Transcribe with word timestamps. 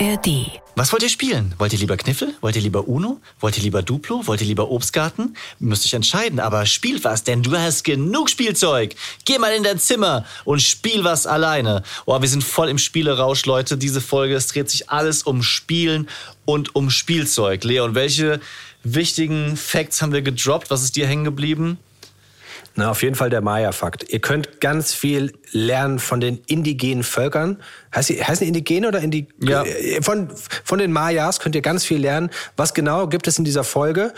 ARD. 0.00 0.60
Was 0.74 0.92
wollt 0.92 1.04
ihr 1.04 1.08
spielen? 1.08 1.54
Wollt 1.58 1.72
ihr 1.72 1.78
lieber 1.78 1.96
Kniffel? 1.96 2.34
Wollt 2.40 2.56
ihr 2.56 2.62
lieber 2.62 2.88
Uno? 2.88 3.20
Wollt 3.38 3.56
ihr 3.56 3.62
lieber 3.62 3.82
Duplo? 3.82 4.26
Wollt 4.26 4.40
ihr 4.40 4.46
lieber 4.46 4.68
Obstgarten? 4.70 5.36
Müsst 5.60 5.84
euch 5.84 5.94
entscheiden, 5.94 6.40
aber 6.40 6.66
spielt 6.66 7.04
was, 7.04 7.22
denn 7.22 7.44
du 7.44 7.56
hast 7.56 7.84
genug 7.84 8.28
Spielzeug. 8.28 8.96
Geh 9.24 9.38
mal 9.38 9.52
in 9.52 9.62
dein 9.62 9.78
Zimmer 9.78 10.24
und 10.44 10.60
spiel 10.60 11.04
was 11.04 11.28
alleine. 11.28 11.84
Oh, 12.06 12.20
wir 12.20 12.28
sind 12.28 12.42
voll 12.42 12.70
im 12.70 12.78
Spielerausch, 12.78 13.46
Leute. 13.46 13.76
Diese 13.76 14.00
Folge, 14.00 14.34
es 14.34 14.48
dreht 14.48 14.68
sich 14.68 14.90
alles 14.90 15.22
um 15.22 15.44
Spielen 15.44 16.08
und 16.44 16.74
um 16.74 16.90
Spielzeug. 16.90 17.62
Leon, 17.62 17.94
welche 17.94 18.40
wichtigen 18.82 19.56
Facts 19.56 20.02
haben 20.02 20.12
wir 20.12 20.22
gedroppt? 20.22 20.70
Was 20.70 20.82
ist 20.82 20.96
dir 20.96 21.06
hängen 21.06 21.24
geblieben? 21.24 21.78
Na, 22.76 22.90
auf 22.90 23.02
jeden 23.02 23.14
Fall 23.14 23.30
der 23.30 23.40
Maya-Fakt. 23.40 24.08
Ihr 24.12 24.20
könnt 24.20 24.60
ganz 24.60 24.92
viel 24.92 25.32
lernen 25.52 26.00
von 26.00 26.20
den 26.20 26.38
indigenen 26.46 27.04
Völkern. 27.04 27.62
Heißt 27.94 28.08
die, 28.08 28.22
heißen 28.22 28.44
die 28.44 28.48
Indigene 28.48 28.88
oder 28.88 29.00
Indi 29.00 29.28
Ja. 29.40 29.62
Äh, 29.62 30.02
Von, 30.02 30.28
von 30.64 30.78
den 30.78 30.90
Mayas 30.92 31.38
könnt 31.38 31.54
ihr 31.54 31.62
ganz 31.62 31.84
viel 31.84 31.98
lernen. 32.00 32.30
Was 32.56 32.74
genau 32.74 33.06
gibt 33.06 33.28
es 33.28 33.38
in 33.38 33.44
dieser 33.44 33.62
Folge? 33.64 34.12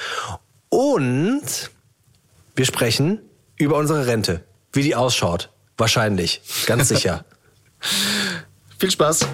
Und 0.70 1.70
wir 2.54 2.64
sprechen 2.64 3.20
über 3.58 3.76
unsere 3.76 4.06
Rente. 4.06 4.44
Wie 4.72 4.82
die 4.82 4.94
ausschaut. 4.94 5.50
Wahrscheinlich. 5.76 6.40
Ganz 6.66 6.88
sicher. 6.88 7.24
Viel 8.78 8.90
Spaß. 8.90 9.26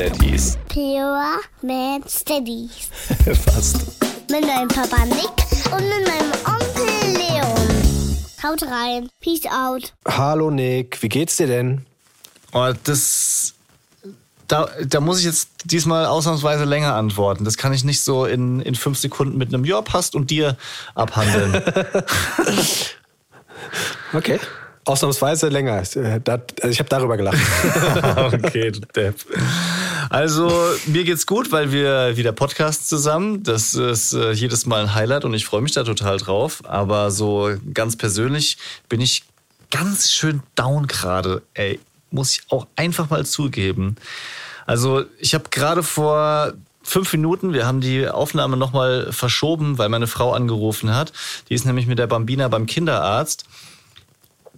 Daddies. 0.00 0.56
Pure 0.72 1.40
Man 1.62 2.02
Steadies. 2.08 2.88
Fast. 3.44 3.86
Mit 4.30 4.46
meinem 4.46 4.68
Papa 4.68 5.04
Nick 5.04 5.72
und 5.72 5.82
mit 5.82 6.06
meinem 6.06 6.30
Onkel 6.46 7.12
Leon. 7.16 8.16
Haut 8.44 8.62
rein. 8.62 9.10
Peace 9.20 9.46
out. 9.46 9.92
Hallo 10.06 10.48
Nick, 10.52 11.02
wie 11.02 11.08
geht's 11.08 11.36
dir 11.38 11.48
denn? 11.48 11.86
Oh, 12.52 12.72
das. 12.84 13.54
Da, 14.46 14.68
da 14.86 15.00
muss 15.00 15.18
ich 15.18 15.24
jetzt 15.24 15.48
diesmal 15.64 16.06
ausnahmsweise 16.06 16.64
länger 16.64 16.94
antworten. 16.94 17.44
Das 17.44 17.56
kann 17.56 17.72
ich 17.72 17.82
nicht 17.82 18.02
so 18.02 18.24
in, 18.24 18.60
in 18.60 18.76
fünf 18.76 18.98
Sekunden 18.98 19.38
mit 19.38 19.52
einem 19.52 19.64
Ja 19.64 19.82
passt 19.82 20.14
und 20.14 20.30
dir 20.30 20.56
abhandeln. 20.94 21.62
Okay. 24.12 24.40
Ausnahmsweise 24.84 25.48
länger. 25.48 25.74
Also 25.74 26.00
ich 26.00 26.78
habe 26.78 26.88
darüber 26.88 27.16
gelacht. 27.16 27.36
okay, 28.32 28.70
du 28.70 28.80
Depp. 28.80 29.16
Also, 30.08 30.50
mir 30.86 31.04
geht's 31.04 31.26
gut, 31.26 31.52
weil 31.52 31.70
wir 31.70 32.16
wieder 32.16 32.32
podcasten 32.32 32.86
zusammen. 32.86 33.42
Das 33.42 33.74
ist 33.74 34.12
äh, 34.12 34.32
jedes 34.32 34.66
Mal 34.66 34.80
ein 34.82 34.94
Highlight 34.94 35.24
und 35.24 35.34
ich 35.34 35.44
freue 35.44 35.60
mich 35.60 35.72
da 35.72 35.84
total 35.84 36.16
drauf. 36.16 36.62
Aber 36.66 37.10
so 37.10 37.50
ganz 37.72 37.96
persönlich 37.96 38.58
bin 38.88 39.00
ich 39.00 39.24
ganz 39.70 40.10
schön 40.10 40.42
down 40.56 40.86
gerade. 40.86 41.42
Ey, 41.54 41.78
muss 42.10 42.32
ich 42.32 42.42
auch 42.48 42.66
einfach 42.74 43.10
mal 43.10 43.24
zugeben. 43.24 43.96
Also, 44.66 45.04
ich 45.18 45.34
habe 45.34 45.44
gerade 45.50 45.82
vor 45.82 46.54
fünf 46.82 47.12
Minuten, 47.12 47.52
wir 47.52 47.66
haben 47.66 47.80
die 47.80 48.08
Aufnahme 48.08 48.56
nochmal 48.56 49.12
verschoben, 49.12 49.78
weil 49.78 49.88
meine 49.88 50.06
Frau 50.06 50.32
angerufen 50.32 50.94
hat. 50.94 51.12
Die 51.48 51.54
ist 51.54 51.64
nämlich 51.66 51.86
mit 51.86 51.98
der 51.98 52.06
Bambina 52.06 52.48
beim 52.48 52.66
Kinderarzt. 52.66 53.44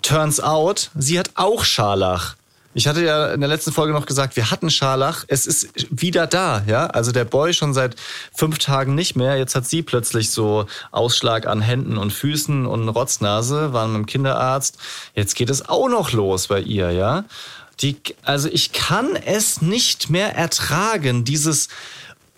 Turns 0.02 0.40
out, 0.40 0.90
sie 0.94 1.18
hat 1.18 1.30
auch 1.34 1.64
Scharlach. 1.64 2.34
Ich 2.74 2.88
hatte 2.88 3.04
ja 3.04 3.32
in 3.34 3.40
der 3.40 3.50
letzten 3.50 3.70
Folge 3.70 3.92
noch 3.92 4.06
gesagt, 4.06 4.34
wir 4.36 4.50
hatten 4.50 4.70
Scharlach. 4.70 5.24
Es 5.28 5.46
ist 5.46 5.68
wieder 5.90 6.26
da, 6.26 6.62
ja. 6.66 6.86
Also 6.86 7.12
der 7.12 7.26
Boy 7.26 7.52
schon 7.52 7.74
seit 7.74 7.96
fünf 8.34 8.58
Tagen 8.58 8.94
nicht 8.94 9.14
mehr. 9.14 9.36
Jetzt 9.36 9.54
hat 9.54 9.66
sie 9.66 9.82
plötzlich 9.82 10.30
so 10.30 10.66
Ausschlag 10.90 11.46
an 11.46 11.60
Händen 11.60 11.98
und 11.98 12.12
Füßen 12.12 12.64
und 12.64 12.88
Rotznase, 12.88 13.74
waren 13.74 13.92
beim 13.92 14.06
Kinderarzt. 14.06 14.78
Jetzt 15.14 15.34
geht 15.34 15.50
es 15.50 15.68
auch 15.68 15.88
noch 15.88 16.12
los 16.12 16.46
bei 16.46 16.60
ihr, 16.60 16.90
ja. 16.92 17.24
Die, 17.80 17.96
also 18.22 18.48
ich 18.48 18.72
kann 18.72 19.16
es 19.16 19.60
nicht 19.60 20.08
mehr 20.08 20.34
ertragen, 20.34 21.24
dieses 21.24 21.68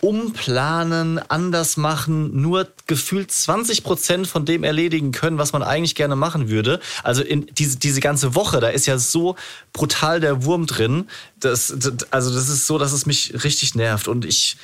umplanen, 0.05 1.19
anders 1.29 1.77
machen, 1.77 2.39
nur 2.39 2.67
gefühlt 2.85 3.31
20 3.31 3.83
Prozent 3.83 4.27
von 4.27 4.45
dem 4.45 4.63
erledigen 4.63 5.11
können, 5.11 5.39
was 5.39 5.51
man 5.51 5.63
eigentlich 5.63 5.95
gerne 5.95 6.15
machen 6.15 6.47
würde. 6.47 6.79
Also 7.01 7.23
in 7.23 7.47
diese, 7.47 7.79
diese 7.79 8.01
ganze 8.01 8.35
Woche, 8.35 8.59
da 8.59 8.67
ist 8.67 8.85
ja 8.85 8.99
so 8.99 9.35
brutal 9.73 10.19
der 10.19 10.43
Wurm 10.43 10.67
drin. 10.67 11.07
Das, 11.39 11.73
das, 11.75 12.11
also 12.11 12.31
das 12.31 12.49
ist 12.49 12.67
so, 12.67 12.77
dass 12.77 12.91
es 12.91 13.07
mich 13.07 13.43
richtig 13.43 13.73
nervt. 13.73 14.07
Und 14.07 14.25
ich, 14.25 14.57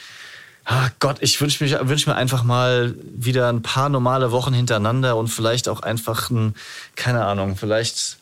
ah 0.66 0.90
Gott, 1.00 1.18
ich 1.22 1.42
wünsche 1.42 1.90
wünsch 1.90 2.06
mir 2.06 2.16
einfach 2.16 2.44
mal 2.44 2.94
wieder 3.04 3.50
ein 3.50 3.64
paar 3.64 3.90
normale 3.90 4.32
Wochen 4.32 4.54
hintereinander 4.54 5.18
und 5.18 5.30
vielleicht 5.30 5.68
auch 5.70 5.82
einfach 5.82 6.30
ein, 6.30 6.54
keine 6.96 7.26
Ahnung, 7.26 7.58
vielleicht 7.58 8.21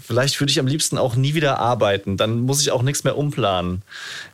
Vielleicht 0.00 0.40
würde 0.40 0.50
ich 0.50 0.58
am 0.58 0.66
liebsten 0.66 0.98
auch 0.98 1.14
nie 1.16 1.34
wieder 1.34 1.58
arbeiten. 1.58 2.16
Dann 2.16 2.40
muss 2.40 2.60
ich 2.60 2.70
auch 2.70 2.82
nichts 2.82 3.04
mehr 3.04 3.16
umplanen. 3.16 3.82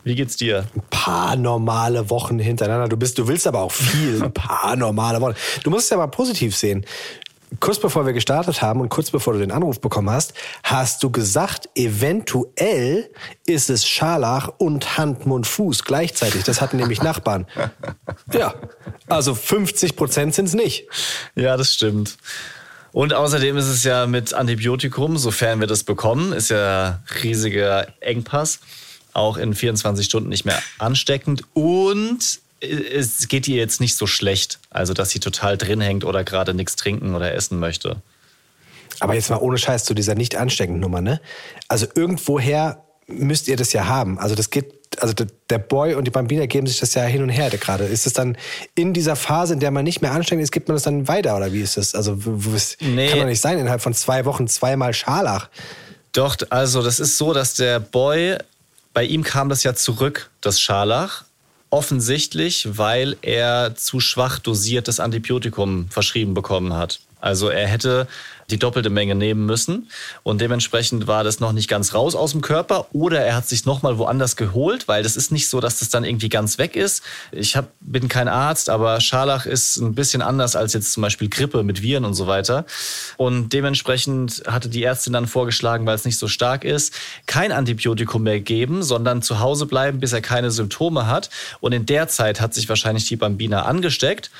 Wie 0.04 0.14
geht's 0.14 0.36
dir? 0.36 0.64
Ein 0.74 0.82
paar 0.90 1.36
normale 1.36 2.10
Wochen 2.10 2.38
hintereinander. 2.38 2.88
Du 2.88 2.96
bist, 2.96 3.18
du 3.18 3.28
willst 3.28 3.46
aber 3.46 3.60
auch 3.60 3.72
viel. 3.72 4.22
Ein 4.22 4.32
paar 4.32 4.76
normale 4.76 5.20
Wochen. 5.20 5.34
Du 5.62 5.70
musst 5.70 5.84
es 5.84 5.90
ja 5.90 5.96
mal 5.96 6.06
positiv 6.08 6.56
sehen. 6.56 6.84
Kurz 7.60 7.78
bevor 7.78 8.04
wir 8.04 8.12
gestartet 8.12 8.60
haben 8.60 8.80
und 8.80 8.90
kurz 8.90 9.10
bevor 9.10 9.32
du 9.32 9.38
den 9.38 9.50
Anruf 9.50 9.80
bekommen 9.80 10.10
hast, 10.10 10.34
hast 10.62 11.02
du 11.02 11.10
gesagt, 11.10 11.68
eventuell 11.74 13.10
ist 13.46 13.70
es 13.70 13.86
Scharlach 13.86 14.50
und 14.58 14.98
Hand, 14.98 15.24
Mund, 15.24 15.46
Fuß 15.46 15.84
gleichzeitig. 15.84 16.44
Das 16.44 16.60
hatten 16.60 16.76
nämlich 16.76 17.02
Nachbarn. 17.02 17.46
Ja, 18.32 18.54
also 19.06 19.34
50 19.34 19.96
Prozent 19.96 20.34
sind 20.34 20.46
es 20.46 20.54
nicht. 20.54 20.86
Ja, 21.34 21.56
das 21.56 21.72
stimmt. 21.72 22.18
Und 22.98 23.14
außerdem 23.14 23.56
ist 23.56 23.68
es 23.68 23.84
ja 23.84 24.08
mit 24.08 24.34
Antibiotikum, 24.34 25.18
sofern 25.18 25.60
wir 25.60 25.68
das 25.68 25.84
bekommen, 25.84 26.32
ist 26.32 26.50
ja 26.50 27.00
riesiger 27.22 27.86
Engpass, 28.00 28.58
auch 29.12 29.36
in 29.36 29.54
24 29.54 30.04
Stunden 30.04 30.28
nicht 30.28 30.44
mehr 30.44 30.60
ansteckend. 30.80 31.44
Und 31.54 32.40
es 32.60 33.28
geht 33.28 33.46
ihr 33.46 33.54
jetzt 33.54 33.80
nicht 33.80 33.94
so 33.94 34.08
schlecht, 34.08 34.58
also 34.70 34.94
dass 34.94 35.10
sie 35.10 35.20
total 35.20 35.56
drin 35.56 35.80
hängt 35.80 36.02
oder 36.02 36.24
gerade 36.24 36.54
nichts 36.54 36.74
trinken 36.74 37.14
oder 37.14 37.32
essen 37.32 37.60
möchte. 37.60 38.02
Aber 38.98 39.14
jetzt 39.14 39.30
mal 39.30 39.36
ohne 39.36 39.58
Scheiß 39.58 39.84
zu 39.84 39.94
dieser 39.94 40.16
nicht 40.16 40.34
ansteckenden 40.34 40.80
Nummer, 40.80 41.00
ne? 41.00 41.20
Also 41.68 41.86
irgendwoher 41.94 42.84
müsst 43.08 43.48
ihr 43.48 43.56
das 43.56 43.72
ja 43.72 43.86
haben. 43.86 44.18
Also 44.18 44.34
das 44.34 44.50
geht, 44.50 44.72
also 45.00 45.12
der- 45.14 45.58
Boy 45.58 45.94
und 45.94 46.04
die 46.04 46.10
Bambina 46.10 46.46
geben 46.46 46.66
sich 46.66 46.78
das 46.80 46.94
ja 46.94 47.02
hin 47.04 47.22
und 47.22 47.28
her 47.30 47.50
gerade. 47.50 47.84
Ist 47.84 48.06
es 48.06 48.12
dann 48.12 48.36
in 48.74 48.92
dieser 48.94 49.16
Phase, 49.16 49.54
in 49.54 49.60
der 49.60 49.70
man 49.70 49.84
nicht 49.84 50.00
mehr 50.02 50.12
ansteckend 50.12 50.42
ist, 50.44 50.52
gibt 50.52 50.68
man 50.68 50.76
das 50.76 50.84
dann 50.84 51.08
weiter 51.08 51.36
oder 51.36 51.52
wie 51.52 51.60
ist 51.60 51.76
das? 51.76 51.94
Also 51.94 52.18
es 52.54 52.76
Nee. 52.80 53.08
kann 53.08 53.18
doch 53.18 53.26
nicht 53.26 53.40
sein, 53.40 53.58
innerhalb 53.58 53.80
von 53.82 53.92
zwei 53.92 54.24
Wochen 54.24 54.46
zweimal 54.48 54.94
Scharlach. 54.94 55.48
Doch, 56.12 56.36
also 56.50 56.82
das 56.82 57.00
ist 57.00 57.18
so, 57.18 57.32
dass 57.34 57.54
der 57.54 57.80
Boy, 57.80 58.36
bei 58.94 59.04
ihm 59.04 59.22
kam 59.24 59.48
das 59.48 59.62
ja 59.62 59.74
zurück, 59.74 60.30
das 60.40 60.60
Scharlach. 60.60 61.24
Offensichtlich, 61.70 62.66
weil 62.78 63.16
er 63.22 63.74
zu 63.76 64.00
schwach 64.00 64.38
dosiertes 64.38 65.00
Antibiotikum 65.00 65.88
verschrieben 65.90 66.32
bekommen 66.34 66.72
hat. 66.74 67.00
Also 67.20 67.48
er 67.48 67.66
hätte 67.66 68.06
die 68.50 68.58
doppelte 68.58 68.88
Menge 68.88 69.14
nehmen 69.14 69.44
müssen 69.44 69.90
und 70.22 70.40
dementsprechend 70.40 71.06
war 71.06 71.22
das 71.22 71.38
noch 71.38 71.52
nicht 71.52 71.68
ganz 71.68 71.92
raus 71.92 72.14
aus 72.14 72.32
dem 72.32 72.40
Körper 72.40 72.86
oder 72.92 73.20
er 73.20 73.36
hat 73.36 73.46
sich 73.46 73.66
noch 73.66 73.82
mal 73.82 73.98
woanders 73.98 74.36
geholt, 74.36 74.88
weil 74.88 75.02
das 75.02 75.16
ist 75.16 75.30
nicht 75.30 75.48
so, 75.48 75.60
dass 75.60 75.80
das 75.80 75.90
dann 75.90 76.04
irgendwie 76.04 76.30
ganz 76.30 76.56
weg 76.56 76.74
ist. 76.74 77.02
Ich 77.30 77.56
hab, 77.56 77.70
bin 77.80 78.08
kein 78.08 78.28
Arzt, 78.28 78.70
aber 78.70 79.00
Scharlach 79.00 79.44
ist 79.44 79.76
ein 79.76 79.94
bisschen 79.94 80.22
anders 80.22 80.56
als 80.56 80.72
jetzt 80.72 80.92
zum 80.92 81.02
Beispiel 81.02 81.28
Grippe 81.28 81.62
mit 81.62 81.82
Viren 81.82 82.06
und 82.06 82.14
so 82.14 82.26
weiter. 82.26 82.64
Und 83.18 83.52
dementsprechend 83.52 84.42
hatte 84.46 84.68
die 84.70 84.82
Ärztin 84.82 85.12
dann 85.12 85.26
vorgeschlagen, 85.26 85.84
weil 85.84 85.94
es 85.94 86.06
nicht 86.06 86.18
so 86.18 86.28
stark 86.28 86.64
ist, 86.64 86.94
kein 87.26 87.52
Antibiotikum 87.52 88.22
mehr 88.22 88.40
geben, 88.40 88.82
sondern 88.82 89.20
zu 89.20 89.40
Hause 89.40 89.66
bleiben, 89.66 90.00
bis 90.00 90.12
er 90.12 90.22
keine 90.22 90.50
Symptome 90.50 91.06
hat. 91.06 91.28
Und 91.60 91.72
in 91.72 91.84
der 91.84 92.08
Zeit 92.08 92.40
hat 92.40 92.54
sich 92.54 92.68
wahrscheinlich 92.68 93.06
die 93.06 93.16
Bambina 93.16 93.62
angesteckt. 93.62 94.30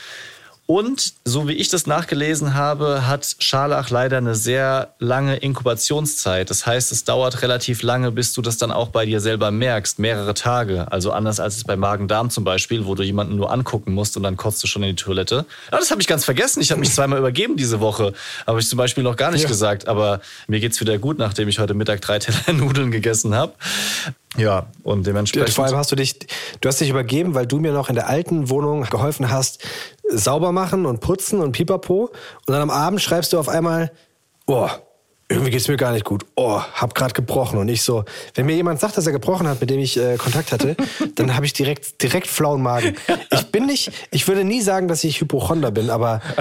Und 0.71 1.15
so 1.25 1.49
wie 1.49 1.55
ich 1.55 1.71
das 1.71 1.87
nachgelesen 1.87 2.53
habe, 2.53 3.07
hat 3.07 3.37
Scharlach 3.39 3.89
leider 3.89 4.19
eine 4.19 4.35
sehr 4.35 4.93
lange 4.99 5.37
Inkubationszeit. 5.37 6.51
Das 6.51 6.67
heißt, 6.67 6.93
es 6.93 7.05
dauert 7.05 7.41
relativ 7.41 7.83
lange, 7.83 8.13
bis 8.13 8.35
du 8.35 8.43
das 8.43 8.59
dann 8.59 8.71
auch 8.71 8.89
bei 8.89 9.07
dir 9.07 9.23
selber 9.23 9.51
merkst, 9.51 9.99
mehrere 9.99 10.35
Tage. 10.35 10.93
Also 10.93 11.11
anders 11.13 11.41
als 11.41 11.57
es 11.57 11.65
bei 11.65 11.75
Magen-Darm 11.77 12.29
zum 12.29 12.45
Beispiel, 12.45 12.85
wo 12.85 12.95
du 12.95 13.03
jemanden 13.03 13.37
nur 13.37 13.51
angucken 13.51 13.95
musst 13.95 14.19
und 14.19 14.25
dann 14.25 14.37
kotzt 14.37 14.63
du 14.63 14.67
schon 14.67 14.83
in 14.83 14.91
die 14.95 15.03
Toilette. 15.03 15.47
Ja, 15.73 15.79
das 15.79 15.91
habe 15.91 16.03
ich 16.03 16.07
ganz 16.07 16.27
vergessen. 16.27 16.61
Ich 16.61 16.71
habe 16.71 16.81
mich 16.81 16.93
zweimal 16.93 17.19
übergeben 17.19 17.57
diese 17.57 17.81
Woche. 17.81 18.13
Habe 18.47 18.61
ich 18.61 18.69
zum 18.69 18.77
Beispiel 18.77 19.03
noch 19.05 19.17
gar 19.17 19.31
nicht 19.31 19.45
Ja. 19.45 19.49
gesagt. 19.49 19.89
Aber 19.89 20.21
mir 20.49 20.61
geht's 20.61 20.79
wieder 20.83 20.99
gut, 20.99 21.19
nachdem 21.19 21.49
ich 21.49 21.61
heute 21.61 21.73
Mittag 21.73 22.03
drei 22.03 22.19
Teller 22.19 22.53
Nudeln 22.53 22.91
gegessen 22.91 23.35
habe. 23.35 23.55
Ja, 24.37 24.67
und 24.83 25.07
dementsprechend. 25.07 25.51
Vor 25.55 25.65
allem 25.65 25.77
hast 25.77 25.91
du 25.91 25.97
dich, 25.97 26.19
du 26.61 26.69
hast 26.69 26.81
dich 26.81 26.91
übergeben, 26.91 27.35
weil 27.35 27.47
du 27.47 27.59
mir 27.59 27.73
noch 27.73 27.89
in 27.89 27.95
der 27.95 28.09
alten 28.09 28.51
Wohnung 28.51 28.83
geholfen 28.85 29.31
hast, 29.31 29.65
sauber 30.11 30.53
machen 30.53 30.87
und 30.87 31.01
putzen 31.01 31.41
und 31.41 31.53
pipapo. 31.53 32.05
Und 32.05 32.13
dann 32.53 32.61
am 32.63 32.71
Abend 32.71 33.01
schreibst 33.01 33.33
du 33.33 33.39
auf 33.39 33.49
einmal, 33.49 33.91
oh, 34.47 34.69
irgendwie 35.31 35.51
geht's 35.51 35.69
mir 35.69 35.77
gar 35.77 35.93
nicht 35.93 36.05
gut. 36.07 36.25
Oh, 36.37 36.59
hab 36.61 36.95
grad 36.95 37.13
gebrochen. 37.15 37.59
Und 37.59 37.69
ich 37.69 37.83
so, 37.83 38.05
wenn 38.35 38.47
mir 38.47 38.55
jemand 38.57 38.81
sagt, 38.81 38.97
dass 38.97 39.07
er 39.07 39.13
gebrochen 39.13 39.47
hat, 39.47 39.61
mit 39.61 39.69
dem 39.71 39.79
ich 39.79 39.99
äh, 39.99 40.17
Kontakt 40.17 40.53
hatte, 40.53 40.75
dann 41.17 41.35
habe 41.35 41.45
ich 41.45 41.53
direkt, 41.53 42.03
direkt 42.03 42.27
flauen 42.27 42.63
Magen. 42.63 42.97
Ich 43.33 43.47
bin 43.51 43.67
nicht, 43.67 43.91
ich 44.11 44.27
würde 44.29 44.45
nie 44.45 44.63
sagen, 44.63 44.89
dass 44.89 45.05
ich 45.05 45.21
Hypochonder 45.21 45.71
bin, 45.71 45.91
aber 45.91 46.23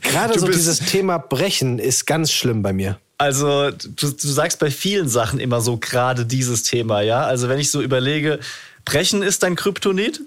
gerade 0.00 0.38
so 0.38 0.46
bist- 0.46 0.58
dieses 0.58 0.78
Thema 0.78 1.18
Brechen 1.18 1.78
ist 1.78 2.06
ganz 2.06 2.32
schlimm 2.32 2.62
bei 2.62 2.72
mir. 2.72 2.98
Also 3.24 3.70
du, 3.70 4.10
du 4.10 4.28
sagst 4.28 4.58
bei 4.58 4.70
vielen 4.70 5.08
Sachen 5.08 5.40
immer 5.40 5.62
so 5.62 5.78
gerade 5.78 6.26
dieses 6.26 6.62
Thema, 6.62 7.00
ja. 7.00 7.24
Also 7.24 7.48
wenn 7.48 7.58
ich 7.58 7.70
so 7.70 7.80
überlege, 7.80 8.38
Brechen 8.84 9.22
ist 9.22 9.42
dein 9.42 9.56
Kryptonit, 9.56 10.20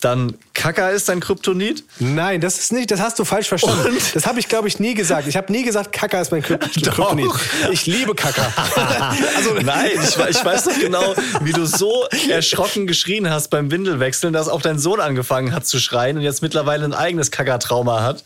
dann 0.00 0.34
Kaka 0.54 0.90
ist 0.90 1.08
dein 1.08 1.20
Kryptonit. 1.20 1.84
Nein, 1.98 2.40
das 2.40 2.58
ist 2.58 2.72
nicht, 2.72 2.90
das 2.90 3.00
hast 3.00 3.18
du 3.18 3.24
falsch 3.24 3.48
verstanden. 3.48 3.92
Und? 3.92 4.14
Das 4.14 4.26
habe 4.26 4.38
ich, 4.40 4.48
glaube 4.48 4.68
ich, 4.68 4.78
nie 4.78 4.94
gesagt. 4.94 5.26
Ich 5.28 5.36
habe 5.36 5.50
nie 5.52 5.62
gesagt, 5.62 5.92
Kaka 5.92 6.20
ist 6.20 6.32
mein 6.32 6.42
Kryp- 6.42 6.58
Doch. 6.84 6.94
Kryptonit. 6.94 7.30
Ich 7.72 7.86
liebe 7.86 8.14
Kaka. 8.14 8.52
Also 9.36 9.54
nein, 9.62 9.90
ich, 9.94 10.16
ich 10.36 10.44
weiß 10.44 10.64
doch 10.64 10.78
genau, 10.78 11.14
wie 11.42 11.52
du 11.52 11.64
so 11.66 12.04
erschrocken 12.28 12.86
geschrien 12.86 13.30
hast 13.30 13.48
beim 13.48 13.70
Windelwechseln, 13.70 14.32
dass 14.32 14.48
auch 14.48 14.60
dein 14.62 14.78
Sohn 14.78 15.00
angefangen 15.00 15.54
hat 15.54 15.66
zu 15.66 15.78
schreien 15.78 16.16
und 16.16 16.22
jetzt 16.22 16.42
mittlerweile 16.42 16.84
ein 16.84 16.92
eigenes 16.94 17.30
Kaka-Trauma 17.30 18.02
hat. 18.02 18.22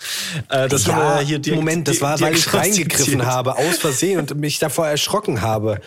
Äh, 0.49 0.69
das 0.69 0.87
haben 0.89 0.99
wir 0.99 1.05
ja, 1.05 1.21
ja 1.21 1.27
hier 1.27 1.39
dir- 1.39 1.55
Moment, 1.55 1.89
das 1.89 2.01
war, 2.01 2.21
weil 2.21 2.35
ich 2.35 2.53
reingegriffen 2.53 3.25
habe, 3.27 3.57
aus 3.57 3.77
Versehen 3.79 4.19
und 4.21 4.35
mich 4.37 4.59
davor 4.59 4.87
erschrocken 4.89 5.41
habe. 5.43 5.81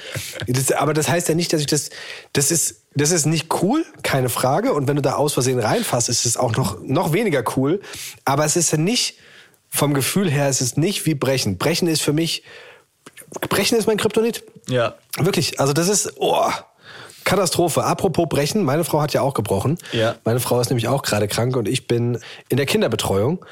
Das, 0.47 0.71
aber 0.71 0.93
das 0.93 1.09
heißt 1.09 1.27
ja 1.29 1.35
nicht, 1.35 1.51
dass 1.53 1.61
ich 1.61 1.67
das, 1.67 1.89
das 2.33 2.51
ist, 2.51 2.75
das 2.97 3.11
ist 3.11 3.25
nicht 3.25 3.61
cool, 3.61 3.85
keine 4.03 4.29
Frage. 4.29 4.73
Und 4.73 4.87
wenn 4.87 4.95
du 4.95 5.01
da 5.01 5.13
aus 5.13 5.33
Versehen 5.33 5.59
reinfasst, 5.59 6.09
ist 6.09 6.25
es 6.25 6.37
auch 6.37 6.55
noch, 6.55 6.79
noch 6.81 7.13
weniger 7.13 7.43
cool. 7.55 7.81
Aber 8.25 8.45
es 8.45 8.55
ist 8.55 8.71
ja 8.71 8.77
nicht, 8.77 9.15
vom 9.69 9.93
Gefühl 9.93 10.29
her, 10.29 10.47
es 10.47 10.61
ist 10.61 10.77
nicht 10.77 11.05
wie 11.05 11.13
Brechen. 11.13 11.57
Brechen 11.57 11.87
ist 11.87 12.01
für 12.01 12.13
mich, 12.13 12.43
Brechen 13.49 13.77
ist 13.77 13.87
mein 13.87 13.97
Kryptonit. 13.97 14.43
Ja. 14.67 14.95
Wirklich, 15.17 15.59
also 15.59 15.73
das 15.73 15.87
ist, 15.87 16.13
oh, 16.17 16.49
Katastrophe. 17.23 17.83
Apropos 17.83 18.27
Brechen, 18.29 18.63
meine 18.63 18.85
Frau 18.85 19.01
hat 19.01 19.13
ja 19.13 19.21
auch 19.21 19.33
gebrochen. 19.33 19.77
Ja. 19.91 20.15
Meine 20.23 20.39
Frau 20.39 20.59
ist 20.61 20.69
nämlich 20.69 20.87
auch 20.87 21.03
gerade 21.03 21.27
krank 21.27 21.57
und 21.57 21.67
ich 21.67 21.87
bin 21.87 22.19
in 22.47 22.57
der 22.57 22.65
Kinderbetreuung 22.65 23.45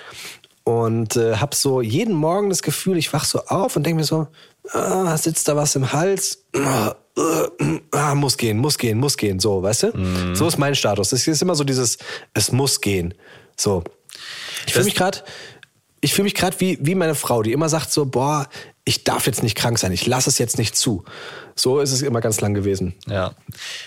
und 0.64 1.18
äh, 1.18 1.36
habe 1.36 1.56
so 1.56 1.82
jeden 1.82 2.14
Morgen 2.14 2.50
das 2.50 2.64
Gefühl, 2.64 2.98
ich 2.98 3.12
wach 3.12 3.26
so 3.26 3.42
auf 3.48 3.76
und 3.76 3.86
denke 3.86 3.98
mir 3.98 4.06
so, 4.06 4.28
ah, 4.72 5.18
sitzt 5.18 5.48
da 5.50 5.58
was 5.58 5.76
im 5.76 5.92
Hals? 5.92 6.46
Ah, 6.56 6.96
ah, 7.92 8.16
muss 8.16 8.38
gehen, 8.38 8.58
muss 8.58 8.78
gehen, 8.78 8.98
muss 8.98 9.18
gehen. 9.18 9.40
So, 9.40 9.64
weißt 9.64 9.84
du? 9.84 10.36
So 10.36 10.48
ist 10.48 10.58
mein 10.58 10.76
Status. 10.76 11.12
Es 11.12 11.28
ist 11.28 11.42
immer 11.42 11.56
so 11.56 11.64
dieses, 11.64 11.98
es 12.34 12.52
muss 12.52 12.82
gehen. 12.82 13.14
So. 13.56 13.84
Ich 14.66 14.74
fühle 14.74 14.86
mich 14.86 14.96
gerade, 14.96 15.20
ich 16.02 16.14
fühle 16.14 16.26
mich 16.26 16.36
gerade 16.36 16.60
wie, 16.60 16.78
wie 16.82 16.96
meine 16.96 17.16
Frau, 17.16 17.42
die 17.44 17.52
immer 17.52 17.70
sagt 17.70 17.92
so, 17.92 18.06
boah, 18.06 18.48
ich 18.84 19.04
darf 19.04 19.26
jetzt 19.26 19.44
nicht 19.44 19.56
krank 19.56 19.80
sein, 19.80 19.92
ich 19.92 20.06
lasse 20.06 20.30
es 20.30 20.38
jetzt 20.38 20.58
nicht 20.58 20.76
zu. 20.76 21.04
So 21.56 21.80
ist 21.80 21.92
es 21.92 22.02
immer 22.02 22.22
ganz 22.22 22.42
lang 22.42 22.54
gewesen. 22.54 22.94
Ja. 23.08 23.34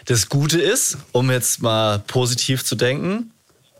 Das 0.06 0.28
Gute 0.28 0.60
ist, 0.60 0.98
um 1.12 1.30
jetzt 1.30 1.62
mal 1.62 2.00
positiv 2.00 2.64
zu 2.64 2.74
denken, 2.74 3.32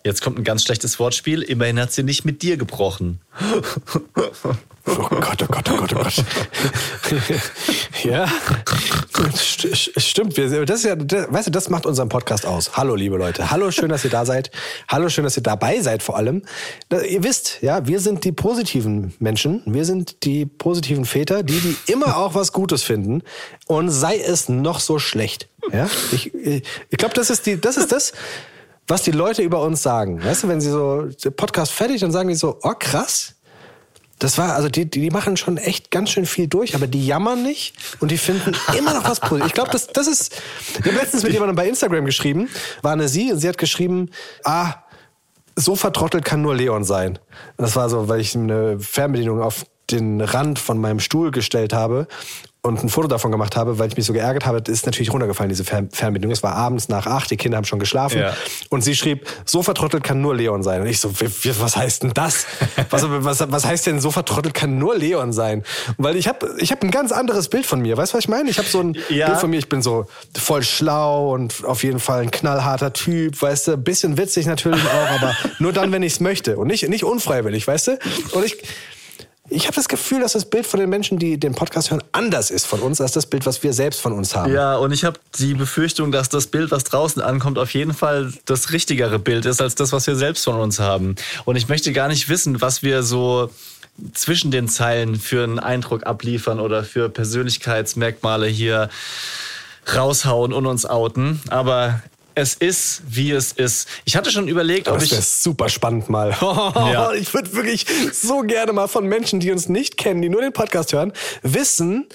jetzt 0.09 0.23
kommt 0.23 0.39
ein 0.39 0.45
ganz 0.45 0.65
schlechtes 0.65 0.99
Wortspiel, 0.99 1.43
immerhin 1.43 1.79
hat 1.79 1.93
sie 1.93 2.03
nicht 2.03 2.25
mit 2.25 2.43
dir 2.43 2.57
gebrochen. 2.57 3.21
Oh 4.87 5.07
Gott, 5.11 5.43
oh 5.43 5.47
Gott, 5.47 5.71
oh 5.71 5.77
Gott, 5.77 5.93
oh 5.95 6.03
Gott. 6.03 6.25
ja, 8.05 8.25
St- 9.35 9.75
st- 9.75 10.01
stimmt. 10.01 10.37
Wir, 10.39 10.65
das 10.65 10.81
ist 10.81 10.87
ja, 10.87 10.97
das, 10.97 11.31
weißt 11.31 11.49
du, 11.49 11.51
das 11.51 11.69
macht 11.69 11.85
unseren 11.85 12.09
Podcast 12.09 12.47
aus. 12.47 12.75
Hallo, 12.77 12.95
liebe 12.95 13.19
Leute. 13.19 13.51
Hallo, 13.51 13.71
schön, 13.71 13.91
dass 13.91 14.03
ihr 14.05 14.11
da 14.11 14.25
seid. 14.25 14.51
Hallo, 14.89 15.11
schön, 15.11 15.25
dass 15.25 15.37
ihr 15.37 15.43
dabei 15.43 15.81
seid 15.83 16.03
vor 16.03 16.17
allem. 16.17 16.43
Da, 16.89 17.03
ihr 17.03 17.23
wisst, 17.23 17.59
ja, 17.61 17.87
wir 17.87 18.01
sind 18.01 18.25
die 18.25 18.33
positiven 18.33 19.13
Menschen. 19.19 19.63
Wir 19.67 19.85
sind 19.85 20.25
die 20.25 20.47
positiven 20.47 21.05
Väter, 21.05 21.43
die, 21.43 21.61
die 21.61 21.93
immer 21.93 22.17
auch 22.17 22.35
was 22.35 22.53
Gutes 22.53 22.83
finden. 22.83 23.23
Und 23.67 23.91
sei 23.91 24.17
es 24.17 24.49
noch 24.49 24.81
so 24.81 24.99
schlecht. 24.99 25.49
Ja, 25.71 25.91
ich, 26.13 26.35
ich, 26.35 26.63
ich 26.89 26.97
glaube, 26.97 27.13
das 27.15 27.29
ist 27.29 27.45
die, 27.45 27.61
das 27.61 27.77
ist 27.77 27.93
das, 27.93 28.13
was 28.89 29.03
die 29.03 29.11
Leute 29.11 29.43
über 29.43 29.63
uns 29.63 29.83
sagen. 29.83 30.23
Weißt 30.25 30.43
du, 30.43 30.49
wenn 30.49 30.61
sie 30.61 30.71
so, 30.71 31.09
Podcast 31.37 31.73
fertig, 31.73 32.01
dann 32.01 32.11
sagen 32.11 32.29
die 32.29 32.35
so, 32.35 32.59
oh 32.63 32.75
krass, 32.79 33.35
das 34.19 34.37
war, 34.37 34.55
also 34.55 34.69
die, 34.69 34.91
die 34.91 35.01
die 35.01 35.11
machen 35.11 35.37
schon 35.37 35.59
echt 35.59 35.91
ganz 35.91 36.11
schön 36.11 36.27
viel 36.27 36.49
durch, 36.49 36.75
aber 36.75 36.89
die 36.89 37.07
jammern 37.07 37.43
nicht 37.43 37.75
und 38.01 38.11
die 38.11 38.19
finden 38.19 38.57
immer 38.77 38.95
noch 38.95 39.09
was 39.09 39.21
Positives. 39.21 39.47
Ich 39.47 39.55
glaube, 39.55 39.71
das, 39.71 39.87
das 39.87 40.09
ist. 40.09 40.43
Ich 40.73 40.87
habe 40.87 40.97
letztens 40.97 41.23
mit 41.23 41.33
jemandem 41.33 41.55
bei 41.55 41.69
Instagram 41.69 42.05
geschrieben, 42.05 42.49
war 42.83 42.93
eine 42.93 43.09
sie, 43.09 43.33
und 43.33 43.39
sie 43.39 43.49
hat 43.49 43.59
geschrieben, 43.59 44.11
ah, 44.45 44.75
so 45.55 45.77
vertrottelt 45.77 46.25
kann 46.25 46.43
nur 46.43 46.55
Leon 46.55 46.85
sein. 46.85 47.19
Und 47.57 47.63
das 47.63 47.77
war 47.77 47.89
so, 47.89 48.09
weil 48.09 48.21
ich 48.21 48.35
eine 48.35 48.81
Fernbedienung 48.81 49.41
auf 49.41 49.67
den 49.91 50.21
Rand 50.21 50.59
von 50.59 50.79
meinem 50.79 51.01
Stuhl 51.01 51.31
gestellt 51.31 51.73
habe 51.73 52.09
und 52.63 52.83
ein 52.83 52.89
Foto 52.89 53.07
davon 53.07 53.31
gemacht 53.31 53.57
habe, 53.57 53.79
weil 53.79 53.89
ich 53.89 53.97
mich 53.97 54.05
so 54.05 54.13
geärgert 54.13 54.45
habe, 54.45 54.61
ist 54.71 54.85
natürlich 54.85 55.13
runtergefallen, 55.13 55.49
diese 55.49 55.65
Fern 55.65 55.89
Fernbedienung. 55.93 56.33
Es 56.33 56.43
war 56.43 56.55
abends 56.55 56.89
nach 56.89 57.07
acht, 57.07 57.31
die 57.31 57.37
Kinder 57.37 57.57
haben 57.57 57.65
schon 57.65 57.79
geschlafen. 57.79 58.19
Ja. 58.19 58.35
Und 58.69 58.83
sie 58.83 58.97
schrieb, 58.97 59.27
so 59.45 59.63
vertrottelt 59.63 60.03
kann 60.03 60.21
nur 60.21 60.35
Leon 60.35 60.65
sein. 60.65 60.81
Und 60.81 60.89
ich 60.89 60.99
so, 60.99 61.13
was 61.61 61.77
heißt 61.77 62.03
denn 62.03 62.13
das? 62.15 62.47
Was, 62.91 63.05
was, 63.07 63.53
was 63.53 63.67
heißt 63.67 63.87
denn, 63.87 64.01
so 64.01 64.11
vertrottelt 64.11 64.55
kann 64.55 64.79
nur 64.79 64.97
Leon 64.97 65.33
sein? 65.33 65.63
Weil 65.99 66.17
ich 66.17 66.27
habe 66.27 66.55
ich 66.59 66.73
hab 66.73 66.83
ein 66.83 66.91
ganz 66.91 67.13
anderes 67.13 67.49
Bild 67.49 67.67
von 67.67 67.81
mir. 67.81 67.97
Weißt 67.97 68.13
du, 68.13 68.17
was 68.17 68.25
ich 68.25 68.29
meine? 68.29 68.49
Ich 68.49 68.59
habe 68.59 68.69
so 68.69 68.81
ein 68.81 68.97
Ja. 69.09 69.27
Bild 69.27 69.41
von 69.41 69.51
mir, 69.51 69.59
ich 69.59 69.69
bin 69.69 69.83
so 69.83 70.07
voll 70.37 70.63
schlau 70.63 71.35
und 71.35 71.65
auf 71.65 71.83
jeden 71.83 72.01
Fall 72.01 72.23
ein 72.23 72.31
knallharter 72.31 72.93
Typ, 72.93 73.41
weißt 73.41 73.69
du? 73.69 73.77
Bisschen 73.77 74.17
witzig 74.17 74.47
natürlich 74.47 74.83
auch, 74.83 75.21
aber 75.21 75.37
nur 75.59 75.73
dann, 75.73 75.93
wenn 75.93 76.03
ich 76.03 76.15
es 76.15 76.21
möchte. 76.21 76.57
Und 76.57 76.69
nicht, 76.69 76.89
nicht 76.89 77.05
unfreiwillig, 77.05 77.67
weißt 77.67 77.89
du? 77.89 77.99
Und 78.33 78.45
ich... 78.45 78.57
Ich 79.51 79.67
habe 79.67 79.75
das 79.75 79.89
Gefühl, 79.89 80.21
dass 80.21 80.33
das 80.33 80.45
Bild 80.45 80.67
von 80.67 80.79
den 80.79 80.91
Menschen, 80.91 81.19
die 81.19 81.39
den 81.39 81.55
Podcast 81.55 81.91
hören, 81.91 82.03
anders 82.13 82.51
ist 82.51 82.67
von 82.67 82.81
uns 82.81 83.01
als 83.01 83.13
das 83.13 83.27
Bild, 83.27 83.47
was 83.47 83.63
wir 83.63 83.73
selbst 83.73 84.01
von 84.01 84.13
uns 84.13 84.35
haben. 84.35 84.53
Ja, 84.53 84.77
und 84.77 84.93
ich 84.93 85.05
habe 85.05 85.19
die 85.39 85.55
Befürchtung, 85.55 86.13
dass 86.13 86.29
das 86.29 86.49
Bild, 86.49 86.71
was 86.71 86.85
draußen 86.85 87.23
ankommt, 87.23 87.59
auf 87.59 87.73
jeden 87.73 87.95
Fall 87.95 88.33
das 88.45 88.73
richtigere 88.73 89.19
Bild 89.19 89.47
ist 89.47 89.63
als 89.63 89.75
das, 89.75 89.93
was 89.93 90.07
wir 90.07 90.17
selbst 90.17 90.45
von 90.45 90.57
uns 90.57 90.81
haben. 90.81 91.17
Und 91.45 91.57
ich 91.57 91.69
möchte 91.69 91.93
gar 91.93 92.09
nicht 92.09 92.29
wissen, 92.29 92.61
was 92.61 92.83
wir 92.83 93.03
so 93.03 93.51
zwischen 94.13 94.51
den 94.51 94.69
Zeilen 94.69 95.17
für 95.17 95.45
einen 95.45 95.59
Eindruck 95.59 96.07
abliefern 96.07 96.61
oder 96.61 96.85
für 96.85 97.09
Persönlichkeitsmerkmale 97.09 98.47
hier 98.47 98.91
raushauen 99.95 100.53
und 100.53 100.67
uns 100.67 100.87
outen. 100.87 101.41
Aber 101.49 102.03
es 102.39 102.55
ist, 102.55 103.03
wie 103.09 103.33
es 103.33 103.53
ist. 103.53 103.89
Ich 104.05 104.17
hatte 104.17 104.31
schon 104.31 104.49
überlegt, 104.49 104.89
ob 104.89 104.95
das 104.95 105.05
ich 105.05 105.11
wäre 105.13 105.23
super 105.23 105.69
spannend 105.69 106.09
mal. 106.09 106.37
Ja. 106.39 107.13
Ich 107.19 107.35
würde 107.35 107.53
wirklich 107.55 107.87
so 108.13 108.41
gerne 108.41 108.73
mal 108.73 108.87
von 108.87 109.07
Menschen, 109.07 109.41
die 109.41 109.51
uns 109.51 109.69
nicht 109.69 109.97
kennen, 109.97 110.23
die 110.23 110.29
nur 110.29 110.41
den 110.41 110.53
Podcast 110.53 110.93
hören, 110.93 111.13
wissen, 111.43 112.07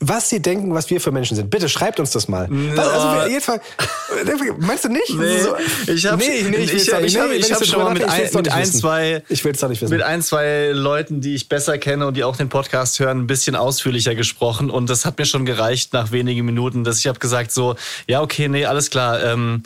was 0.00 0.28
sie 0.28 0.40
denken, 0.40 0.72
was 0.74 0.88
wir 0.90 1.00
für 1.00 1.10
Menschen 1.10 1.36
sind. 1.36 1.50
Bitte 1.50 1.68
schreibt 1.68 1.98
uns 1.98 2.12
das 2.12 2.28
mal. 2.28 2.46
Was, 2.50 2.88
also, 2.88 3.06
mal 3.08 3.28
meinst 4.58 4.84
du 4.84 4.88
nicht? 4.90 5.10
Nee, 5.10 5.40
So- 5.40 5.56
ich 5.92 6.06
habe 6.06 6.18
nee, 6.18 6.42
nee, 6.42 6.56
ich, 6.58 6.72
ich, 6.72 6.72
nicht. 6.74 6.86
ich 6.88 6.92
hab, 7.18 7.26
Nee, 7.26 7.32
wenn 7.32 7.40
ich 7.40 7.52
hab 7.52 7.64
schon 7.64 7.82
mal 7.82 7.92
mit, 7.92 8.04
ein, 8.04 8.30
mit 8.32 8.52
ein, 8.52 8.64
zwei 8.66 9.24
Ich 9.28 9.44
will's 9.44 9.58
doch 9.58 9.68
nicht 9.68 9.82
wissen. 9.82 9.92
mit 9.92 10.02
ein, 10.02 10.22
zwei 10.22 10.70
Leuten, 10.72 11.20
die 11.20 11.34
ich 11.34 11.48
besser 11.48 11.78
kenne 11.78 12.06
und 12.06 12.16
die 12.16 12.22
auch 12.22 12.36
den 12.36 12.48
Podcast 12.48 13.00
hören, 13.00 13.18
ein 13.22 13.26
bisschen 13.26 13.56
ausführlicher 13.56 14.14
gesprochen 14.14 14.70
und 14.70 14.88
das 14.88 15.04
hat 15.04 15.18
mir 15.18 15.26
schon 15.26 15.44
gereicht 15.44 15.92
nach 15.92 16.12
wenigen 16.12 16.46
Minuten, 16.46 16.84
dass 16.84 17.00
ich 17.00 17.08
habe 17.08 17.18
gesagt 17.18 17.50
so, 17.50 17.74
ja 18.06 18.22
okay, 18.22 18.48
nee, 18.48 18.66
alles 18.66 18.90
klar, 18.90 19.20
ähm, 19.24 19.64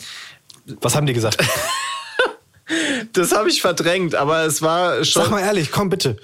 Was 0.81 0.95
haben 0.95 1.05
die 1.05 1.13
gesagt? 1.13 1.37
das 3.13 3.33
habe 3.33 3.49
ich 3.49 3.61
verdrängt, 3.61 4.15
aber 4.15 4.45
es 4.45 4.63
war 4.63 5.03
schon 5.05 5.23
Sag 5.23 5.31
mal 5.31 5.41
ehrlich, 5.41 5.69
komm 5.71 5.89
bitte. 5.89 6.17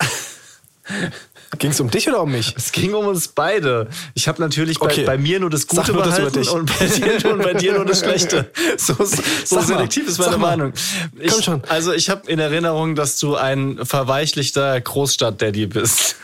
Ging 1.58 1.70
es 1.70 1.80
um 1.80 1.90
dich 1.90 2.08
oder 2.08 2.22
um 2.22 2.32
mich? 2.32 2.54
Es 2.56 2.72
ging 2.72 2.94
um 2.94 3.06
uns 3.06 3.28
beide. 3.28 3.88
Ich 4.14 4.28
habe 4.28 4.40
natürlich 4.40 4.78
bei, 4.78 4.86
Okay. 4.86 5.04
bei 5.04 5.18
mir 5.18 5.40
nur 5.40 5.50
das 5.50 5.66
Gute 5.66 5.92
nur 5.92 6.02
das 6.02 6.16
behalten 6.16 6.38
dich. 6.40 6.50
und 6.50 6.78
bei 6.78 6.86
dir, 6.86 7.32
und 7.32 7.42
bei 7.42 7.54
dir 7.54 7.72
nur 7.74 7.84
das 7.84 8.00
Schlechte. 8.00 8.50
So, 8.76 8.94
so 9.04 9.56
mal, 9.56 9.64
selektiv 9.64 10.08
ist 10.08 10.18
meine. 10.18 10.38
Meinung. 10.38 10.72
Ich, 11.18 11.32
Komm 11.32 11.42
schon. 11.42 11.62
Also 11.68 11.92
ich 11.92 12.10
habe 12.10 12.30
in 12.30 12.38
Erinnerung, 12.38 12.94
dass 12.94 13.18
du 13.18 13.36
ein 13.36 13.78
verweichlichter 13.84 14.80
Großstadt-Daddy 14.80 15.66
bist. 15.66 16.16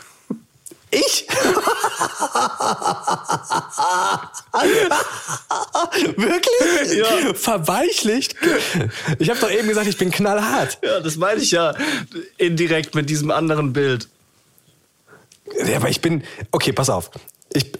Ich? 0.91 1.25
Wirklich? 6.17 6.97
Ja. 6.97 7.33
Verweichlicht? 7.33 8.35
Ich 9.19 9.29
habe 9.29 9.39
doch 9.39 9.51
eben 9.51 9.67
gesagt, 9.67 9.87
ich 9.87 9.97
bin 9.97 10.11
knallhart. 10.11 10.77
Ja, 10.83 10.99
das 10.99 11.15
meine 11.17 11.41
ich 11.41 11.51
ja 11.51 11.73
indirekt 12.37 12.95
mit 12.95 13.09
diesem 13.09 13.31
anderen 13.31 13.73
Bild. 13.73 14.07
Ja, 15.65 15.77
aber 15.77 15.89
ich 15.89 16.01
bin. 16.01 16.23
Okay, 16.51 16.71
pass 16.71 16.89
auf. 16.89 17.11
Ich, 17.53 17.71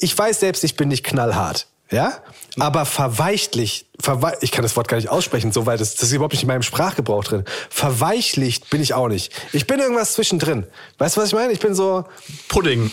ich 0.00 0.16
weiß 0.16 0.40
selbst, 0.40 0.64
ich 0.64 0.76
bin 0.76 0.88
nicht 0.88 1.04
knallhart. 1.04 1.66
Ja? 1.90 2.22
Aber 2.58 2.84
verweichlicht, 2.84 3.86
verwe 4.00 4.36
ich 4.40 4.52
kann 4.52 4.62
das 4.62 4.76
Wort 4.76 4.88
gar 4.88 4.96
nicht 4.96 5.08
aussprechen, 5.08 5.52
so 5.52 5.64
weit 5.66 5.80
das, 5.80 5.94
das 5.94 6.08
ist 6.08 6.12
überhaupt 6.12 6.34
nicht 6.34 6.42
in 6.42 6.48
meinem 6.48 6.62
Sprachgebrauch 6.62 7.24
drin. 7.24 7.44
Verweichlicht 7.70 8.68
bin 8.70 8.82
ich 8.82 8.94
auch 8.94 9.08
nicht. 9.08 9.32
Ich 9.52 9.66
bin 9.66 9.80
irgendwas 9.80 10.14
zwischendrin. 10.14 10.66
Weißt 10.98 11.16
du, 11.16 11.20
was 11.20 11.28
ich 11.28 11.34
meine? 11.34 11.52
Ich 11.52 11.60
bin 11.60 11.74
so. 11.74 12.04
Pudding. 12.48 12.90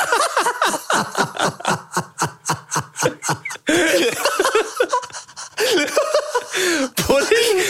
Pudding, 6.97 7.27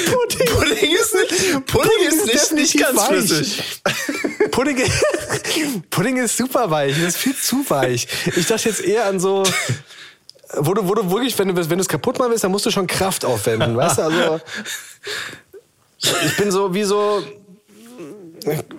Pudding, 0.06 0.46
Pudding 0.56 0.90
ist 0.92 1.14
nicht, 1.14 1.66
Pudding 1.66 2.08
ist 2.08 2.26
nicht, 2.26 2.52
nicht 2.52 2.78
ganz 2.78 2.98
weich. 2.98 3.06
flüssig. 3.06 3.62
Pudding, 4.50 4.82
Pudding 5.90 6.16
ist 6.18 6.36
super 6.36 6.70
weich, 6.70 6.96
das 6.96 7.14
ist 7.14 7.16
viel 7.16 7.36
zu 7.36 7.64
weich. 7.68 8.08
Ich 8.36 8.46
dachte 8.46 8.68
jetzt 8.68 8.80
eher 8.80 9.06
an 9.06 9.20
so, 9.20 9.44
wo 10.54 10.74
du, 10.74 10.86
wo 10.88 10.94
du 10.94 11.10
wirklich, 11.10 11.38
wenn 11.38 11.48
du 11.48 11.56
wenn 11.56 11.78
du 11.78 11.82
es 11.82 11.88
kaputt 11.88 12.18
machen 12.18 12.30
willst, 12.30 12.44
dann 12.44 12.50
musst 12.50 12.66
du 12.66 12.70
schon 12.70 12.86
Kraft 12.86 13.24
aufwenden, 13.24 13.76
weißt 13.76 13.98
du? 13.98 14.02
Also 14.02 14.40
ich 16.24 16.36
bin 16.36 16.50
so 16.50 16.74
wie 16.74 16.84
so, 16.84 17.22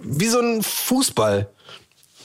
wie 0.04 0.28
so 0.28 0.40
ein 0.40 0.62
Fußball. 0.62 1.50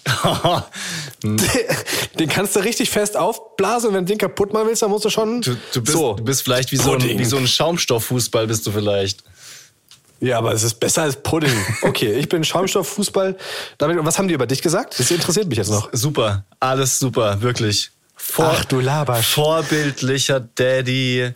den 2.18 2.28
kannst 2.28 2.56
du 2.56 2.60
richtig 2.60 2.90
fest 2.90 3.16
aufblasen 3.16 3.90
und 3.90 3.94
wenn 3.94 4.06
du 4.06 4.12
den 4.12 4.18
kaputt 4.18 4.52
machen 4.52 4.68
willst, 4.68 4.82
dann 4.82 4.90
musst 4.90 5.04
du 5.04 5.10
schon 5.10 5.40
Du, 5.40 5.56
du, 5.72 5.82
bist, 5.82 5.96
so. 5.96 6.14
du 6.14 6.24
bist 6.24 6.42
vielleicht 6.42 6.72
wie 6.72 6.76
so, 6.76 6.92
ein, 6.92 7.02
wie 7.02 7.24
so 7.24 7.36
ein 7.36 7.46
Schaumstofffußball, 7.46 8.46
bist 8.46 8.66
du 8.66 8.72
vielleicht. 8.72 9.22
Ja, 10.20 10.38
aber 10.38 10.52
es 10.52 10.64
ist 10.64 10.80
besser 10.80 11.02
als 11.02 11.16
Pudding. 11.16 11.52
Okay, 11.82 12.12
ich 12.12 12.28
bin 12.28 12.42
Schaumstofffußball. 12.42 13.36
Was 13.78 14.18
haben 14.18 14.28
die 14.28 14.34
über 14.34 14.46
dich 14.46 14.62
gesagt? 14.62 14.98
Das 14.98 15.10
interessiert 15.10 15.48
mich 15.48 15.58
jetzt 15.58 15.70
noch. 15.70 15.90
Super, 15.92 16.44
alles 16.58 16.98
super, 16.98 17.40
wirklich. 17.40 17.90
Vor, 18.16 18.52
Ach, 18.52 18.64
du 18.64 18.80
laberst. 18.80 19.28
Vorbildlicher 19.28 20.40
Daddy. 20.40 21.30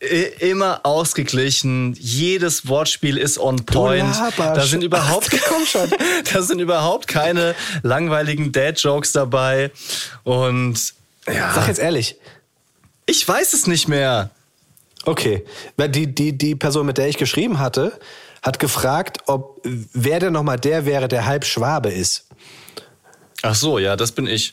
Immer 0.00 0.80
ausgeglichen, 0.82 1.94
jedes 1.98 2.68
Wortspiel 2.68 3.16
ist 3.16 3.38
on 3.38 3.64
point. 3.64 4.14
Da 4.36 4.66
sind 4.66 4.82
überhaupt, 4.82 5.30
Ach, 5.74 5.88
da 6.32 6.42
sind 6.42 6.60
überhaupt 6.60 7.08
keine 7.08 7.54
langweiligen 7.82 8.52
Dad-Jokes 8.52 9.12
dabei. 9.12 9.70
Und 10.22 10.94
ja, 11.26 11.54
Sag 11.54 11.68
jetzt 11.68 11.80
ehrlich. 11.80 12.16
ich 13.06 13.26
weiß 13.26 13.54
es 13.54 13.66
nicht 13.66 13.88
mehr. 13.88 14.30
Okay, 15.06 15.44
weil 15.76 15.88
die, 15.88 16.14
die, 16.14 16.36
die 16.36 16.54
Person, 16.54 16.86
mit 16.86 16.98
der 16.98 17.08
ich 17.08 17.16
geschrieben 17.16 17.58
hatte, 17.58 17.98
hat 18.42 18.58
gefragt, 18.58 19.18
ob 19.26 19.60
wer 19.64 20.20
denn 20.20 20.32
nochmal 20.32 20.58
der 20.58 20.84
wäre, 20.86 21.08
der 21.08 21.24
halb 21.24 21.44
Schwabe 21.44 21.90
ist. 21.90 22.26
Ach 23.42 23.54
so, 23.54 23.78
ja, 23.78 23.96
das 23.96 24.12
bin 24.12 24.26
ich. 24.26 24.52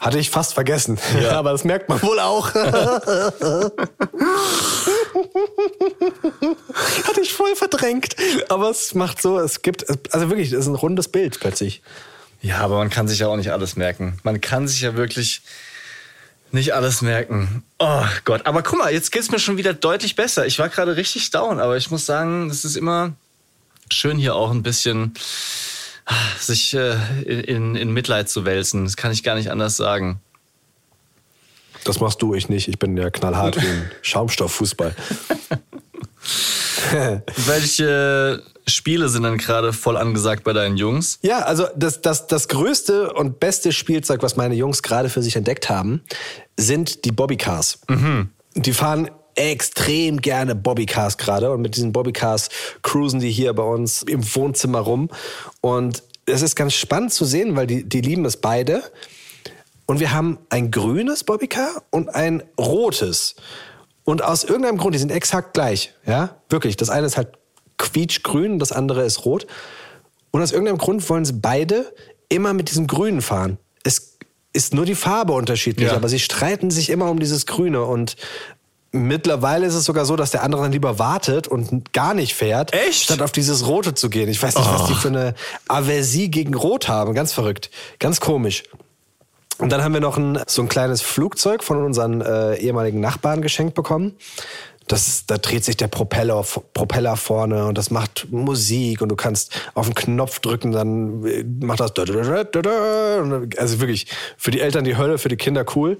Hatte 0.00 0.18
ich 0.18 0.30
fast 0.30 0.54
vergessen. 0.54 0.98
Ja. 1.20 1.32
aber 1.38 1.52
das 1.52 1.64
merkt 1.64 1.88
man 1.88 2.00
wohl 2.02 2.20
auch. 2.20 2.54
Hatte 7.04 7.20
ich 7.20 7.32
voll 7.32 7.56
verdrängt. 7.56 8.14
Aber 8.48 8.70
es 8.70 8.94
macht 8.94 9.20
so, 9.20 9.40
es 9.40 9.62
gibt, 9.62 9.86
also 10.14 10.30
wirklich, 10.30 10.52
es 10.52 10.60
ist 10.60 10.68
ein 10.68 10.76
rundes 10.76 11.08
Bild 11.08 11.40
plötzlich. 11.40 11.82
Ja, 12.40 12.58
aber 12.58 12.78
man 12.78 12.90
kann 12.90 13.08
sich 13.08 13.18
ja 13.18 13.26
auch 13.26 13.36
nicht 13.36 13.50
alles 13.50 13.74
merken. 13.74 14.20
Man 14.22 14.40
kann 14.40 14.68
sich 14.68 14.82
ja 14.82 14.94
wirklich 14.94 15.42
nicht 16.52 16.74
alles 16.74 17.02
merken. 17.02 17.64
Oh 17.78 18.04
Gott, 18.24 18.46
aber 18.46 18.62
guck 18.62 18.78
mal, 18.78 18.92
jetzt 18.92 19.10
geht's 19.10 19.30
mir 19.30 19.40
schon 19.40 19.56
wieder 19.56 19.74
deutlich 19.74 20.16
besser. 20.16 20.46
Ich 20.46 20.58
war 20.58 20.68
gerade 20.68 20.96
richtig 20.96 21.30
down, 21.30 21.60
aber 21.60 21.76
ich 21.76 21.90
muss 21.90 22.06
sagen, 22.06 22.48
es 22.50 22.64
ist 22.64 22.76
immer 22.76 23.12
schön 23.90 24.18
hier 24.18 24.34
auch 24.34 24.50
ein 24.50 24.62
bisschen 24.62 25.14
sich 26.38 26.74
äh, 26.74 26.96
in, 27.24 27.74
in 27.76 27.90
Mitleid 27.92 28.28
zu 28.28 28.44
wälzen. 28.44 28.84
Das 28.84 28.96
kann 28.96 29.12
ich 29.12 29.22
gar 29.22 29.34
nicht 29.34 29.50
anders 29.50 29.76
sagen. 29.76 30.20
Das 31.84 32.00
machst 32.00 32.20
du, 32.22 32.34
ich 32.34 32.48
nicht. 32.48 32.68
Ich 32.68 32.78
bin 32.78 32.96
ja 32.96 33.10
knallhart 33.10 33.56
wie 33.56 33.66
ein 33.66 33.90
Schaumstofffußball. 34.02 34.94
Welche 37.46 38.42
Spiele 38.66 39.08
sind 39.08 39.22
denn 39.22 39.38
gerade 39.38 39.72
voll 39.72 39.96
angesagt 39.96 40.44
bei 40.44 40.52
deinen 40.52 40.76
Jungs? 40.76 41.18
Ja, 41.22 41.40
also 41.40 41.66
das, 41.76 42.00
das, 42.00 42.26
das 42.26 42.48
größte 42.48 43.12
und 43.12 43.40
beste 43.40 43.72
Spielzeug, 43.72 44.22
was 44.22 44.36
meine 44.36 44.54
Jungs 44.54 44.82
gerade 44.82 45.08
für 45.08 45.22
sich 45.22 45.36
entdeckt 45.36 45.70
haben, 45.70 46.02
sind 46.56 47.04
die 47.04 47.12
Bobbycars. 47.12 47.80
Die 48.54 48.72
fahren 48.72 49.10
extrem 49.38 50.20
gerne 50.20 50.54
Bobbycars 50.54 51.16
gerade 51.16 51.50
und 51.52 51.62
mit 51.62 51.76
diesen 51.76 51.92
Bobbycars 51.92 52.48
cruisen 52.82 53.20
die 53.20 53.30
hier 53.30 53.52
bei 53.52 53.62
uns 53.62 54.02
im 54.02 54.22
Wohnzimmer 54.34 54.80
rum. 54.80 55.08
Und 55.60 56.02
es 56.26 56.42
ist 56.42 56.56
ganz 56.56 56.74
spannend 56.74 57.12
zu 57.12 57.24
sehen, 57.24 57.56
weil 57.56 57.66
die, 57.66 57.88
die 57.88 58.00
lieben 58.00 58.24
es 58.24 58.36
beide. 58.38 58.82
Und 59.86 60.00
wir 60.00 60.12
haben 60.12 60.38
ein 60.50 60.70
grünes 60.70 61.24
Bobbycar 61.24 61.82
und 61.90 62.14
ein 62.14 62.42
rotes. 62.58 63.36
Und 64.04 64.22
aus 64.22 64.44
irgendeinem 64.44 64.76
Grund, 64.78 64.94
die 64.94 64.98
sind 64.98 65.12
exakt 65.12 65.54
gleich. 65.54 65.94
Ja, 66.04 66.36
wirklich. 66.48 66.76
Das 66.76 66.90
eine 66.90 67.06
ist 67.06 67.16
halt 67.16 67.28
quietschgrün, 67.78 68.58
das 68.58 68.72
andere 68.72 69.04
ist 69.04 69.24
rot. 69.24 69.46
Und 70.30 70.42
aus 70.42 70.52
irgendeinem 70.52 70.78
Grund 70.78 71.08
wollen 71.08 71.24
sie 71.24 71.32
beide 71.34 71.92
immer 72.28 72.52
mit 72.52 72.70
diesem 72.70 72.86
Grünen 72.86 73.22
fahren. 73.22 73.56
Es 73.84 74.18
ist 74.52 74.74
nur 74.74 74.84
die 74.84 74.94
Farbe 74.94 75.32
unterschiedlich, 75.32 75.88
Ja. 75.88 75.96
aber 75.96 76.08
sie 76.08 76.18
streiten 76.18 76.70
sich 76.70 76.90
immer 76.90 77.10
um 77.10 77.18
dieses 77.20 77.46
Grüne. 77.46 77.84
Und 77.84 78.16
mittlerweile 78.92 79.66
ist 79.66 79.74
es 79.74 79.84
sogar 79.84 80.04
so, 80.04 80.16
dass 80.16 80.30
der 80.30 80.42
andere 80.42 80.62
dann 80.62 80.72
lieber 80.72 80.98
wartet 80.98 81.48
und 81.48 81.92
gar 81.92 82.14
nicht 82.14 82.34
fährt, 82.34 82.72
Echt? 82.72 83.04
statt 83.04 83.22
auf 83.22 83.32
dieses 83.32 83.66
Rote 83.66 83.94
zu 83.94 84.08
gehen. 84.10 84.28
Ich 84.28 84.42
weiß 84.42 84.56
nicht, 84.56 84.70
was 84.70 84.86
die 84.86 84.94
für 84.94 85.08
eine 85.08 85.34
Aversie 85.68 86.30
gegen 86.30 86.54
Rot 86.54 86.88
haben. 86.88 87.14
Ganz 87.14 87.32
verrückt. 87.32 87.70
Ganz 87.98 88.20
komisch. 88.20 88.64
Und 89.58 89.72
dann 89.72 89.82
haben 89.82 89.92
wir 89.92 90.00
noch 90.00 90.16
ein, 90.16 90.38
so 90.46 90.62
ein 90.62 90.68
kleines 90.68 91.02
Flugzeug 91.02 91.64
von 91.64 91.84
unseren 91.84 92.20
äh, 92.20 92.54
ehemaligen 92.56 93.00
Nachbarn 93.00 93.42
geschenkt 93.42 93.74
bekommen. 93.74 94.16
Das, 94.86 95.26
da 95.26 95.36
dreht 95.36 95.64
sich 95.64 95.76
der 95.76 95.88
Propeller, 95.88 96.42
Propeller 96.72 97.16
vorne 97.16 97.66
und 97.66 97.76
das 97.76 97.90
macht 97.90 98.28
Musik 98.30 99.02
und 99.02 99.10
du 99.10 99.16
kannst 99.16 99.52
auf 99.74 99.86
den 99.86 99.94
Knopf 99.94 100.38
drücken, 100.38 100.72
dann 100.72 101.26
äh, 101.26 101.44
macht 101.44 101.80
das. 101.80 101.92
Also 101.98 103.80
wirklich 103.80 104.06
für 104.38 104.50
die 104.50 104.60
Eltern 104.60 104.84
die 104.84 104.96
Hölle, 104.96 105.18
für 105.18 105.28
die 105.28 105.36
Kinder 105.36 105.66
cool. 105.76 105.98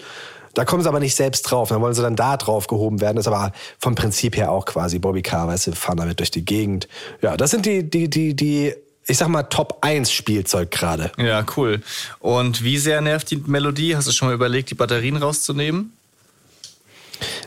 Da 0.54 0.64
kommen 0.64 0.82
sie 0.82 0.88
aber 0.88 1.00
nicht 1.00 1.14
selbst 1.14 1.42
drauf. 1.42 1.68
Dann 1.68 1.80
wollen 1.80 1.94
sie 1.94 2.02
dann 2.02 2.16
da 2.16 2.36
drauf 2.36 2.66
gehoben 2.66 3.00
werden. 3.00 3.16
Das 3.16 3.26
ist 3.26 3.32
aber 3.32 3.52
vom 3.78 3.94
Prinzip 3.94 4.36
her 4.36 4.50
auch 4.50 4.64
quasi 4.64 4.98
Bobby 4.98 5.22
Car, 5.22 5.48
weißt 5.48 5.68
du, 5.68 5.72
fahren 5.72 5.98
damit 5.98 6.18
durch 6.20 6.30
die 6.30 6.44
Gegend. 6.44 6.88
Ja, 7.22 7.36
das 7.36 7.50
sind 7.50 7.66
die, 7.66 7.88
die, 7.88 8.08
die, 8.08 8.34
die, 8.34 8.74
ich 9.06 9.18
sag 9.18 9.28
mal, 9.28 9.44
Top 9.44 9.78
1 9.82 10.10
Spielzeug 10.10 10.70
gerade. 10.70 11.12
Ja, 11.16 11.44
cool. 11.56 11.82
Und 12.20 12.62
wie 12.62 12.78
sehr 12.78 13.00
nervt 13.00 13.30
die 13.30 13.36
Melodie? 13.36 13.96
Hast 13.96 14.08
du 14.08 14.12
schon 14.12 14.28
mal 14.28 14.34
überlegt, 14.34 14.70
die 14.70 14.74
Batterien 14.74 15.16
rauszunehmen? 15.16 15.92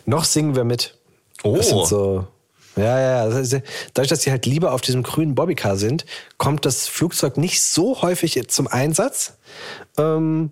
Noch 0.06 0.26
singen 0.26 0.56
wir 0.56 0.64
mit. 0.64 0.96
Oh. 1.44 1.58
Das 1.58 1.70
sind 1.70 1.86
so. 1.86 2.28
Ja, 2.78 3.00
ja, 3.00 3.42
dadurch, 3.94 4.08
dass 4.10 4.22
sie 4.22 4.32
halt 4.32 4.46
lieber 4.46 4.72
auf 4.72 4.80
diesem 4.80 5.04
grünen 5.04 5.36
Bobbycar 5.36 5.76
sind, 5.76 6.06
kommt 6.38 6.66
das 6.66 6.88
Flugzeug 6.88 7.38
nicht 7.38 7.62
so 7.62 8.02
häufig 8.02 8.48
zum 8.48 8.68
Einsatz. 8.68 9.34
Ähm, 9.98 10.52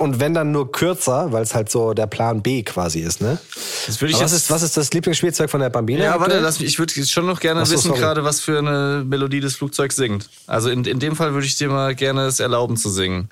und 0.00 0.18
wenn 0.18 0.32
dann 0.32 0.50
nur 0.50 0.72
kürzer, 0.72 1.30
weil 1.30 1.42
es 1.42 1.54
halt 1.54 1.70
so 1.70 1.92
der 1.92 2.06
Plan 2.06 2.40
B 2.40 2.62
quasi 2.62 3.00
ist, 3.00 3.20
ne? 3.20 3.38
Das 3.86 4.00
würde 4.00 4.14
ich 4.14 4.20
was, 4.20 4.32
ist, 4.32 4.50
was 4.50 4.62
ist 4.62 4.74
das 4.78 4.94
Lieblingsspielzeug 4.94 5.50
von 5.50 5.60
der 5.60 5.68
Bambina? 5.68 6.02
Ja, 6.02 6.18
warte, 6.18 6.38
lass 6.38 6.58
mich, 6.58 6.70
ich 6.70 6.78
würde 6.78 7.04
schon 7.04 7.26
noch 7.26 7.38
gerne 7.38 7.66
so, 7.66 7.74
wissen, 7.74 7.92
gerade 7.92 8.24
was 8.24 8.40
für 8.40 8.58
eine 8.58 9.04
Melodie 9.06 9.40
das 9.40 9.56
Flugzeug 9.56 9.92
singt. 9.92 10.30
Also 10.46 10.70
in, 10.70 10.86
in 10.86 11.00
dem 11.00 11.16
Fall 11.16 11.34
würde 11.34 11.46
ich 11.46 11.56
dir 11.56 11.68
mal 11.68 11.94
gerne 11.94 12.22
es 12.22 12.40
erlauben 12.40 12.78
zu 12.78 12.88
singen. 12.88 13.28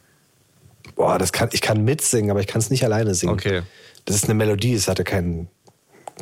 Boah, 0.94 1.18
das 1.18 1.32
kann, 1.32 1.48
ich 1.52 1.62
kann 1.62 1.84
mitsingen, 1.84 2.30
aber 2.30 2.40
ich 2.40 2.46
kann 2.46 2.60
es 2.60 2.68
nicht 2.68 2.84
alleine 2.84 3.14
singen. 3.14 3.32
Okay. 3.32 3.62
Das 4.04 4.16
ist 4.16 4.24
eine 4.24 4.34
Melodie, 4.34 4.74
es 4.74 4.88
hatte 4.88 5.04
keinen 5.04 5.48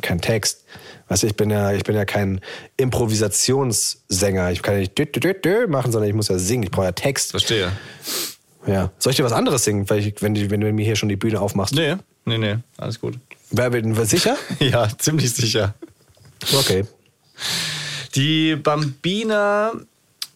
keinen 0.01 0.21
Text. 0.21 0.63
Weißt 1.09 1.23
du, 1.23 1.27
ich 1.27 1.35
bin 1.35 1.49
ja, 1.49 1.73
ich 1.73 1.83
bin 1.83 1.95
ja 1.95 2.05
kein 2.05 2.39
Improvisationssänger. 2.77 4.51
Ich 4.51 4.61
kann 4.61 4.75
ja 4.75 4.79
nicht 4.79 4.97
dü, 4.97 5.05
dü, 5.07 5.19
dü, 5.19 5.33
dü 5.33 5.67
machen, 5.67 5.91
sondern 5.91 6.07
ich 6.07 6.15
muss 6.15 6.29
ja 6.29 6.37
singen. 6.37 6.63
Ich 6.63 6.71
brauche 6.71 6.85
ja 6.85 6.91
Text. 6.93 7.31
Verstehe. 7.31 7.71
Ja. 8.67 8.91
Soll 8.99 9.11
ich 9.11 9.17
dir 9.17 9.23
was 9.23 9.31
anderes 9.31 9.63
singen, 9.63 9.89
weil 9.89 9.99
ich, 9.99 10.21
wenn, 10.21 10.33
die, 10.33 10.49
wenn 10.51 10.61
du 10.61 10.71
mir 10.71 10.85
hier 10.85 10.95
schon 10.95 11.09
die 11.09 11.15
Bühne 11.15 11.39
aufmachst? 11.39 11.73
Nee, 11.73 11.95
nee, 12.25 12.37
nee, 12.37 12.57
alles 12.77 12.99
gut. 12.99 13.17
Wer 13.49 13.69
bin 13.69 13.95
sicher? 14.05 14.37
Ja, 14.59 14.89
ziemlich 14.97 15.33
sicher. 15.33 15.73
Okay. 16.53 16.85
Die 18.15 18.55
Bambina 18.55 19.71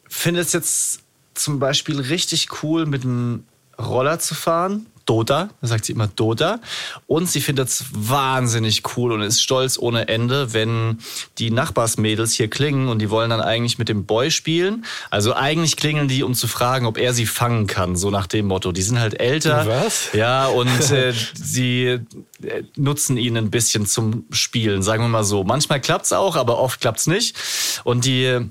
findet 0.08 0.48
es 0.48 0.54
jetzt 0.54 1.00
zum 1.34 1.60
Beispiel 1.60 2.00
richtig 2.00 2.64
cool, 2.64 2.86
mit 2.86 3.04
dem 3.04 3.44
Roller 3.78 4.20
zu 4.20 4.36
fahren. 4.36 4.86
Doda, 5.06 5.50
da 5.62 5.68
sagt 5.68 5.86
sie 5.86 5.94
immer 5.94 6.08
Doda. 6.08 6.60
Und 7.08 7.30
sie 7.30 7.42
findet 7.42 7.70
es 7.70 7.86
wahnsinnig 7.92 8.84
cool 8.96 9.12
und 9.12 9.22
ist 9.22 9.42
stolz 9.42 9.78
ohne 9.78 10.08
Ende, 10.08 10.54
wenn 10.54 11.00
die 11.38 11.52
Nachbarsmädels 11.52 12.34
hier 12.34 12.50
klingen 12.50 12.88
und 12.88 13.00
die 13.00 13.10
wollen 13.10 13.30
dann 13.30 13.42
eigentlich 13.42 13.78
mit 13.78 13.90
dem 13.90 14.06
Boy 14.06 14.32
spielen. 14.32 14.86
Also 15.10 15.34
eigentlich 15.34 15.78
klingeln 15.78 16.08
die, 16.08 16.24
um 16.24 16.34
zu 16.34 16.48
fragen, 16.48 16.86
ob 16.86 16.98
er 16.98 17.14
sie 17.14 17.26
fangen 17.26 17.68
kann, 17.68 17.96
so 17.96 18.10
nach 18.12 18.28
dem 18.28 18.48
Motto. 18.48 18.72
Die 18.72 18.82
sind 18.82 19.00
halt 19.00 19.20
älter. 19.20 19.66
Was? 19.68 20.10
Ja, 20.14 20.48
und 20.48 20.92
äh, 20.92 21.14
sie 21.34 21.86
äh, 21.86 22.64
nutzen 22.76 23.18
ihn 23.18 23.38
ein 23.38 23.52
bisschen 23.52 23.86
zum 23.86 24.26
Spielen, 24.32 24.84
sagen 24.84 25.04
wir 25.04 25.10
mal 25.10 25.24
so. 25.24 25.44
Manchmal 25.44 25.82
klappt's 25.82 26.14
auch, 26.14 26.36
aber 26.36 26.58
oft 26.58 26.82
klappt's 26.82 27.08
nicht. 27.08 27.36
Und 27.84 28.06
die 28.06 28.50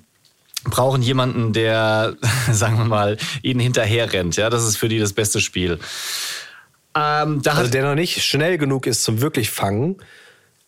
brauchen 0.65 1.03
jemanden, 1.03 1.53
der, 1.53 2.17
sagen 2.51 2.79
wir 2.79 2.85
mal, 2.85 3.17
ihnen 3.43 3.61
hinterher 3.61 4.13
rennt. 4.13 4.37
Ja, 4.37 4.51
das 4.51 4.65
ist 4.65 4.77
für 4.77 4.89
die 4.89 4.99
das 4.99 5.13
beste 5.13 5.41
Spiel. 5.41 5.79
Ähm, 6.95 7.43
da 7.43 7.55
Also 7.55 7.71
der 7.71 7.85
noch 7.85 7.95
nicht 7.95 8.23
schnell 8.23 8.59
genug 8.59 8.87
ist 8.87 9.05
zum 9.05 9.21
wirklich 9.21 9.51
fangen. 9.51 9.97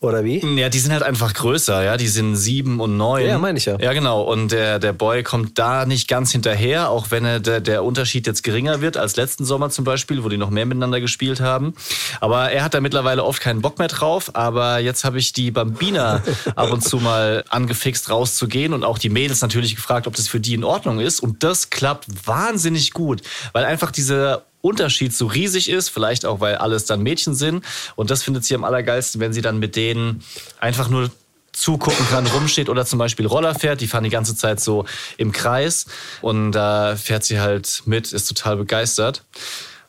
Oder 0.03 0.25
wie? 0.25 0.41
ja, 0.59 0.69
die 0.69 0.81
sind 0.81 0.93
halt 0.93 1.05
einfach 1.05 1.33
größer, 1.33 1.85
ja. 1.85 1.97
Die 1.97 2.09
sind 2.09 2.35
sieben 2.35 2.81
und 2.81 2.97
neun. 2.97 3.25
Ja, 3.25 3.39
meine 3.39 3.57
ich 3.57 3.67
ja. 3.67 3.79
Ja, 3.79 3.93
genau. 3.93 4.23
Und 4.23 4.51
der, 4.51 4.81
der 4.81 4.93
Boy 4.93 5.23
kommt 5.23 5.59
da 5.61 5.87
nicht 5.87 6.09
ganz 6.09 6.33
hinterher, 6.33 6.91
auch 6.91 7.13
wenn 7.13 7.25
er, 7.25 7.39
der, 7.39 7.61
der 7.61 7.85
Unterschied 7.85 8.27
jetzt 8.27 8.43
geringer 8.43 8.81
wird 8.81 8.97
als 8.97 9.15
letzten 9.15 9.45
Sommer 9.45 9.71
zum 9.71 9.85
Beispiel, 9.85 10.25
wo 10.25 10.29
die 10.29 10.39
noch 10.39 10.51
mehr 10.51 10.67
miteinander 10.67 11.01
gespielt 11.01 11.41
haben. 11.41 11.75
Aber 12.21 12.51
er 12.51 12.65
hat 12.65 12.75
da 12.75 12.81
mittlerweile 12.81 13.23
oft 13.23 13.41
keinen 13.41 13.63
Bock 13.63 13.79
mehr 13.79 13.87
drauf. 13.87 14.35
Aber 14.35 14.81
jetzt 14.81 15.05
habe 15.05 15.19
ich 15.19 15.33
die 15.33 15.53
Bambina 15.53 16.21
ab 16.57 16.73
und 16.73 16.83
zu 16.83 16.97
mal 16.97 17.45
angefixt 17.49 18.11
rauszugehen 18.11 18.73
und 18.73 18.83
auch 18.83 18.99
die 18.99 19.09
Mädels 19.09 19.41
natürlich 19.41 19.77
gefragt, 19.77 20.09
ob 20.09 20.17
das 20.17 20.27
für 20.27 20.41
die 20.41 20.55
in 20.55 20.65
Ordnung 20.65 20.99
ist. 20.99 21.21
Und 21.21 21.45
das 21.45 21.71
klappt 21.71 22.07
wahnsinnig 22.27 22.91
gut, 22.93 23.23
weil 23.53 23.65
einfach 23.65 23.93
dieser 23.93 24.43
Unterschied 24.63 25.15
so 25.15 25.27
riesig 25.27 25.69
ist, 25.69 25.91
vielleicht 25.91 26.25
auch, 26.25 26.41
weil 26.41 26.55
alles 26.55 26.87
dann 26.87 27.03
Mädchen 27.03 27.35
sind. 27.35 27.65
Und 27.97 28.11
das 28.11 28.23
findet 28.23 28.45
sie 28.45 28.55
am 28.55 28.65
allergeilsten, 28.65 29.21
wenn 29.21 29.33
sie 29.33 29.43
dann 29.43 29.59
mit 29.59 29.77
denen 29.77 30.25
einfach 30.59 30.89
nur 30.89 31.11
zugucken 31.53 32.07
kann, 32.09 32.27
rumsteht 32.27 32.71
oder 32.71 32.87
zum 32.87 32.99
Beispiel 32.99 33.27
Roller 33.27 33.55
fährt. 33.55 33.81
Die 33.81 33.87
fahren 33.87 34.05
die 34.05 34.11
ganze 34.11 34.35
Zeit 34.35 34.61
so 34.61 34.87
im 35.19 35.33
Kreis 35.33 35.87
und 36.23 36.53
da 36.53 36.97
fährt 36.97 37.25
sie 37.25 37.41
halt 37.41 37.83
mit, 37.85 38.13
ist 38.13 38.27
total 38.27 38.57
begeistert. 38.57 39.25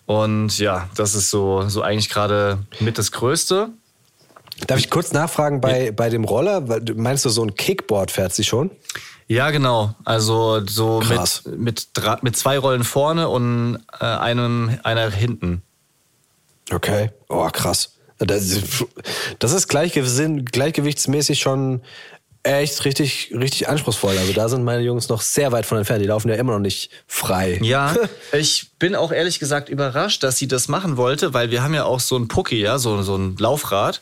Und 0.06 0.58
ja, 0.60 0.90
das 0.96 1.16
ist 1.16 1.30
so, 1.30 1.70
so 1.70 1.82
eigentlich 1.82 2.10
gerade 2.10 2.60
mit 2.80 2.98
das 2.98 3.14
Größte. 3.14 3.70
Darf 4.68 4.80
ich 4.80 4.90
kurz 4.90 5.14
nachfragen 5.14 5.62
bei, 5.62 5.92
bei 5.92 6.10
dem 6.10 6.26
Roller? 6.26 6.64
Meinst 6.96 7.26
du, 7.26 7.30
so 7.30 7.44
ein 7.44 7.56
Kickboard 7.56 8.12
fährt 8.12 8.34
sie 8.34 8.44
schon? 8.44 8.72
Ja, 9.28 9.52
genau. 9.52 9.96
Also 10.06 10.66
so 10.68 11.00
Krass. 11.00 11.44
mit, 11.46 11.88
mit, 11.98 12.24
mit 12.24 12.38
zwei 12.38 12.58
Rollen 12.58 12.84
vorne 12.84 13.30
und 13.30 13.80
äh, 14.00 14.06
einem, 14.06 14.78
einer 14.84 15.10
hinten. 15.10 15.62
Okay. 16.72 17.12
Oh, 17.30 17.48
krass. 17.50 17.94
Das 18.20 18.44
ist, 18.46 18.86
das 19.40 19.52
ist 19.54 19.70
gleichgewinn- 19.70 20.46
gleichgewichtsmäßig 20.46 21.40
schon 21.40 21.82
echt 22.44 22.84
richtig, 22.84 23.32
richtig 23.34 23.70
anspruchsvoll. 23.70 24.18
Also 24.18 24.34
da 24.34 24.50
sind 24.50 24.64
meine 24.64 24.82
Jungs 24.84 25.08
noch 25.08 25.22
sehr 25.22 25.52
weit 25.54 25.66
von 25.66 25.78
entfernt. 25.78 26.02
Die 26.04 26.08
laufen 26.08 26.28
ja 26.30 26.36
immer 26.36 26.54
noch 26.54 26.60
nicht 26.60 26.90
frei. 27.08 27.58
Ja, 27.62 27.96
ich 28.34 28.72
bin 28.80 28.96
auch 28.96 29.12
ehrlich 29.12 29.40
gesagt 29.40 29.70
überrascht, 29.70 30.24
dass 30.24 30.38
sie 30.38 30.48
das 30.48 30.68
machen 30.68 30.98
wollte, 30.98 31.34
weil 31.34 31.52
wir 31.52 31.64
haben 31.64 31.74
ja 31.74 31.86
auch 31.86 32.02
so 32.02 32.18
ein 32.18 32.28
Pucki, 32.28 32.60
ja, 32.62 32.78
so, 32.80 33.02
so 33.02 33.16
ein 33.16 33.38
Laufrad. 33.38 34.02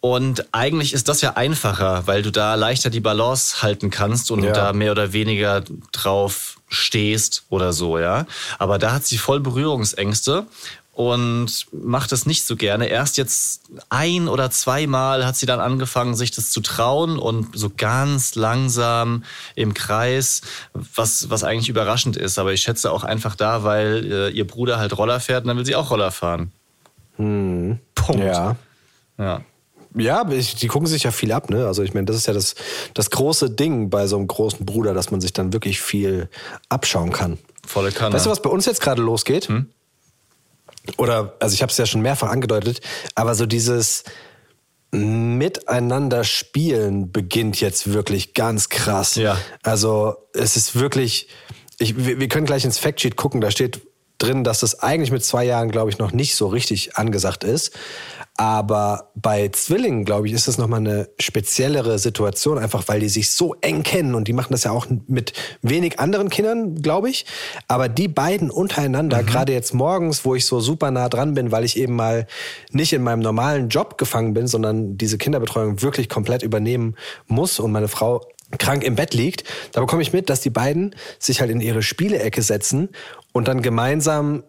Und 0.00 0.46
eigentlich 0.52 0.94
ist 0.94 1.08
das 1.08 1.20
ja 1.20 1.34
einfacher, 1.36 2.06
weil 2.06 2.22
du 2.22 2.32
da 2.32 2.54
leichter 2.54 2.88
die 2.88 3.00
Balance 3.00 3.60
halten 3.62 3.90
kannst 3.90 4.30
und 4.30 4.42
Ja. 4.42 4.52
da 4.52 4.72
mehr 4.72 4.92
oder 4.92 5.12
weniger 5.12 5.62
drauf 5.92 6.58
stehst 6.68 7.44
oder 7.50 7.72
so, 7.72 7.98
ja. 7.98 8.26
Aber 8.58 8.78
da 8.78 8.92
hat 8.92 9.04
sie 9.04 9.18
voll 9.18 9.40
Berührungsängste 9.40 10.46
und 10.94 11.66
macht 11.72 12.12
das 12.12 12.24
nicht 12.24 12.46
so 12.46 12.56
gerne. 12.56 12.86
Erst 12.86 13.18
jetzt 13.18 13.62
ein 13.90 14.26
oder 14.28 14.50
zweimal 14.50 15.26
hat 15.26 15.36
sie 15.36 15.46
dann 15.46 15.60
angefangen, 15.60 16.14
sich 16.14 16.30
das 16.30 16.50
zu 16.50 16.60
trauen 16.62 17.18
und 17.18 17.58
so 17.58 17.70
ganz 17.76 18.34
langsam 18.36 19.24
im 19.54 19.74
Kreis, 19.74 20.40
was, 20.72 21.28
was 21.28 21.44
eigentlich 21.44 21.68
überraschend 21.68 22.16
ist. 22.16 22.38
Aber 22.38 22.52
ich 22.54 22.62
schätze 22.62 22.90
auch 22.90 23.04
einfach 23.04 23.34
da, 23.36 23.64
weil 23.64 24.10
äh, 24.10 24.28
ihr 24.30 24.46
Bruder 24.46 24.78
halt 24.78 24.96
Roller 24.96 25.20
fährt 25.20 25.44
und 25.44 25.48
dann 25.48 25.56
will 25.58 25.66
sie 25.66 25.76
auch 25.76 25.90
Roller 25.90 26.10
fahren. 26.10 26.52
Punkt. 27.94 28.22
Ja. 28.22 28.56
ja. 29.18 29.42
Ja, 29.96 30.24
die 30.24 30.66
gucken 30.68 30.86
sich 30.86 31.02
ja 31.02 31.10
viel 31.10 31.32
ab, 31.32 31.50
ne? 31.50 31.66
Also 31.66 31.82
ich 31.82 31.94
meine, 31.94 32.06
das 32.06 32.16
ist 32.16 32.26
ja 32.26 32.32
das, 32.32 32.54
das 32.94 33.10
große 33.10 33.50
Ding 33.50 33.90
bei 33.90 34.06
so 34.06 34.16
einem 34.16 34.28
großen 34.28 34.64
Bruder, 34.64 34.94
dass 34.94 35.10
man 35.10 35.20
sich 35.20 35.32
dann 35.32 35.52
wirklich 35.52 35.80
viel 35.80 36.28
abschauen 36.68 37.12
kann. 37.12 37.38
Volle 37.66 37.90
Kanne. 37.90 38.14
Weißt 38.14 38.26
du, 38.26 38.30
was 38.30 38.42
bei 38.42 38.50
uns 38.50 38.66
jetzt 38.66 38.80
gerade 38.80 39.02
losgeht? 39.02 39.48
Oder, 40.96 41.34
also 41.40 41.54
ich 41.54 41.62
habe 41.62 41.70
es 41.70 41.76
ja 41.76 41.86
schon 41.86 42.02
mehrfach 42.02 42.30
angedeutet, 42.30 42.80
aber 43.14 43.34
so 43.34 43.46
dieses 43.46 44.04
Miteinander 44.92 46.24
spielen 46.24 47.12
beginnt 47.12 47.60
jetzt 47.60 47.92
wirklich 47.92 48.34
ganz 48.34 48.68
krass. 48.68 49.14
Ja. 49.14 49.38
Also 49.62 50.16
es 50.34 50.56
ist 50.56 50.78
wirklich, 50.78 51.28
ich, 51.78 51.96
wir, 51.96 52.18
wir 52.18 52.28
können 52.28 52.46
gleich 52.46 52.64
ins 52.64 52.78
Factsheet 52.78 53.16
gucken, 53.16 53.40
da 53.40 53.50
steht 53.50 53.82
drin, 54.18 54.42
dass 54.42 54.60
das 54.60 54.80
eigentlich 54.80 55.12
mit 55.12 55.24
zwei 55.24 55.44
Jahren, 55.44 55.70
glaube 55.70 55.90
ich, 55.90 55.98
noch 55.98 56.12
nicht 56.12 56.34
so 56.34 56.48
richtig 56.48 56.96
angesagt 56.96 57.44
ist. 57.44 57.72
Aber 58.40 59.10
bei 59.16 59.50
Zwillingen, 59.50 60.06
glaube 60.06 60.26
ich, 60.26 60.32
ist 60.32 60.48
das 60.48 60.56
nochmal 60.56 60.80
eine 60.80 61.10
speziellere 61.18 61.98
Situation, 61.98 62.56
einfach 62.56 62.88
weil 62.88 63.00
die 63.00 63.10
sich 63.10 63.32
so 63.32 63.54
eng 63.60 63.82
kennen 63.82 64.14
und 64.14 64.28
die 64.28 64.32
machen 64.32 64.52
das 64.52 64.64
ja 64.64 64.70
auch 64.70 64.86
mit 65.08 65.34
wenig 65.60 66.00
anderen 66.00 66.30
Kindern, 66.30 66.76
glaube 66.76 67.10
ich. 67.10 67.26
Aber 67.68 67.90
die 67.90 68.08
beiden 68.08 68.50
untereinander, 68.50 69.22
gerade 69.24 69.52
jetzt 69.52 69.74
morgens, 69.74 70.24
wo 70.24 70.34
ich 70.34 70.46
so 70.46 70.58
super 70.58 70.90
nah 70.90 71.10
dran 71.10 71.34
bin, 71.34 71.52
weil 71.52 71.66
ich 71.66 71.76
eben 71.76 71.94
mal 71.94 72.26
nicht 72.70 72.94
in 72.94 73.02
meinem 73.02 73.20
normalen 73.20 73.68
Job 73.68 73.98
gefangen 73.98 74.32
bin, 74.32 74.46
sondern 74.46 74.96
diese 74.96 75.18
Kinderbetreuung 75.18 75.82
wirklich 75.82 76.08
komplett 76.08 76.42
übernehmen 76.42 76.96
muss 77.26 77.60
und 77.60 77.72
meine 77.72 77.88
Frau 77.88 78.26
krank 78.56 78.84
im 78.84 78.94
Bett 78.94 79.12
liegt, 79.12 79.44
da 79.72 79.82
bekomme 79.82 80.00
ich 80.00 80.14
mit, 80.14 80.30
dass 80.30 80.40
die 80.40 80.48
beiden 80.48 80.96
sich 81.18 81.42
halt 81.42 81.50
in 81.50 81.60
ihre 81.60 81.82
Spielecke 81.82 82.40
setzen 82.40 82.88
und 83.32 83.48
dann 83.48 83.60
gemeinsam 83.60 84.44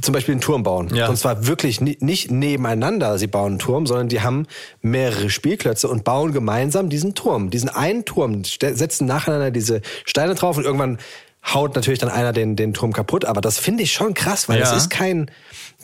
zum 0.00 0.12
Beispiel 0.12 0.32
einen 0.32 0.40
Turm 0.40 0.62
bauen. 0.64 0.92
Ja. 0.94 1.08
Und 1.08 1.16
zwar 1.16 1.46
wirklich 1.46 1.80
ni- 1.80 1.96
nicht 2.00 2.30
nebeneinander, 2.30 3.18
sie 3.18 3.28
bauen 3.28 3.52
einen 3.52 3.58
Turm, 3.60 3.86
sondern 3.86 4.08
die 4.08 4.20
haben 4.20 4.46
mehrere 4.82 5.30
Spielklötze 5.30 5.88
und 5.88 6.02
bauen 6.02 6.32
gemeinsam 6.32 6.88
diesen 6.88 7.14
Turm. 7.14 7.50
Diesen 7.50 7.68
einen 7.68 8.04
Turm, 8.04 8.42
setzen 8.44 9.06
nacheinander 9.06 9.50
diese 9.52 9.80
Steine 10.04 10.34
drauf 10.34 10.56
und 10.56 10.64
irgendwann 10.64 10.98
haut 11.54 11.74
natürlich 11.74 12.00
dann 12.00 12.10
einer 12.10 12.32
den, 12.32 12.56
den 12.56 12.74
Turm 12.74 12.92
kaputt. 12.92 13.24
Aber 13.24 13.40
das 13.40 13.58
finde 13.58 13.82
ich 13.84 13.92
schon 13.92 14.12
krass, 14.12 14.48
weil 14.48 14.58
Ja. 14.58 14.64
es 14.70 14.72
ist 14.82 14.90
kein, 14.90 15.30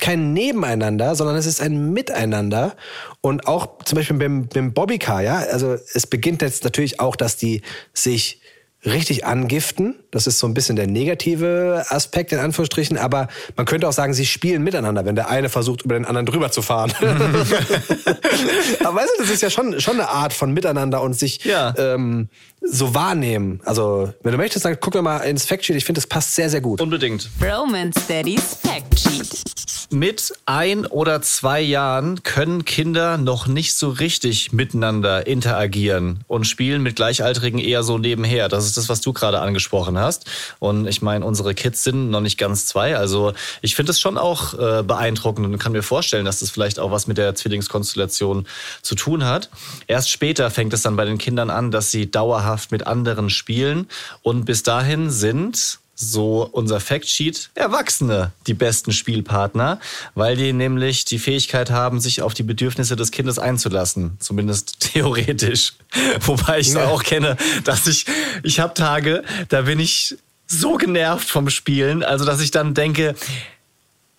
kein 0.01 0.33
Nebeneinander, 0.33 1.15
sondern 1.15 1.37
es 1.37 1.47
ist 1.47 1.63
ein 1.63 1.93
Miteinander. 1.93 2.75
Und 3.21 3.47
auch 3.47 3.79
zum 3.85 3.97
Beispiel 3.97 4.17
beim, 4.19 4.49
beim 4.49 4.73
Bobbycar, 4.75 5.23
ja, 5.23 5.37
also 5.39 5.77
es 5.95 6.07
beginnt 6.09 6.43
jetzt 6.43 6.65
natürlich 6.65 6.99
auch, 7.01 7.17
dass 7.17 7.37
die 7.37 7.63
sich 7.95 8.41
richtig 8.87 9.27
angiften. 9.27 9.95
Das 10.11 10.27
ist 10.27 10.39
so 10.39 10.47
ein 10.47 10.55
bisschen 10.55 10.77
der 10.77 10.87
negative 10.87 11.85
Aspekt 11.89 12.33
in 12.33 12.39
Anführungsstrichen, 12.39 12.97
aber 12.99 13.29
man 13.57 13.67
könnte 13.67 13.89
auch 13.89 13.93
sagen, 13.93 14.15
sie 14.15 14.25
spielen 14.27 14.63
miteinander, 14.63 15.05
wenn 15.05 15.15
der 15.17 15.29
eine 15.29 15.49
versucht, 15.49 15.83
über 15.83 15.95
den 15.95 16.05
anderen 16.05 16.27
drüber 16.27 16.51
zu 16.51 16.63
fahren. 16.63 16.93
aber 17.01 18.97
weißt 18.97 19.11
du, 19.19 19.23
das 19.23 19.31
ist 19.31 19.43
ja 19.43 19.51
schon, 19.51 19.81
schon 19.81 19.95
eine 19.95 20.09
Art 20.09 20.33
von 20.33 20.53
Miteinander 20.53 21.03
und 21.03 21.15
sich 21.15 21.45
Ja. 21.45 21.75
ähm, 21.77 22.29
so 22.71 22.95
wahrnehmen. 22.95 23.61
Also, 23.65 24.13
wenn 24.23 24.33
du 24.33 24.39
möchtest, 24.39 24.65
dann 24.65 24.77
guck 24.81 24.93
doch 24.93 25.03
mal 25.03 25.19
ins 25.19 25.45
Factsheet. 25.45 25.77
Ich 25.77 25.85
finde, 25.85 26.01
das 26.01 26.07
passt 26.07 26.35
sehr, 26.35 26.51
sehr 26.51 26.61
gut. 26.61 26.81
Unbedingt. 26.81 27.29
Romance 27.41 28.01
Daddy's 28.09 28.59
Fact 28.63 28.99
Sheet. 28.99 29.57
Mit 29.91 30.33
ein 30.47 30.85
oder 30.85 31.23
zwei 31.23 31.61
Jahren 31.61 32.25
können 32.25 32.65
Kinder 32.65 33.19
noch 33.19 33.47
nicht 33.47 33.75
so 33.75 33.91
richtig 33.91 34.53
miteinander 34.53 35.29
interagieren 35.29 36.25
und 36.27 36.45
spielen 36.45 36.83
mit 36.83 36.97
Gleichaltrigen 36.97 37.61
eher 37.61 37.85
so 37.85 37.97
nebenher. 37.97 38.49
Das 38.49 38.67
ist 38.67 38.77
das, 38.77 38.89
was 38.89 39.01
du 39.01 39.13
gerade 39.13 39.39
angesprochen 39.39 39.97
hast. 39.97 40.27
Und 40.59 40.89
ich 40.89 41.03
meine, 41.03 41.25
unsere 41.25 41.55
Kids 41.55 41.85
sind 41.85 42.11
noch 42.11 42.21
nicht 42.21 42.37
ganz 42.37 42.67
zwei. 42.67 42.97
Also 42.97 43.33
ich 43.63 43.77
finde 43.77 43.93
es 43.93 44.01
schon 44.01 44.19
auch 44.19 44.55
äh, 44.55 44.83
beeindruckend 44.83 45.47
und 45.47 45.59
kann 45.59 45.71
mir 45.71 45.85
vorstellen, 45.85 46.25
dass 46.25 46.41
das 46.41 46.51
vielleicht 46.51 46.81
auch 46.81 46.91
was 46.91 47.07
mit 47.07 47.17
der 47.17 47.37
Zwillingskonstellation 47.37 48.49
zu 48.83 48.97
tun 48.97 49.25
hat. 49.25 49.51
Erst 49.87 50.11
später 50.11 50.51
fängt 50.51 50.73
es 50.73 50.83
dann 50.83 50.97
bei 50.97 51.05
den 51.05 51.19
Kindern 51.19 51.49
an, 51.49 51.71
dass 51.71 51.93
sie 51.93 52.11
dauerhaft 52.11 52.56
mit 52.71 52.87
anderen 52.87 53.31
spielen. 53.31 53.89
Und 54.23 54.45
bis 54.45 54.63
dahin 54.63 55.11
sind 55.11 55.79
so 55.99 56.47
unser 56.53 56.79
Factsheet, 56.79 57.49
Erwachsene 57.55 58.33
die 58.47 58.53
besten 58.53 58.93
Spielpartner, 58.93 59.81
weil 60.15 60.37
die 60.37 60.53
nämlich 60.53 61.07
die 61.07 61.19
Fähigkeit 61.19 61.71
haben, 61.71 62.01
sich 62.01 62.21
auf 62.21 62.35
die 62.35 62.43
Bedürfnisse 62.43 62.97
des 62.97 63.11
Kindes 63.11 63.39
einzulassen. 63.39 64.19
Zumindest 64.21 64.81
theoretisch. 64.93 65.73
Wobei 66.21 66.59
ich 66.61 66.69
Ja. 66.75 66.87
auch 66.89 67.03
kenne, 67.03 67.39
dass 67.65 67.87
ich, 67.87 68.05
ich 68.43 68.61
habe 68.61 68.75
Tage, 68.75 69.23
da 69.49 69.63
bin 69.63 69.81
ich 69.81 70.17
so 70.47 70.75
genervt 70.75 71.29
vom 71.31 71.49
Spielen, 71.49 72.03
also 72.03 72.25
dass 72.27 72.41
ich 72.41 72.51
dann 72.51 72.75
denke, 72.75 73.15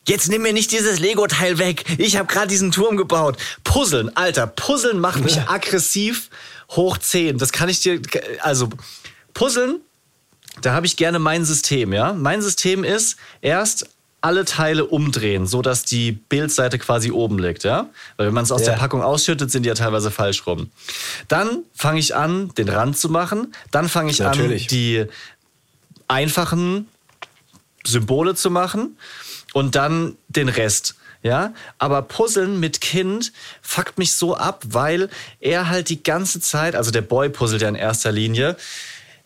Jetzt 0.08 0.30
nimm 0.30 0.42
mir 0.42 0.54
nicht 0.54 0.72
dieses 0.72 1.00
Lego-Teil 1.00 1.58
weg. 1.58 1.84
Ich 1.98 2.16
habe 2.16 2.32
gerade 2.32 2.48
diesen 2.48 2.72
Turm 2.72 2.96
gebaut. 2.96 3.36
Puzzeln, 3.66 4.16
Alter, 4.16 4.48
Puzzeln 4.48 5.02
macht 5.02 5.22
mich 5.22 5.38
aggressiv 5.50 6.30
hoch 6.72 6.98
10. 6.98 7.38
Das 7.38 7.52
kann 7.52 7.70
ich 7.70 7.80
dir, 7.80 8.02
also 8.42 8.70
Puzzeln, 9.34 9.80
da 10.62 10.74
habe 10.74 10.86
ich 10.86 10.98
gerne 10.98 11.20
mein 11.20 11.46
System, 11.46 11.94
ja. 11.94 12.14
Mein 12.14 12.42
System 12.42 12.84
ist 12.84 13.18
erst 13.42 13.90
alle 14.20 14.46
Teile 14.46 14.86
umdrehen, 14.86 15.46
so 15.46 15.62
dass 15.62 15.84
die 15.84 16.12
Bildseite 16.12 16.80
quasi 16.80 17.12
oben 17.12 17.38
liegt, 17.38 17.64
ja. 17.64 17.90
Weil 18.18 18.28
wenn 18.28 18.34
man 18.34 18.44
es 18.44 18.52
aus 18.52 18.62
Ja. 18.62 18.72
der 18.72 18.78
Packung 18.80 19.04
ausschüttet, 19.04 19.52
sind 19.52 19.64
die 19.64 19.70
ja 19.70 19.76
teilweise 19.76 20.10
falsch 20.10 20.46
rum. 20.48 20.72
Dann 21.28 21.60
fange 21.76 22.00
ich 22.00 22.16
an, 22.16 22.50
den 22.56 22.68
Rand 22.68 22.98
zu 22.98 23.10
machen. 23.10 23.54
Dann 23.72 23.88
fange 23.88 24.10
ich 24.10 24.20
Natürlich. 24.20 24.64
an, 24.64 24.68
die 24.70 25.06
einfachen 26.08 26.88
Symbole 27.86 28.36
zu 28.36 28.50
machen 28.50 28.98
und 29.54 29.76
dann 29.76 30.18
den 30.30 30.50
Rest. 30.50 30.96
Ja, 31.24 31.54
aber 31.78 32.04
Puzzeln 32.04 32.60
mit 32.60 32.80
Kind 32.80 33.32
fuckt 33.62 33.98
mich 33.98 34.14
so 34.14 34.36
ab, 34.36 34.64
weil 34.68 35.10
er 35.40 35.70
halt 35.70 35.90
die 35.90 36.04
ganze 36.04 36.40
Zeit, 36.40 36.76
also 36.76 36.92
der 36.92 37.02
Boy 37.02 37.30
puzzelt 37.30 37.62
ja 37.62 37.70
in 37.70 37.76
erster 37.76 38.12
Linie, 38.12 38.56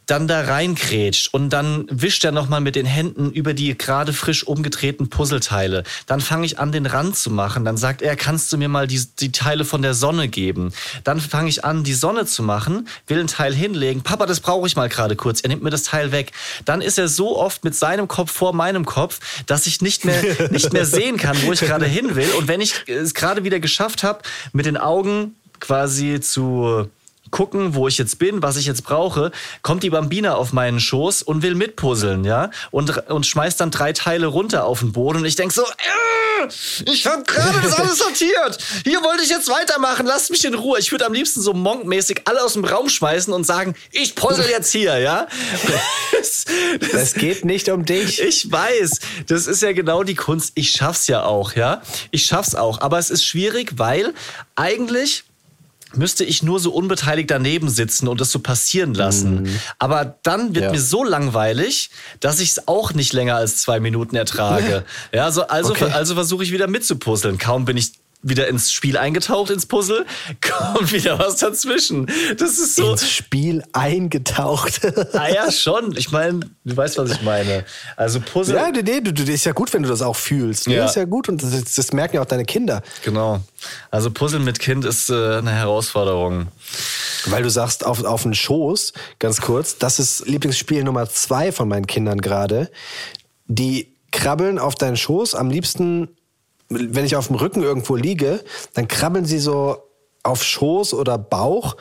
dann 0.05 0.27
da 0.27 0.41
reinkrätscht 0.41 1.33
und 1.33 1.49
dann 1.51 1.85
wischt 1.89 2.25
er 2.25 2.31
nochmal 2.31 2.61
mit 2.61 2.75
den 2.75 2.85
Händen 2.85 3.31
über 3.31 3.53
die 3.53 3.77
gerade 3.77 4.13
frisch 4.13 4.45
umgedrehten 4.45 5.09
Puzzleteile. 5.09 5.83
Dann 6.05 6.21
fange 6.21 6.45
ich 6.45 6.59
an, 6.59 6.71
den 6.71 6.85
Rand 6.85 7.15
zu 7.15 7.29
machen. 7.29 7.63
Dann 7.63 7.77
sagt 7.77 8.01
er, 8.01 8.15
kannst 8.15 8.51
du 8.51 8.57
mir 8.57 8.67
mal 8.67 8.87
die, 8.87 9.01
die 9.19 9.31
Teile 9.31 9.63
von 9.63 9.81
der 9.81 9.93
Sonne 9.93 10.27
geben? 10.27 10.73
Dann 11.03 11.21
fange 11.21 11.49
ich 11.49 11.63
an, 11.63 11.83
die 11.83 11.93
Sonne 11.93 12.25
zu 12.25 12.43
machen, 12.43 12.87
will 13.07 13.19
ein 13.19 13.27
Teil 13.27 13.53
hinlegen. 13.53 14.01
Papa, 14.01 14.25
das 14.25 14.39
brauche 14.39 14.67
ich 14.67 14.75
mal 14.75 14.89
gerade 14.89 15.15
kurz. 15.15 15.41
Er 15.41 15.49
nimmt 15.49 15.63
mir 15.63 15.69
das 15.69 15.83
Teil 15.83 16.11
weg. 16.11 16.31
Dann 16.65 16.81
ist 16.81 16.97
er 16.97 17.07
so 17.07 17.37
oft 17.37 17.63
mit 17.63 17.75
seinem 17.75 18.07
Kopf 18.07 18.31
vor 18.31 18.53
meinem 18.53 18.85
Kopf, 18.85 19.19
dass 19.45 19.67
ich 19.67 19.81
nicht 19.81 20.03
mehr, 20.05 20.21
nicht 20.51 20.73
mehr 20.73 20.85
sehen 20.85 21.17
kann, 21.17 21.37
wo 21.43 21.53
ich 21.53 21.61
gerade 21.61 21.85
hin 21.85 22.15
will. 22.15 22.29
Und 22.37 22.47
wenn 22.47 22.61
ich 22.61 22.83
es 22.87 23.13
gerade 23.13 23.43
wieder 23.43 23.59
geschafft 23.59 24.03
habe, 24.03 24.19
mit 24.51 24.65
den 24.65 24.77
Augen 24.77 25.35
quasi 25.59 26.19
zu 26.19 26.89
gucken, 27.31 27.75
wo 27.75 27.87
ich 27.87 27.97
jetzt 27.97 28.19
bin, 28.19 28.43
was 28.43 28.57
ich 28.57 28.65
jetzt 28.65 28.83
brauche, 28.83 29.31
kommt 29.61 29.83
die 29.83 29.89
Bambina 29.89 30.35
auf 30.35 30.53
meinen 30.53 30.79
Schoß 30.79 31.21
und 31.23 31.41
will 31.41 31.55
mitpuzzeln, 31.55 32.23
ja? 32.23 32.51
Und, 32.69 33.09
und 33.09 33.25
schmeißt 33.25 33.59
dann 33.59 33.71
drei 33.71 33.93
Teile 33.93 34.27
runter 34.27 34.65
auf 34.65 34.79
den 34.79 34.91
Boden 34.91 35.19
und 35.19 35.25
ich 35.25 35.35
denk 35.35 35.51
so, 35.51 35.63
äh, 35.63 36.47
ich 36.85 37.05
habe 37.05 37.23
gerade 37.23 37.59
das 37.61 37.73
alles 37.73 37.97
sortiert. 37.97 38.57
Hier 38.83 39.01
wollte 39.03 39.23
ich 39.23 39.29
jetzt 39.29 39.49
weitermachen. 39.49 40.05
Lasst 40.05 40.31
mich 40.31 40.43
in 40.45 40.53
Ruhe. 40.55 40.79
Ich 40.79 40.91
würde 40.91 41.05
am 41.05 41.13
liebsten 41.13 41.41
so 41.41 41.53
monkmäßig 41.53 42.21
alle 42.25 42.43
aus 42.43 42.53
dem 42.53 42.65
Raum 42.65 42.89
schmeißen 42.89 43.33
und 43.33 43.45
sagen, 43.45 43.75
ich 43.91 44.15
puzzle 44.15 44.49
jetzt 44.49 44.71
hier, 44.71 44.97
ja? 44.99 45.27
Das, 46.11 46.45
Es 46.93 47.13
geht 47.13 47.45
nicht 47.45 47.69
um 47.69 47.85
dich. 47.85 48.21
ich 48.21 48.51
weiß, 48.51 48.99
das 49.27 49.47
ist 49.47 49.61
ja 49.61 49.71
genau 49.73 50.03
die 50.03 50.15
Kunst. 50.15 50.51
Ich 50.55 50.71
schaff's 50.71 51.07
ja 51.07 51.23
auch, 51.23 51.53
ja. 51.53 51.81
Ich 52.11 52.25
schaff's 52.25 52.55
auch. 52.55 52.81
Aber 52.81 52.99
es 52.99 53.09
ist 53.09 53.23
schwierig, 53.23 53.73
weil 53.77 54.13
eigentlich 54.55 55.23
müsste 55.95 56.23
ich 56.23 56.43
nur 56.43 56.59
so 56.59 56.71
unbeteiligt 56.73 57.29
daneben 57.31 57.69
sitzen 57.69 58.07
und 58.07 58.21
das 58.21 58.31
so 58.31 58.39
passieren 58.39 58.93
lassen. 58.93 59.59
Aber 59.79 60.17
dann 60.23 60.55
wird 60.55 60.65
Ja. 60.65 60.71
mir 60.71 60.79
so 60.81 61.03
langweilig, 61.03 61.89
dass 62.19 62.39
ich 62.39 62.51
es 62.51 62.67
auch 62.67 62.93
nicht 62.93 63.13
länger 63.13 63.35
als 63.35 63.57
zwei 63.57 63.79
Minuten 63.79 64.15
ertrage. 64.15 64.83
ja, 65.13 65.31
so, 65.31 65.47
also, 65.47 65.71
Okay. 65.71 65.91
also 65.91 66.13
versuche 66.15 66.43
ich 66.43 66.51
wieder 66.51 66.67
mitzupuzzeln. 66.67 67.37
Kaum 67.37 67.65
bin 67.65 67.77
ich 67.77 67.93
wieder 68.23 68.47
ins 68.47 68.71
Spiel 68.71 68.97
eingetaucht, 68.97 69.49
ins 69.49 69.65
Puzzle, 69.65 70.05
kommt 70.41 70.91
wieder 70.91 71.17
was 71.19 71.37
dazwischen. 71.37 72.07
Das 72.37 72.59
ist 72.59 72.75
so. 72.75 72.91
Ins 72.91 73.09
Spiel 73.09 73.63
eingetaucht. 73.73 74.81
Ah 75.13 75.27
ja, 75.27 75.51
schon. 75.51 75.95
Ich 75.97 76.11
meine, 76.11 76.39
du 76.63 76.77
weißt, 76.77 76.97
was 76.97 77.11
ich 77.11 77.21
meine. 77.21 77.65
Also 77.97 78.19
Puzzle. 78.21 78.55
ja, 78.55 78.69
nee, 78.69 78.81
nee, 78.81 79.01
du, 79.01 79.13
du, 79.13 79.23
ist 79.23 79.45
ja 79.45 79.51
gut, 79.51 79.73
wenn 79.73 79.83
du 79.83 79.89
das 79.89 80.01
auch 80.01 80.15
fühlst. 80.15 80.67
Ja. 80.67 80.73
Ja. 80.73 80.85
Ist 80.85 80.95
ja 80.95 81.05
gut 81.05 81.27
und 81.27 81.43
das, 81.43 81.73
das 81.75 81.93
merken 81.93 82.15
ja 82.15 82.21
auch 82.21 82.25
deine 82.25 82.45
Kinder. 82.45 82.81
Genau. 83.03 83.41
Also 83.89 84.09
Puzzeln 84.11 84.43
mit 84.43 84.59
Kind 84.59 84.85
ist 84.85 85.09
äh, 85.09 85.37
eine 85.37 85.51
Herausforderung. 85.51 86.47
Weil 87.25 87.43
du 87.43 87.49
sagst, 87.49 87.85
auf, 87.85 88.03
auf 88.03 88.23
den 88.23 88.33
Schoß, 88.33 88.93
ganz 89.19 89.41
kurz, 89.41 89.77
das 89.77 89.99
ist 89.99 90.27
Lieblingsspiel 90.27 90.83
Nummer 90.83 91.09
zwei 91.09 91.51
von 91.51 91.67
meinen 91.67 91.87
Kindern 91.87 92.21
gerade. 92.21 92.71
Die 93.47 93.93
krabbeln 94.11 94.59
auf 94.59 94.75
deinen 94.75 94.97
Schoß, 94.97 95.35
am 95.35 95.49
liebsten, 95.49 96.09
wenn 96.71 97.05
ich 97.05 97.15
auf 97.15 97.27
dem 97.27 97.35
Rücken 97.35 97.61
irgendwo 97.63 97.95
liege, 97.95 98.43
dann 98.73 98.87
krabbeln 98.87 99.25
sie 99.25 99.39
so 99.39 99.77
auf 100.23 100.43
Schoß 100.43 100.93
oder 100.93 101.17
Bauch, 101.17 101.75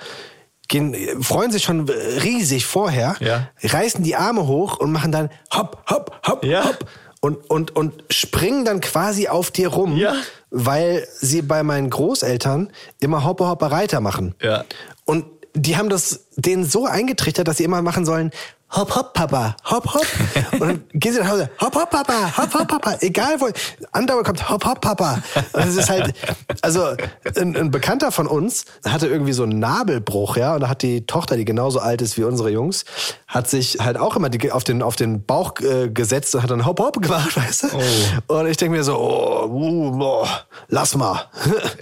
gehen, 0.68 0.94
freuen 1.22 1.50
sich 1.50 1.64
schon 1.64 1.88
riesig 1.88 2.64
vorher, 2.66 3.16
Ja. 3.20 3.48
reißen 3.62 4.02
die 4.04 4.16
Arme 4.16 4.46
hoch 4.46 4.78
und 4.78 4.92
machen 4.92 5.12
dann 5.12 5.30
hopp, 5.52 5.82
hopp, 5.90 6.20
hopp, 6.26 6.44
Ja. 6.44 6.64
hopp. 6.64 6.86
Und, 7.22 7.50
und, 7.50 7.76
und 7.76 8.04
springen 8.10 8.64
dann 8.64 8.80
quasi 8.80 9.28
auf 9.28 9.50
dir 9.50 9.68
rum, 9.68 9.96
Ja. 9.96 10.14
weil 10.50 11.06
sie 11.18 11.42
bei 11.42 11.62
meinen 11.62 11.90
Großeltern 11.90 12.72
immer 12.98 13.24
Hoppe, 13.24 13.46
Hoppe, 13.46 13.70
Reiter 13.70 14.00
machen. 14.00 14.34
Ja. 14.40 14.64
Und 15.04 15.26
die 15.54 15.76
haben 15.76 15.88
das 15.90 16.26
denen 16.36 16.64
so 16.64 16.86
eingetrichtert, 16.86 17.46
dass 17.48 17.58
sie 17.58 17.64
immer 17.64 17.82
machen 17.82 18.06
sollen, 18.06 18.30
hopp, 18.70 18.94
hopp, 18.94 19.12
Papa, 19.14 19.56
hopp, 19.64 19.94
hopp. 19.94 20.06
Und 20.52 20.60
dann 20.60 20.84
gehen 20.92 21.12
sie 21.12 21.20
nach 21.20 21.30
Hause, 21.30 21.50
hopp, 21.60 21.74
hopp, 21.74 21.90
Papa, 21.90 22.36
hopp, 22.36 22.54
hopp, 22.54 22.68
Papa. 22.68 22.96
Egal 23.00 23.40
wo, 23.40 23.48
andauernd 23.92 24.26
kommt 24.26 24.48
hopp, 24.48 24.64
hopp, 24.64 24.80
Papa. 24.80 25.22
Und 25.52 25.68
es 25.68 25.76
ist 25.76 25.90
halt, 25.90 26.14
also 26.62 26.94
ein, 27.36 27.56
ein 27.56 27.70
Bekannter 27.70 28.12
von 28.12 28.26
uns 28.26 28.64
hatte 28.86 29.08
irgendwie 29.08 29.32
so 29.32 29.42
einen 29.42 29.58
Nabelbruch, 29.58 30.36
ja, 30.36 30.54
und 30.54 30.60
da 30.60 30.68
hat 30.68 30.82
die 30.82 31.06
Tochter, 31.06 31.36
die 31.36 31.44
genauso 31.44 31.80
alt 31.80 32.02
ist 32.02 32.16
wie 32.16 32.24
unsere 32.24 32.50
Jungs, 32.50 32.84
hat 33.26 33.48
sich 33.48 33.78
halt 33.80 33.96
auch 33.96 34.16
immer 34.16 34.28
die, 34.28 34.52
auf, 34.52 34.64
den, 34.64 34.82
auf 34.82 34.96
den 34.96 35.24
Bauch 35.24 35.54
äh, 35.60 35.88
gesetzt 35.88 36.34
und 36.34 36.42
hat 36.42 36.50
dann 36.50 36.66
hopp, 36.66 36.80
hopp 36.80 37.02
gemacht, 37.02 37.36
weißt 37.36 37.64
du? 37.64 38.34
Und 38.34 38.46
ich 38.46 38.56
denke 38.56 38.76
mir 38.76 38.84
so, 38.84 38.96
oh, 38.96 39.46
uh, 39.46 39.90
boah, 39.92 40.28
lass 40.68 40.96
mal. 40.96 41.28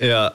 Ja. 0.00 0.32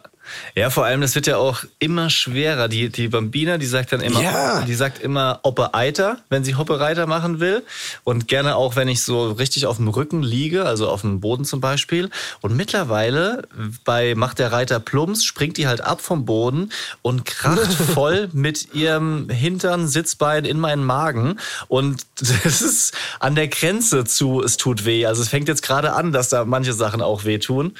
Ja, 0.55 0.69
vor 0.69 0.85
allem, 0.85 1.01
das 1.01 1.15
wird 1.15 1.27
ja 1.27 1.37
auch 1.37 1.63
immer 1.79 2.09
schwerer. 2.09 2.67
Die, 2.67 2.89
die 2.89 3.07
Bambina, 3.07 3.57
die 3.57 3.65
sagt 3.65 3.91
dann 3.91 4.01
immer, 4.01 4.21
Ja. 4.21 4.61
die 4.61 4.73
sagt 4.75 5.01
immer 5.01 5.39
Oppe 5.43 5.73
Eiter, 5.73 6.17
wenn 6.29 6.43
sie 6.43 6.55
Hoppe 6.55 6.79
Reiter 6.79 7.07
machen 7.07 7.39
will. 7.39 7.63
Und 8.03 8.27
gerne 8.27 8.55
auch, 8.55 8.75
wenn 8.75 8.87
ich 8.87 9.03
so 9.03 9.31
richtig 9.31 9.65
auf 9.65 9.77
dem 9.77 9.87
Rücken 9.87 10.21
liege, 10.23 10.65
also 10.65 10.89
auf 10.89 11.01
dem 11.01 11.19
Boden 11.19 11.45
zum 11.45 11.59
Beispiel. 11.61 12.09
Und 12.41 12.55
mittlerweile 12.55 13.47
bei 13.83 14.15
Macht 14.15 14.39
der 14.39 14.51
Reiter 14.51 14.79
Plumps 14.79 15.23
springt 15.23 15.57
die 15.57 15.67
halt 15.67 15.81
ab 15.81 16.01
vom 16.01 16.25
Boden 16.25 16.71
und 17.01 17.25
kracht 17.25 17.73
voll 17.93 18.29
mit 18.33 18.73
ihrem 18.73 19.29
Hintern, 19.29 19.87
Sitzbein 19.87 20.45
in 20.45 20.59
meinen 20.59 20.83
Magen. 20.83 21.39
Und 21.67 22.05
das 22.19 22.61
ist 22.61 22.93
an 23.19 23.35
der 23.35 23.47
Grenze 23.47 24.05
zu, 24.05 24.41
es 24.41 24.57
tut 24.57 24.85
weh. 24.85 25.05
Also 25.05 25.21
es 25.21 25.29
fängt 25.29 25.47
jetzt 25.47 25.63
gerade 25.63 25.93
an, 25.93 26.11
dass 26.11 26.29
da 26.29 26.45
manche 26.45 26.73
Sachen 26.73 27.01
auch 27.01 27.23
wehtun. 27.25 27.73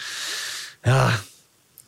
Ja, 0.85 1.13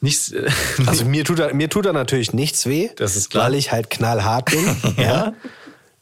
nicht, 0.01 0.34
Also 0.86 1.05
mir 1.05 1.23
tut, 1.23 1.39
da, 1.39 1.53
mir 1.53 1.69
tut 1.69 1.86
da 1.86 1.93
natürlich 1.93 2.34
nichts 2.34 2.65
weh, 2.65 2.89
Das 2.95 3.15
ist 3.15 3.29
klar. 3.31 3.45
weil 3.45 3.55
ich 3.55 3.71
halt 3.71 3.89
knallhart 3.89 4.45
bin. 4.51 4.75
Ja. 4.97 5.34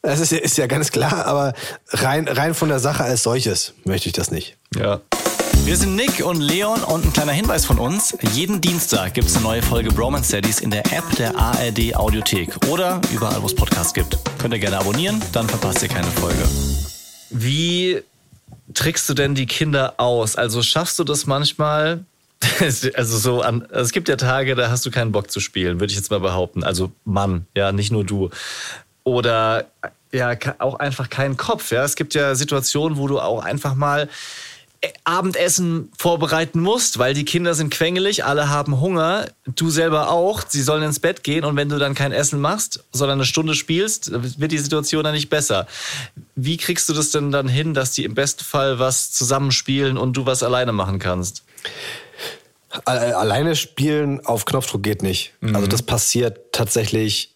Das 0.02 0.20
ist, 0.20 0.32
ja- 0.32 0.38
ist 0.38 0.58
ja 0.58 0.66
ganz 0.66 0.90
klar, 0.92 1.24
aber 1.24 1.54
rein, 1.88 2.28
rein 2.28 2.52
von 2.54 2.68
der 2.68 2.78
Sache 2.78 3.04
als 3.04 3.22
solches 3.22 3.72
möchte 3.84 4.08
ich 4.08 4.12
das 4.12 4.30
nicht. 4.30 4.56
Ja. 4.76 5.00
Wir 5.64 5.78
sind 5.78 5.96
Nick 5.96 6.22
und 6.22 6.42
Leon 6.42 6.82
und 6.82 7.06
ein 7.06 7.12
kleiner 7.14 7.32
Hinweis 7.32 7.64
von 7.64 7.78
uns. 7.78 8.14
Jeden 8.34 8.60
Dienstag 8.60 9.14
gibt 9.14 9.28
es 9.28 9.34
eine 9.36 9.44
neue 9.44 9.62
Folge 9.62 9.88
Bromance 9.90 10.28
Studies 10.28 10.60
in 10.60 10.70
der 10.70 10.84
App 10.92 11.04
der 11.16 11.34
ARD 11.38 11.94
Audiothek 11.96 12.66
oder 12.68 13.00
überall, 13.14 13.40
wo 13.40 13.46
es 13.46 13.54
Podcasts 13.54 13.94
gibt. 13.94 14.18
Könnt 14.38 14.52
ihr 14.52 14.60
gerne 14.60 14.76
abonnieren, 14.78 15.22
dann 15.32 15.48
verpasst 15.48 15.82
ihr 15.82 15.88
keine 15.88 16.08
Folge. 16.08 16.42
Wie 17.30 18.02
trickst 18.74 19.08
du 19.08 19.14
denn 19.14 19.34
die 19.34 19.46
Kinder 19.46 19.94
aus? 19.96 20.36
Also 20.36 20.62
schaffst 20.62 20.98
du 20.98 21.04
das 21.04 21.24
manchmal? 21.24 22.04
Also 22.94 23.18
so 23.18 23.40
an, 23.42 23.62
also 23.70 23.82
es 23.82 23.92
gibt 23.92 24.08
ja 24.08 24.16
Tage, 24.16 24.54
da 24.54 24.70
hast 24.70 24.84
du 24.86 24.90
keinen 24.90 25.12
Bock 25.12 25.30
zu 25.30 25.40
spielen, 25.40 25.80
würde 25.80 25.90
ich 25.90 25.96
jetzt 25.96 26.10
mal 26.10 26.20
behaupten. 26.20 26.64
Also 26.64 26.92
Mann, 27.04 27.46
ja, 27.54 27.72
nicht 27.72 27.92
nur 27.92 28.04
du. 28.04 28.30
Oder 29.02 29.66
ja, 30.12 30.36
auch 30.58 30.76
einfach 30.76 31.10
keinen 31.10 31.36
Kopf. 31.36 31.72
Ja, 31.72 31.84
es 31.84 31.96
gibt 31.96 32.14
ja 32.14 32.34
Situationen, 32.34 32.98
wo 32.98 33.08
du 33.08 33.20
auch 33.20 33.44
einfach 33.44 33.74
mal 33.74 34.08
äh, 34.80 34.92
Abendessen 35.04 35.90
vorbereiten 35.98 36.60
musst, 36.60 36.98
weil 36.98 37.14
die 37.14 37.24
Kinder 37.24 37.54
sind 37.54 37.70
quengelig, 37.70 38.24
alle 38.24 38.48
haben 38.48 38.80
Hunger, 38.80 39.26
du 39.46 39.70
selber 39.70 40.10
auch, 40.10 40.42
sie 40.46 40.62
sollen 40.62 40.82
ins 40.82 41.00
Bett 41.00 41.24
gehen 41.24 41.44
und 41.44 41.56
wenn 41.56 41.68
du 41.68 41.78
dann 41.78 41.94
kein 41.94 42.12
Essen 42.12 42.40
machst, 42.40 42.84
sondern 42.92 43.18
eine 43.18 43.26
Stunde 43.26 43.54
spielst, 43.54 44.10
wird 44.38 44.52
die 44.52 44.58
Situation 44.58 45.02
dann 45.02 45.14
nicht 45.14 45.30
besser. 45.30 45.66
Wie 46.36 46.58
kriegst 46.58 46.88
du 46.88 46.92
das 46.92 47.10
denn 47.10 47.32
dann 47.32 47.48
hin, 47.48 47.74
dass 47.74 47.92
die 47.92 48.04
im 48.04 48.14
besten 48.14 48.44
Fall 48.44 48.78
was 48.78 49.10
zusammenspielen 49.10 49.98
und 49.98 50.16
du 50.16 50.26
was 50.26 50.42
alleine 50.42 50.72
machen 50.72 50.98
kannst? 50.98 51.42
Alle- 52.84 53.16
Alleine 53.16 53.56
spielen 53.56 54.24
auf 54.26 54.44
Knopfdruck 54.44 54.82
geht 54.82 55.02
nicht. 55.02 55.32
Also 55.54 55.66
das 55.66 55.82
passiert 55.82 56.52
tatsächlich 56.52 57.30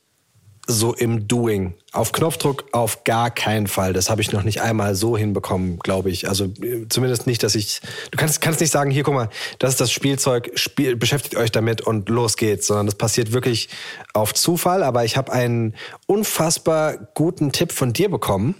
so 0.71 0.93
im 0.93 1.27
Doing. 1.27 1.73
Auf 1.93 2.13
Knopfdruck 2.13 2.65
auf 2.73 3.05
gar 3.05 3.31
keinen 3.31 3.69
Fall. 3.69 3.95
Das 3.95 4.11
habe 4.11 4.21
ich 4.21 4.33
noch 4.33 4.43
nicht 4.43 4.61
einmal 4.61 4.95
so 4.95 5.17
hinbekommen, 5.17 5.79
glaube 5.79 6.11
ich. 6.11 6.29
Also 6.29 6.45
äh, 6.45 6.87
zumindest 6.91 7.27
nicht, 7.27 7.43
dass 7.43 7.55
ich. 7.55 7.81
Du 8.11 8.19
kannst, 8.19 8.43
kannst 8.43 8.61
nicht 8.61 8.71
sagen, 8.71 8.91
hier 8.91 9.03
guck 9.03 9.15
mal, 9.15 9.31
das 9.59 9.71
ist 9.71 9.81
das 9.81 9.91
Spielzeug, 9.91 10.51
spiel, 10.57 10.95
beschäftigt 10.97 11.37
euch 11.37 11.51
damit 11.51 11.81
und 11.81 12.11
los 12.11 12.37
geht's, 12.37 12.67
sondern 12.67 12.85
das 12.85 12.97
passiert 12.97 13.33
wirklich 13.33 13.71
auf 14.13 14.35
Zufall. 14.35 14.83
Aber 14.83 15.07
ich 15.07 15.17
habe 15.17 15.33
einen 15.33 15.75
unfassbar 16.07 16.99
guten 17.15 17.53
Tipp 17.53 17.73
von 17.73 17.95
dir 17.95 18.11
bekommen. 18.11 18.55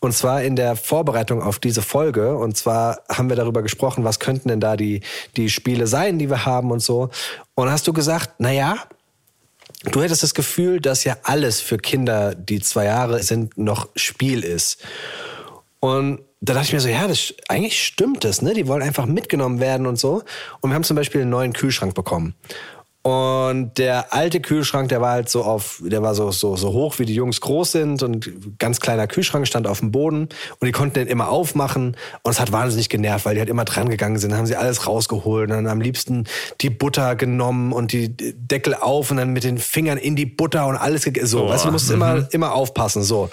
Und 0.00 0.12
zwar 0.12 0.42
in 0.42 0.56
der 0.56 0.76
Vorbereitung 0.76 1.42
auf 1.42 1.58
diese 1.58 1.82
Folge. 1.82 2.36
Und 2.36 2.56
zwar 2.56 3.02
haben 3.08 3.28
wir 3.28 3.36
darüber 3.36 3.62
gesprochen, 3.62 4.04
was 4.04 4.20
könnten 4.20 4.48
denn 4.48 4.60
da 4.60 4.76
die, 4.76 5.02
die 5.36 5.50
Spiele 5.50 5.86
sein, 5.86 6.18
die 6.18 6.30
wir 6.30 6.46
haben 6.46 6.70
und 6.70 6.80
so. 6.80 7.10
Und 7.54 7.70
hast 7.70 7.86
du 7.86 7.92
gesagt, 7.92 8.34
na 8.38 8.52
ja, 8.52 8.76
Du 9.84 10.02
hättest 10.02 10.22
das 10.22 10.34
Gefühl, 10.34 10.78
dass 10.78 11.04
ja 11.04 11.16
alles 11.22 11.60
für 11.60 11.78
Kinder, 11.78 12.34
die 12.34 12.60
zwei 12.60 12.84
Jahre 12.84 13.22
sind, 13.22 13.56
noch 13.56 13.88
Spiel 13.96 14.44
ist. 14.44 14.84
Und 15.78 16.20
da 16.42 16.52
dachte 16.52 16.66
ich 16.66 16.72
mir 16.74 16.80
so, 16.80 16.88
ja, 16.88 17.08
das, 17.08 17.34
eigentlich 17.48 17.82
stimmt 17.82 18.24
das, 18.24 18.42
ne? 18.42 18.52
Die 18.52 18.66
wollen 18.66 18.82
einfach 18.82 19.06
mitgenommen 19.06 19.58
werden 19.58 19.86
und 19.86 19.98
so. 19.98 20.22
Und 20.60 20.70
wir 20.70 20.74
haben 20.74 20.84
zum 20.84 20.96
Beispiel 20.96 21.22
einen 21.22 21.30
neuen 21.30 21.54
Kühlschrank 21.54 21.94
bekommen. 21.94 22.34
Und 23.02 23.78
der 23.78 24.12
alte 24.12 24.40
Kühlschrank, 24.40 24.90
der 24.90 25.00
war 25.00 25.12
halt 25.12 25.30
so 25.30 25.42
auf, 25.42 25.82
der 25.82 26.02
war 26.02 26.14
so, 26.14 26.30
so, 26.32 26.56
so 26.56 26.72
hoch, 26.72 26.98
wie 26.98 27.06
die 27.06 27.14
Jungs 27.14 27.40
groß 27.40 27.72
sind. 27.72 28.02
Und 28.02 28.58
ganz 28.58 28.78
kleiner 28.78 29.06
Kühlschrank 29.06 29.46
stand 29.46 29.66
auf 29.66 29.80
dem 29.80 29.90
Boden. 29.90 30.28
Und 30.58 30.66
die 30.66 30.72
konnten 30.72 30.94
den 30.94 31.08
immer 31.08 31.30
aufmachen. 31.30 31.96
Und 32.22 32.30
es 32.30 32.38
hat 32.38 32.52
wahnsinnig 32.52 32.90
genervt, 32.90 33.24
weil 33.24 33.34
die 33.34 33.40
halt 33.40 33.48
immer 33.48 33.64
dran 33.64 33.88
gegangen 33.88 34.18
sind, 34.18 34.30
dann 34.30 34.38
haben 34.38 34.46
sie 34.46 34.56
alles 34.56 34.86
rausgeholt. 34.86 35.48
Und 35.50 35.56
dann 35.56 35.66
am 35.66 35.80
liebsten 35.80 36.24
die 36.60 36.68
Butter 36.68 37.16
genommen 37.16 37.72
und 37.72 37.92
die 37.92 38.14
Deckel 38.14 38.74
auf 38.74 39.10
und 39.10 39.16
dann 39.16 39.30
mit 39.30 39.44
den 39.44 39.56
Fingern 39.56 39.96
in 39.96 40.14
die 40.14 40.26
Butter 40.26 40.66
und 40.66 40.76
alles, 40.76 41.08
so, 41.22 41.48
weißt 41.48 41.64
du, 41.64 41.68
du 41.68 41.72
musst 41.72 41.90
immer, 41.90 42.28
immer 42.32 42.52
aufpassen, 42.52 43.02
so. 43.02 43.30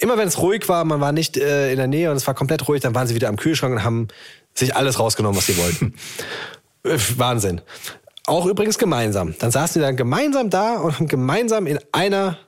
Immer 0.00 0.18
wenn 0.18 0.26
es 0.26 0.40
ruhig 0.40 0.68
war, 0.68 0.84
man 0.84 1.00
war 1.00 1.12
nicht 1.12 1.36
äh, 1.36 1.70
in 1.70 1.76
der 1.76 1.86
Nähe 1.86 2.10
und 2.10 2.16
es 2.16 2.26
war 2.26 2.34
komplett 2.34 2.66
ruhig, 2.66 2.80
dann 2.80 2.94
waren 2.96 3.06
sie 3.06 3.14
wieder 3.14 3.28
am 3.28 3.36
Kühlschrank 3.36 3.74
und 3.74 3.84
haben 3.84 4.08
sich 4.54 4.74
alles 4.74 4.98
rausgenommen, 4.98 5.38
was 5.38 5.46
sie 5.46 5.56
wollten. 5.56 5.94
Äh, 6.84 6.96
Wahnsinn. 7.16 7.60
Auch 8.28 8.46
übrigens 8.46 8.78
gemeinsam. 8.78 9.34
Dann 9.38 9.50
saßen 9.50 9.80
die 9.80 9.86
dann 9.86 9.96
gemeinsam 9.96 10.50
da 10.50 10.76
und 10.76 10.98
haben 10.98 11.08
gemeinsam 11.08 11.66
in 11.66 11.78
einer 11.92 12.38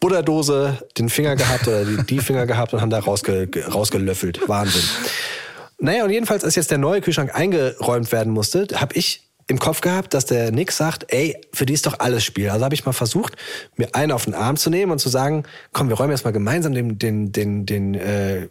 Butterdose 0.00 0.78
den 0.98 1.08
Finger 1.08 1.36
gehabt 1.36 1.68
oder 1.68 1.84
die, 1.84 2.02
die 2.04 2.18
Finger 2.18 2.46
gehabt 2.46 2.74
und 2.74 2.80
haben 2.80 2.90
da 2.90 2.98
rausge, 2.98 3.46
ge- 3.46 3.64
rausgelöffelt. 3.64 4.48
Wahnsinn. 4.48 4.82
Naja, 5.78 6.04
und 6.04 6.10
jedenfalls, 6.10 6.44
als 6.44 6.54
jetzt 6.56 6.70
der 6.70 6.78
neue 6.78 7.00
Kühlschrank 7.00 7.34
eingeräumt 7.34 8.10
werden 8.12 8.32
musste, 8.32 8.66
habe 8.74 8.94
ich 8.96 9.28
im 9.48 9.58
Kopf 9.58 9.80
gehabt, 9.80 10.14
dass 10.14 10.26
der 10.26 10.52
Nick 10.52 10.72
sagt, 10.72 11.06
ey, 11.12 11.36
für 11.52 11.66
die 11.66 11.74
ist 11.74 11.86
doch 11.86 11.98
alles 11.98 12.24
Spiel. 12.24 12.48
Also 12.48 12.64
habe 12.64 12.74
ich 12.74 12.84
mal 12.84 12.92
versucht, 12.92 13.36
mir 13.76 13.94
einen 13.94 14.12
auf 14.12 14.24
den 14.24 14.34
Arm 14.34 14.56
zu 14.56 14.70
nehmen 14.70 14.92
und 14.92 14.98
zu 14.98 15.08
sagen, 15.08 15.44
komm, 15.72 15.88
wir 15.88 15.96
räumen 15.96 16.12
jetzt 16.12 16.24
mal 16.24 16.30
gemeinsam 16.32 16.74
den, 16.74 16.98
den, 16.98 17.32
den, 17.32 17.66
den, 17.66 17.94
äh, 17.94 18.48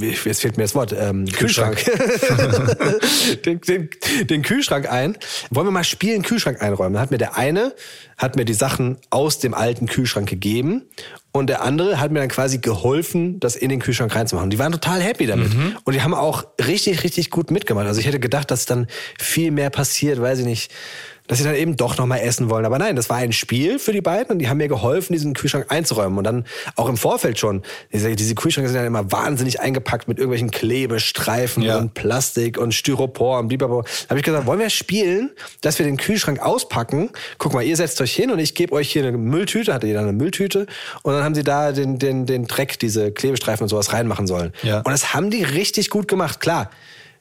jetzt 0.00 0.40
fehlt 0.40 0.56
mir 0.56 0.64
das 0.64 0.74
Wort, 0.74 0.94
ähm, 0.98 1.26
Kühlschrank, 1.26 1.84
den, 3.44 3.60
den, 3.60 3.90
den 4.22 4.42
Kühlschrank 4.42 4.90
ein. 4.90 5.16
Wollen 5.50 5.66
wir 5.66 5.72
mal 5.72 5.84
spielen, 5.84 6.22
Kühlschrank 6.22 6.62
einräumen? 6.62 6.94
Dann 6.94 7.02
hat 7.02 7.10
mir 7.10 7.18
der 7.18 7.36
eine, 7.36 7.74
hat 8.16 8.36
mir 8.36 8.44
die 8.44 8.54
Sachen 8.54 8.98
aus 9.10 9.38
dem 9.38 9.54
alten 9.54 9.86
Kühlschrank 9.86 10.28
gegeben 10.28 10.84
und 11.38 11.48
der 11.48 11.62
andere 11.62 12.00
hat 12.00 12.10
mir 12.10 12.20
dann 12.20 12.28
quasi 12.28 12.58
geholfen, 12.58 13.40
das 13.40 13.56
in 13.56 13.68
den 13.68 13.80
Kühlschrank 13.80 14.14
reinzumachen. 14.14 14.50
Die 14.50 14.58
waren 14.58 14.72
total 14.72 15.00
happy 15.00 15.26
damit. 15.26 15.54
Mhm. 15.54 15.76
Und 15.84 15.94
die 15.94 16.02
haben 16.02 16.14
auch 16.14 16.46
richtig, 16.64 17.04
richtig 17.04 17.30
gut 17.30 17.50
mitgemacht. 17.50 17.86
Also 17.86 18.00
ich 18.00 18.06
hätte 18.06 18.20
gedacht, 18.20 18.50
dass 18.50 18.66
dann 18.66 18.86
viel 19.18 19.50
mehr 19.50 19.70
passiert, 19.70 20.20
weiß 20.20 20.40
ich 20.40 20.44
nicht, 20.44 20.72
dass 21.28 21.38
sie 21.38 21.44
dann 21.44 21.54
eben 21.54 21.76
doch 21.76 21.96
nochmal 21.98 22.20
essen 22.20 22.50
wollen. 22.50 22.64
Aber 22.64 22.78
nein, 22.78 22.96
das 22.96 23.08
war 23.08 23.18
ein 23.18 23.32
Spiel 23.32 23.78
für 23.78 23.92
die 23.92 24.00
beiden 24.00 24.32
und 24.32 24.38
die 24.40 24.48
haben 24.48 24.56
mir 24.56 24.66
geholfen, 24.68 25.12
diesen 25.12 25.34
Kühlschrank 25.34 25.66
einzuräumen. 25.68 26.18
Und 26.18 26.24
dann 26.24 26.44
auch 26.74 26.88
im 26.88 26.96
Vorfeld 26.96 27.38
schon. 27.38 27.62
Diese, 27.92 28.16
diese 28.16 28.34
Kühlschränke 28.34 28.68
sind 28.68 28.78
dann 28.78 28.86
immer 28.86 29.12
wahnsinnig 29.12 29.60
eingepackt 29.60 30.08
mit 30.08 30.18
irgendwelchen 30.18 30.50
Klebestreifen 30.50 31.62
Ja. 31.62 31.78
und 31.78 31.94
Plastik 31.94 32.58
und 32.58 32.72
Styropor 32.72 33.38
und 33.38 33.48
blablabla. 33.48 33.82
Da 33.82 34.08
habe 34.10 34.18
ich 34.18 34.24
gesagt, 34.24 34.46
wollen 34.46 34.58
wir 34.58 34.70
spielen, 34.70 35.30
dass 35.60 35.78
wir 35.78 35.86
den 35.86 35.98
Kühlschrank 35.98 36.40
auspacken? 36.40 37.10
Guck 37.36 37.52
mal, 37.52 37.62
ihr 37.62 37.76
setzt 37.76 38.00
euch 38.00 38.14
hin 38.14 38.30
und 38.30 38.38
ich 38.38 38.54
gebe 38.54 38.72
euch 38.74 38.90
hier 38.90 39.06
eine 39.06 39.16
Mülltüte, 39.16 39.74
hatte 39.74 39.86
jeder 39.86 40.00
eine 40.00 40.12
Mülltüte. 40.12 40.66
Und 41.02 41.12
dann 41.12 41.22
haben 41.24 41.34
sie 41.34 41.44
da 41.44 41.72
den, 41.72 41.98
den, 41.98 42.24
den 42.24 42.46
Dreck, 42.46 42.78
diese 42.78 43.12
Klebestreifen 43.12 43.64
und 43.64 43.68
sowas 43.68 43.92
reinmachen 43.92 44.26
sollen. 44.26 44.52
Ja. 44.62 44.78
Und 44.78 44.90
das 44.90 45.12
haben 45.12 45.30
die 45.30 45.44
richtig 45.44 45.90
gut 45.90 46.08
gemacht. 46.08 46.40
Klar, 46.40 46.70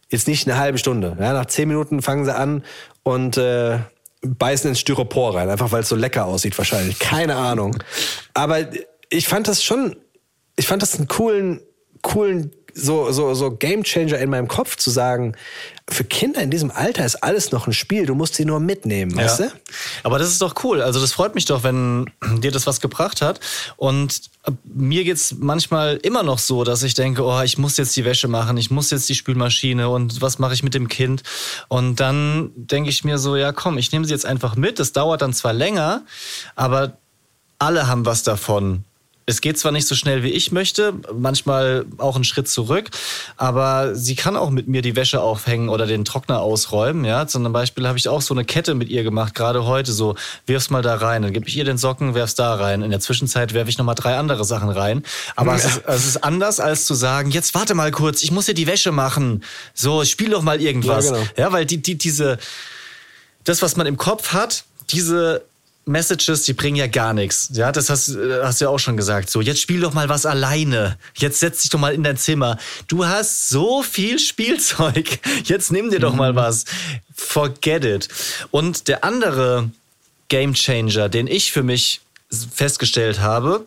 jetzt 0.09 0.27
nicht 0.29 0.47
eine 0.47 0.57
halbe 0.57 0.77
Stunde. 0.77 1.17
Ja, 1.19 1.33
nach 1.33 1.47
zehn 1.47 1.67
Minuten 1.67 2.01
fangen 2.01 2.23
sie 2.23 2.33
an 2.33 2.63
und 3.03 3.35
äh, 3.37 3.79
beißen 4.27 4.69
ins 4.69 4.79
Styropor 4.79 5.35
rein, 5.35 5.49
einfach 5.49 5.71
weil 5.71 5.81
es 5.81 5.89
so 5.89 5.95
lecker 5.95 6.25
aussieht 6.25 6.57
wahrscheinlich. 6.57 6.99
Keine 6.99 7.35
Ahnung. 7.35 7.77
Aber 8.33 8.59
ich 9.09 9.27
fand 9.27 9.47
das 9.47 9.63
schon, 9.63 9.95
ich 10.55 10.67
fand 10.67 10.81
das 10.81 10.95
einen 10.95 11.07
coolen, 11.07 11.61
coolen 12.01 12.51
so, 12.73 13.11
so, 13.11 13.33
so 13.33 13.51
Game 13.51 13.83
Changer 13.83 14.19
in 14.19 14.29
meinem 14.29 14.47
Kopf 14.47 14.75
zu 14.75 14.89
sagen, 14.89 15.35
für 15.89 16.03
Kinder 16.03 16.41
in 16.41 16.51
diesem 16.51 16.69
Alter 16.69 17.05
ist 17.05 17.23
alles 17.23 17.51
noch 17.51 17.65
ein 17.65 17.73
Spiel, 17.73 18.05
du 18.05 18.13
musst 18.13 18.35
sie 18.35 18.43
nur 18.43 18.59
mitnehmen, 18.59 19.15
weißt 19.15 19.39
du? 19.39 19.51
Aber 20.03 20.19
das 20.19 20.29
ist 20.29 20.41
doch 20.41 20.63
cool. 20.63 20.81
Also 20.81 20.99
das 20.99 21.13
freut 21.13 21.33
mich 21.33 21.45
doch, 21.45 21.63
wenn 21.63 22.09
dir 22.39 22.51
das 22.51 22.67
was 22.67 22.81
gebracht 22.81 23.21
hat. 23.21 23.39
Und 23.77 24.21
äh, 24.43 24.51
mir 24.65 25.05
geht's 25.05 25.35
manchmal 25.39 25.95
immer 25.97 26.23
noch 26.23 26.39
so, 26.39 26.65
dass 26.65 26.83
ich 26.83 26.93
denke, 26.93 27.23
oh, 27.23 27.41
ich 27.41 27.57
muss 27.57 27.77
jetzt 27.77 27.95
die 27.95 28.03
Wäsche 28.03 28.27
machen, 28.27 28.57
ich 28.57 28.69
muss 28.69 28.91
jetzt 28.91 29.07
die 29.07 29.15
Spülmaschine 29.15 29.87
und 29.87 30.21
was 30.21 30.39
mache 30.39 30.53
ich 30.53 30.61
mit 30.61 30.73
dem 30.73 30.89
Kind? 30.89 31.23
Und 31.69 32.01
dann 32.01 32.51
denke 32.55 32.89
ich 32.89 33.05
mir 33.05 33.17
so, 33.17 33.37
ja 33.37 33.53
komm, 33.53 33.77
ich 33.77 33.91
nehme 33.93 34.05
sie 34.05 34.13
jetzt 34.13 34.25
einfach 34.25 34.57
mit. 34.57 34.79
Das 34.79 34.91
dauert 34.91 35.21
dann 35.21 35.33
zwar 35.33 35.53
länger, 35.53 36.03
aber 36.55 36.97
alle 37.59 37.87
haben 37.87 38.05
was 38.05 38.23
davon. 38.23 38.83
Es 39.29 39.41
geht 39.41 39.59
zwar 39.59 39.73
nicht 39.73 39.85
so 39.85 39.93
schnell, 39.93 40.23
wie 40.23 40.29
ich 40.29 40.53
möchte, 40.53 40.93
manchmal 41.13 41.85
auch 41.97 42.15
einen 42.15 42.23
Schritt 42.23 42.47
zurück, 42.47 42.91
aber 43.35 43.93
sie 43.93 44.15
kann 44.15 44.37
auch 44.37 44.49
mit 44.49 44.69
mir 44.69 44.81
die 44.81 44.95
Wäsche 44.95 45.19
aufhängen 45.19 45.67
oder 45.67 45.85
den 45.85 46.05
Trockner 46.05 46.39
ausräumen. 46.39 47.03
Ja, 47.03 47.27
zum 47.27 47.51
Beispiel 47.51 47.85
habe 47.85 47.97
ich 47.97 48.07
auch 48.07 48.21
so 48.21 48.33
eine 48.33 48.45
Kette 48.45 48.73
mit 48.73 48.87
ihr 48.87 49.03
gemacht, 49.03 49.35
gerade 49.35 49.65
heute 49.65 49.91
so, 49.91 50.15
wirf's 50.45 50.69
mal 50.69 50.81
da 50.81 50.95
rein, 50.95 51.23
dann 51.23 51.33
gebe 51.33 51.45
ich 51.45 51.57
ihr 51.57 51.65
den 51.65 51.77
Socken, 51.77 52.15
werf's 52.15 52.35
da 52.35 52.55
rein. 52.55 52.81
In 52.81 52.89
der 52.89 53.01
Zwischenzeit 53.01 53.53
werfe 53.53 53.69
ich 53.69 53.77
nochmal 53.77 53.95
drei 53.95 54.15
andere 54.15 54.45
Sachen 54.45 54.69
rein. 54.69 55.03
Aber 55.35 55.55
es, 55.55 55.65
ist, 55.65 55.81
es 55.85 56.05
ist 56.05 56.23
anders, 56.23 56.61
als 56.61 56.85
zu 56.85 56.93
sagen, 56.93 57.29
jetzt 57.29 57.53
warte 57.53 57.75
mal 57.75 57.91
kurz, 57.91 58.23
ich 58.23 58.31
muss 58.31 58.45
dir 58.45 58.53
die 58.53 58.65
Wäsche 58.65 58.93
machen. 58.93 59.43
So, 59.73 60.05
spiel 60.05 60.29
doch 60.29 60.41
mal 60.41 60.61
irgendwas. 60.61 61.03
Ja, 61.03 61.11
genau. 61.11 61.25
ja 61.35 61.51
weil 61.51 61.65
die, 61.65 61.81
die, 61.81 61.97
diese, 61.97 62.37
das, 63.43 63.61
was 63.61 63.75
man 63.75 63.87
im 63.87 63.97
Kopf 63.97 64.31
hat, 64.31 64.63
diese 64.89 65.43
Messages, 65.87 66.43
die 66.43 66.53
bringen 66.53 66.75
ja 66.75 66.87
gar 66.87 67.13
nichts. 67.13 67.49
Ja, 67.53 67.71
das 67.71 67.89
hast, 67.89 68.09
äh, 68.09 68.41
hast 68.43 68.61
du 68.61 68.65
ja 68.65 68.69
auch 68.69 68.79
schon 68.79 68.97
gesagt. 68.97 69.29
So, 69.29 69.41
jetzt 69.41 69.61
spiel 69.61 69.79
doch 69.81 69.93
mal 69.93 70.09
was 70.09 70.25
alleine. 70.25 70.97
Jetzt 71.15 71.39
setz 71.39 71.61
dich 71.61 71.69
doch 71.69 71.79
mal 71.79 71.93
in 71.93 72.03
dein 72.03 72.17
Zimmer. 72.17 72.57
Du 72.87 73.05
hast 73.05 73.49
so 73.49 73.83
viel 73.83 74.19
Spielzeug. 74.19 75.19
Jetzt 75.45 75.71
nimm 75.71 75.89
dir 75.89 75.99
doch 75.99 76.13
mal 76.13 76.35
was. 76.35 76.65
Forget 77.13 77.85
it. 77.85 78.07
Und 78.51 78.87
der 78.87 79.03
andere 79.03 79.69
Game 80.29 80.53
Changer, 80.53 81.09
den 81.09 81.27
ich 81.27 81.51
für 81.51 81.63
mich 81.63 82.01
festgestellt 82.53 83.21
habe, 83.21 83.65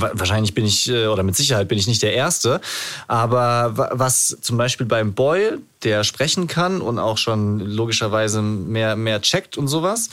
Wahrscheinlich 0.00 0.54
bin 0.54 0.64
ich, 0.64 0.88
äh, 0.88 1.06
oder 1.06 1.22
mit 1.22 1.36
Sicherheit 1.36 1.68
bin 1.68 1.78
ich 1.78 1.86
nicht 1.86 2.02
der 2.02 2.14
Erste, 2.14 2.60
aber 3.08 3.76
wa- 3.76 3.90
was 3.92 4.36
zum 4.40 4.56
Beispiel 4.56 4.86
beim 4.86 5.14
Boy, 5.14 5.58
der 5.82 6.04
sprechen 6.04 6.46
kann 6.46 6.80
und 6.80 6.98
auch 6.98 7.18
schon 7.18 7.60
logischerweise 7.60 8.40
mehr, 8.42 8.96
mehr 8.96 9.20
checkt 9.20 9.56
und 9.58 9.68
sowas, 9.68 10.08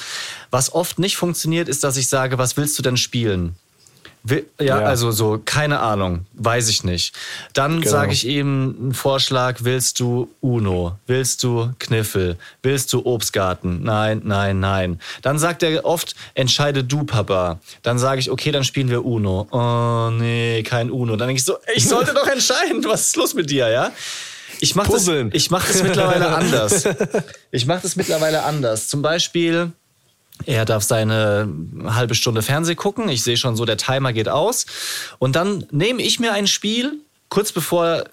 was 0.50 0.74
oft 0.74 1.00
nicht 1.00 1.18
funktioniert, 1.18 1.70
ist, 1.70 1.84
dass 1.84 1.98
ich 1.98 2.08
sage, 2.08 2.38
was 2.38 2.58
willst 2.58 2.78
du 2.78 2.84
denn 2.84 2.98
spielen? 2.98 3.56
Will, 4.24 4.46
ja, 4.60 4.80
Ja. 4.82 4.86
also 4.86 5.10
so, 5.12 5.42
keine 5.44 5.80
Ahnung, 5.80 6.28
weiß 6.34 6.70
ich 6.70 6.84
nicht. 6.84 7.16
Dann 7.54 7.80
Genau. 7.82 7.92
sage 7.92 8.14
ich 8.14 8.28
ihm 8.28 8.76
einen 8.80 8.94
Vorschlag, 8.94 9.58
willst 9.62 10.00
du 10.00 10.30
Uno? 10.42 10.98
Willst 11.08 11.42
du 11.44 11.72
Kniffel? 11.80 12.38
Willst 12.62 12.94
du 12.94 13.04
Obstgarten? 13.06 13.82
Nein, 13.84 14.22
nein, 14.24 14.60
nein. 14.60 15.00
Dann 15.24 15.40
sagt 15.40 15.64
er 15.64 15.86
oft, 15.86 16.16
entscheide 16.36 16.84
du, 16.84 17.04
Papa. 17.04 17.60
Dann 17.82 17.98
sage 17.98 18.20
ich, 18.20 18.30
okay, 18.30 18.52
dann 18.52 18.64
spielen 18.64 18.90
wir 18.90 19.04
Uno. 19.06 19.48
Oh, 19.52 20.12
nee, 20.12 20.62
kein 20.64 20.92
Uno. 20.92 21.16
Dann 21.16 21.28
denke 21.30 21.40
ich 21.40 21.46
so, 21.46 21.58
ich 21.74 21.88
sollte 21.88 22.14
doch 22.14 22.28
entscheiden, 22.28 22.84
was 22.88 23.08
ist 23.08 23.16
los 23.16 23.34
mit 23.34 23.50
dir, 23.50 23.70
ja? 23.70 23.92
Ich 24.60 24.76
mache 24.76 24.92
das, 24.92 25.08
ich 25.32 25.50
mach 25.50 25.66
das 25.66 25.82
mittlerweile 25.82 26.28
anders. 26.28 26.84
Ich 27.50 27.66
mache 27.66 27.82
das 27.82 27.96
mittlerweile 27.96 28.44
anders. 28.44 28.88
Zum 28.88 29.02
Beispiel, 29.02 29.72
er 30.46 30.66
darf 30.66 30.84
seine 30.84 31.48
halbe 31.86 32.16
Stunde 32.16 32.42
Fernseh 32.42 32.76
gucken. 32.76 33.10
Ich 33.10 33.24
sehe 33.24 33.38
schon 33.38 33.56
so, 33.56 33.66
der 33.66 33.78
Timer 33.78 34.14
geht 34.14 34.30
aus. 34.30 34.66
Und 35.20 35.36
dann 35.36 35.66
nehme 35.72 36.02
ich 36.02 36.20
mir 36.20 36.34
ein 36.34 36.48
Spiel, 36.48 37.00
kurz 37.30 37.52
bevor 37.52 38.06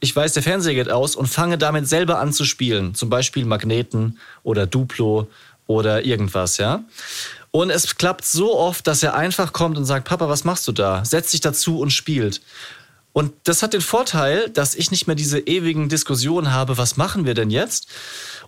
ich 0.00 0.16
weiß, 0.16 0.32
der 0.32 0.42
Fernseher 0.42 0.74
geht 0.74 0.90
aus 0.90 1.14
und 1.14 1.26
fange 1.26 1.58
damit 1.58 1.86
selber 1.86 2.18
an 2.18 2.32
zu 2.32 2.44
spielen. 2.44 2.94
Zum 2.94 3.10
Beispiel 3.10 3.44
Magneten 3.44 4.18
oder 4.42 4.66
Duplo 4.66 5.28
oder 5.66 6.04
irgendwas, 6.04 6.56
ja. 6.56 6.82
Und 7.50 7.70
es 7.70 7.96
klappt 7.96 8.24
so 8.24 8.56
oft, 8.56 8.86
dass 8.86 9.02
er 9.02 9.14
einfach 9.14 9.52
kommt 9.52 9.76
und 9.76 9.84
sagt, 9.84 10.08
Papa, 10.08 10.28
was 10.28 10.44
machst 10.44 10.66
du 10.68 10.72
da? 10.72 11.04
Setzt 11.04 11.30
sich 11.30 11.40
dazu 11.40 11.80
und 11.80 11.90
spielt. 11.90 12.40
Und 13.12 13.32
das 13.44 13.62
hat 13.62 13.72
den 13.72 13.80
Vorteil, 13.80 14.48
dass 14.50 14.74
ich 14.74 14.90
nicht 14.90 15.06
mehr 15.06 15.16
diese 15.16 15.40
ewigen 15.40 15.88
Diskussionen 15.88 16.52
habe, 16.52 16.78
was 16.78 16.96
machen 16.96 17.24
wir 17.24 17.34
denn 17.34 17.50
jetzt? 17.50 17.88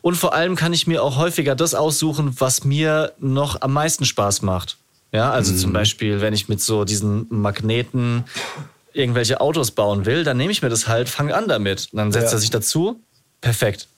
Und 0.03 0.14
vor 0.16 0.35
allem 0.35 0.55
kann 0.57 0.72
ich 0.72 0.87
mir 0.87 1.03
auch 1.03 1.16
häufiger 1.16 1.55
das 1.55 1.75
aussuchen, 1.75 2.37
was 2.38 2.64
mir 2.64 3.12
noch 3.18 3.61
am 3.61 3.72
meisten 3.72 4.05
Spaß 4.05 4.42
macht. 4.42 4.77
Ja, 5.12 5.31
also 5.31 5.55
zum 5.55 5.72
Beispiel, 5.72 6.20
wenn 6.20 6.33
ich 6.33 6.48
mit 6.48 6.61
so 6.61 6.85
diesen 6.85 7.27
Magneten 7.29 8.25
irgendwelche 8.94 9.40
Autos 9.40 9.70
bauen 9.72 10.07
will, 10.07 10.25
dann 10.25 10.37
nehme 10.37 10.53
ich 10.53 10.62
mir 10.62 10.68
das 10.70 10.87
halt, 10.88 11.09
fange 11.09 11.35
an 11.35 11.48
damit. 11.48 11.88
Und 11.92 11.98
dann 11.98 12.12
setzt 12.12 12.27
Ja. 12.33 12.38
er 12.38 12.38
sich 12.38 12.51
dazu. 12.51 13.01
Perfekt. 13.40 13.88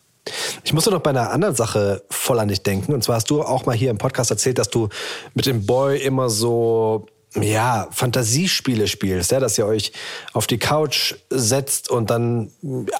Ich 0.65 0.73
musste 0.73 0.91
noch 0.91 1.01
bei 1.01 1.11
einer 1.11 1.31
anderen 1.31 1.55
Sache 1.55 2.03
voll 2.11 2.39
an 2.41 2.49
dich 2.49 2.63
denken. 2.63 2.95
Und 2.95 3.05
zwar 3.05 3.17
hast 3.17 3.29
du 3.31 3.43
auch 3.43 3.67
mal 3.67 3.77
hier 3.77 3.91
im 3.91 3.99
Podcast 3.99 4.31
erzählt, 4.31 4.59
dass 4.59 4.71
du 4.71 4.89
mit 5.35 5.47
dem 5.47 5.67
Boy 5.67 5.99
immer 5.99 6.31
so, 6.31 7.07
ja, 7.41 7.89
Fantasiespiele 7.91 8.87
spielst, 8.89 9.33
ja, 9.33 9.41
dass 9.41 9.59
ihr 9.59 9.67
euch 9.67 9.93
auf 10.33 10.47
die 10.47 10.59
Couch 10.59 11.15
setzt 11.31 11.91
und 11.91 12.11
dann 12.11 12.51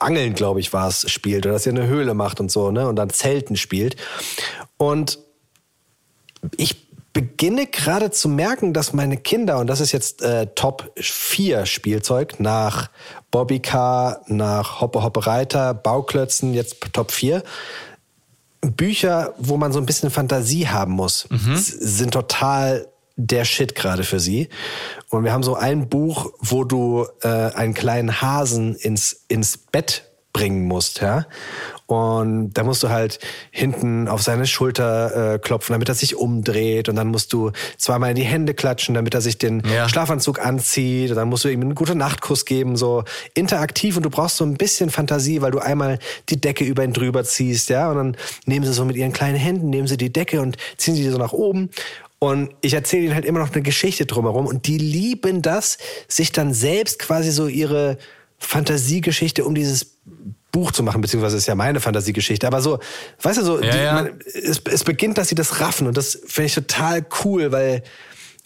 Angeln, 0.01 0.35
glaube 0.35 0.61
ich, 0.61 0.73
war 0.73 0.89
es, 0.89 1.09
spielt. 1.11 1.47
Oder 1.47 1.53
dass 1.55 1.67
ihr 1.67 1.73
eine 1.73 1.87
Höhle 1.87 2.15
macht 2.15 2.41
und 2.41 2.51
so, 2.51 2.71
ne? 2.71 2.89
Und 2.89 2.97
dann 2.97 3.11
Zelten 3.11 3.57
spielt. 3.57 3.97
Und 4.77 5.19
ich 6.57 6.89
beginne 7.13 7.67
gerade 7.69 8.11
zu 8.11 8.29
merken, 8.29 8.73
dass 8.73 8.93
meine 8.93 9.17
Kinder, 9.17 9.59
und 9.59 9.69
das 9.69 9.81
ist 9.81 9.93
jetzt 9.93 10.21
äh, 10.23 10.49
Top 10.57 10.91
4 10.97 11.65
Spielzeug, 11.65 12.41
nach 12.41 12.91
Bobbycar, 13.31 14.23
nach 14.27 14.81
Hoppe 14.81 15.03
Hoppe 15.05 15.27
Reiter, 15.27 15.75
Bauklötzen, 15.75 16.55
jetzt 16.55 16.77
Top 16.93 17.13
4, 17.13 17.45
Bücher, 18.63 19.35
wo 19.39 19.57
man 19.57 19.73
so 19.73 19.79
ein 19.79 19.87
bisschen 19.87 20.11
Fantasie 20.11 20.67
haben 20.69 20.93
muss, 20.93 21.29
s- 21.55 21.67
sind 21.69 22.13
total 22.13 22.89
der 23.17 23.45
Shit 23.45 23.75
gerade 23.75 24.05
für 24.05 24.21
sie. 24.21 24.49
Und 25.11 25.25
wir 25.25 25.33
haben 25.33 25.43
so 25.43 25.55
ein 25.55 25.89
Buch, 25.89 26.33
wo 26.41 26.65
du 26.65 27.07
äh, 27.23 27.29
einen 27.29 27.75
kleinen 27.75 28.21
Hasen 28.21 28.75
ins, 28.75 29.25
ins 29.29 29.57
Bett 29.57 30.05
bringen 30.33 30.65
musst, 30.67 31.01
ja. 31.01 31.27
Und 31.87 32.55
da 32.55 32.65
musst 32.65 32.83
du 32.83 32.89
halt 32.89 33.21
hinten 33.51 34.09
auf 34.09 34.23
seine 34.23 34.47
Schulter 34.47 35.35
äh, 35.35 35.39
klopfen, 35.39 35.75
damit 35.75 35.89
er 35.89 35.95
sich 35.95 36.17
umdreht. 36.17 36.89
Und 36.89 36.97
dann 36.97 37.09
musst 37.09 37.33
du 37.33 37.53
zweimal 37.77 38.11
in 38.11 38.17
die 38.17 38.25
Hände 38.25 38.55
klatschen, 38.55 38.95
damit 38.95 39.15
er 39.15 39.21
sich 39.21 39.39
den 39.39 39.63
Ja. 39.65 39.89
Schlafanzug 39.89 40.45
anzieht. 40.45 41.11
Und 41.11 41.17
dann 41.17 41.29
musst 41.29 41.45
du 41.45 41.49
ihm 41.51 41.61
einen 41.61 41.75
guten 41.75 41.99
Nachtkuss 41.99 42.47
geben, 42.47 42.77
so 42.77 43.05
interaktiv. 43.35 43.97
Und 43.97 44.03
du 44.03 44.11
brauchst 44.11 44.39
so 44.39 44.45
ein 44.45 44.55
bisschen 44.55 44.91
Fantasie, 44.91 45.41
weil 45.41 45.53
du 45.53 45.61
einmal 45.61 45.99
die 46.31 46.41
Decke 46.41 46.65
über 46.65 46.83
ihn 46.83 46.95
drüber 46.95 47.23
ziehst, 47.23 47.69
ja. 47.69 47.91
Und 47.91 47.97
dann 47.97 48.17
nehmen 48.47 48.65
sie 48.67 48.73
so 48.73 48.85
mit 48.85 48.97
ihren 48.97 49.13
kleinen 49.13 49.37
Händen, 49.37 49.71
nehmen 49.71 49.87
sie 49.87 49.99
die 49.99 50.13
Decke 50.13 50.41
und 50.41 50.57
ziehen 50.79 50.97
sie 50.97 51.09
so 51.11 51.19
nach 51.19 51.33
oben. 51.33 51.71
Und 52.19 52.55
ich 52.61 52.75
erzähle 52.75 53.05
ihnen 53.05 53.15
halt 53.15 53.25
immer 53.25 53.41
noch 53.41 53.53
eine 53.53 53.63
Geschichte 53.63 54.07
drumherum. 54.07 54.47
Und 54.47 54.67
die 54.67 54.79
lieben 54.79 55.43
das, 55.43 55.79
sich 56.09 56.33
dann 56.33 56.55
selbst 56.55 56.99
quasi 56.99 57.31
so 57.31 57.49
ihre 57.49 57.99
Fantasiegeschichte 58.39 59.45
um 59.45 59.55
dieses 59.55 59.99
Buch 60.55 60.71
zu 60.71 60.83
machen, 60.83 61.01
beziehungsweise 61.01 61.37
ist 61.37 61.47
ja 61.47 61.55
meine 61.55 61.81
Fantasiegeschichte. 61.81 62.47
Aber 62.47 62.63
so, 62.63 62.79
weißt 63.23 63.41
du, 63.41 63.45
so, 63.45 63.61
Ja, 63.61 63.71
die, 63.73 63.79
ja. 63.79 63.95
Man, 63.95 64.21
es, 64.25 64.63
es 64.71 64.85
beginnt, 64.85 65.19
dass 65.19 65.29
sie 65.29 65.35
das 65.35 65.61
raffen 65.61 65.87
und 65.87 65.97
das 65.97 66.19
finde 66.27 66.47
ich 66.47 66.55
total 66.55 67.05
cool, 67.25 67.51
weil, 67.51 67.83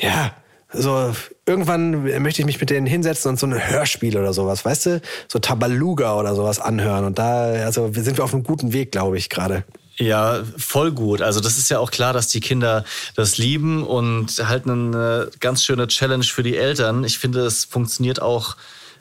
ja, 0.01 0.35
so, 0.73 1.15
irgendwann 1.47 2.05
möchte 2.23 2.43
ich 2.43 2.47
mich 2.47 2.61
mit 2.61 2.71
denen 2.71 2.87
hinsetzen 2.87 3.31
und 3.31 3.39
so 3.39 3.47
ein 3.47 3.69
Hörspiel 3.69 4.17
oder 4.19 4.33
sowas, 4.33 4.65
weißt 4.65 4.87
du, 4.87 5.03
so 5.29 5.39
Tabaluga 5.39 6.17
oder 6.17 6.35
sowas 6.35 6.59
anhören. 6.59 7.05
Und 7.05 7.19
da, 7.19 7.45
also, 7.65 7.95
wir 7.95 8.03
sind 8.03 8.17
wir 8.17 8.25
auf 8.25 8.35
einem 8.35 8.43
guten 8.43 8.73
Weg, 8.73 8.93
glaube 8.93 9.19
ich, 9.19 9.29
gerade. 9.29 9.65
Ja, 9.99 10.45
voll 10.57 10.93
gut. 10.93 11.23
Also 11.23 11.41
das 11.41 11.59
ist 11.59 11.71
ja 11.71 11.81
auch 11.81 11.91
klar, 11.91 12.13
dass 12.13 12.29
die 12.29 12.41
Kinder 12.41 12.85
das 13.17 13.37
lieben 13.37 13.85
und 13.85 14.31
halt 14.49 14.67
eine 14.69 15.29
ganz 15.41 15.65
schöne 15.65 15.89
Challenge 15.89 16.25
für 16.25 16.45
die 16.45 16.57
Eltern. 16.57 17.03
Ich 17.03 17.19
finde, 17.19 17.41
es 17.41 17.65
funktioniert 17.65 18.23
auch 18.23 18.57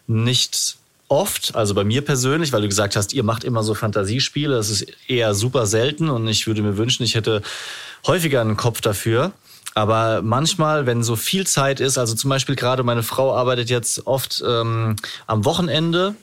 nicht 0.07 0.77
oft, 1.07 1.55
also 1.55 1.73
bei 1.73 1.83
mir 1.83 2.03
persönlich, 2.03 2.51
weil 2.51 2.63
du 2.63 2.67
gesagt 2.67 2.95
hast, 2.95 3.13
ihr 3.13 3.23
macht 3.23 3.43
immer 3.43 3.63
so 3.63 3.75
Fantasiespiele. 3.75 4.55
Das 4.55 4.69
ist 4.69 4.87
eher 5.07 5.35
super 5.35 5.67
selten 5.67 6.09
und 6.09 6.27
ich 6.27 6.47
würde 6.47 6.63
mir 6.63 6.77
wünschen, 6.77 7.03
ich 7.03 7.13
hätte 7.13 7.43
häufiger 8.05 8.41
einen 8.41 8.57
Kopf 8.57 8.81
dafür. 8.81 9.31
Aber 9.75 10.23
manchmal, 10.23 10.87
wenn 10.87 11.03
so 11.03 11.15
viel 11.15 11.45
Zeit 11.45 11.79
ist, 11.79 11.99
also 11.99 12.15
zum 12.15 12.31
Beispiel 12.31 12.55
gerade 12.55 12.81
meine 12.81 13.03
Frau 13.03 13.35
arbeitet 13.35 13.69
jetzt 13.69 14.07
oft 14.07 14.43
ähm, 14.45 14.95
am 15.27 15.45
Wochenende 15.45 16.15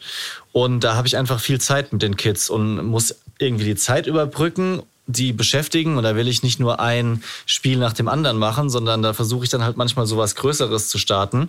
und 0.50 0.80
da 0.80 0.96
habe 0.96 1.06
ich 1.06 1.16
einfach 1.16 1.38
viel 1.38 1.60
Zeit 1.60 1.92
mit 1.92 2.02
den 2.02 2.16
Kids 2.16 2.50
und 2.50 2.84
muss 2.84 3.14
irgendwie 3.38 3.64
die 3.64 3.76
Zeit 3.76 4.06
überbrücken, 4.06 4.82
die 5.06 5.32
beschäftigen 5.32 5.96
und 5.98 6.04
da 6.04 6.16
will 6.16 6.28
ich 6.28 6.42
nicht 6.42 6.60
nur 6.60 6.80
ein 6.80 7.22
Spiel 7.46 7.78
nach 7.78 7.92
dem 7.92 8.08
anderen 8.08 8.38
machen, 8.38 8.70
sondern 8.70 9.02
da 9.02 9.12
versuche 9.12 9.44
ich 9.44 9.50
dann 9.50 9.64
halt 9.64 9.76
manchmal 9.76 10.06
sowas 10.06 10.34
Größeres 10.34 10.88
zu 10.88 10.98
starten. 10.98 11.48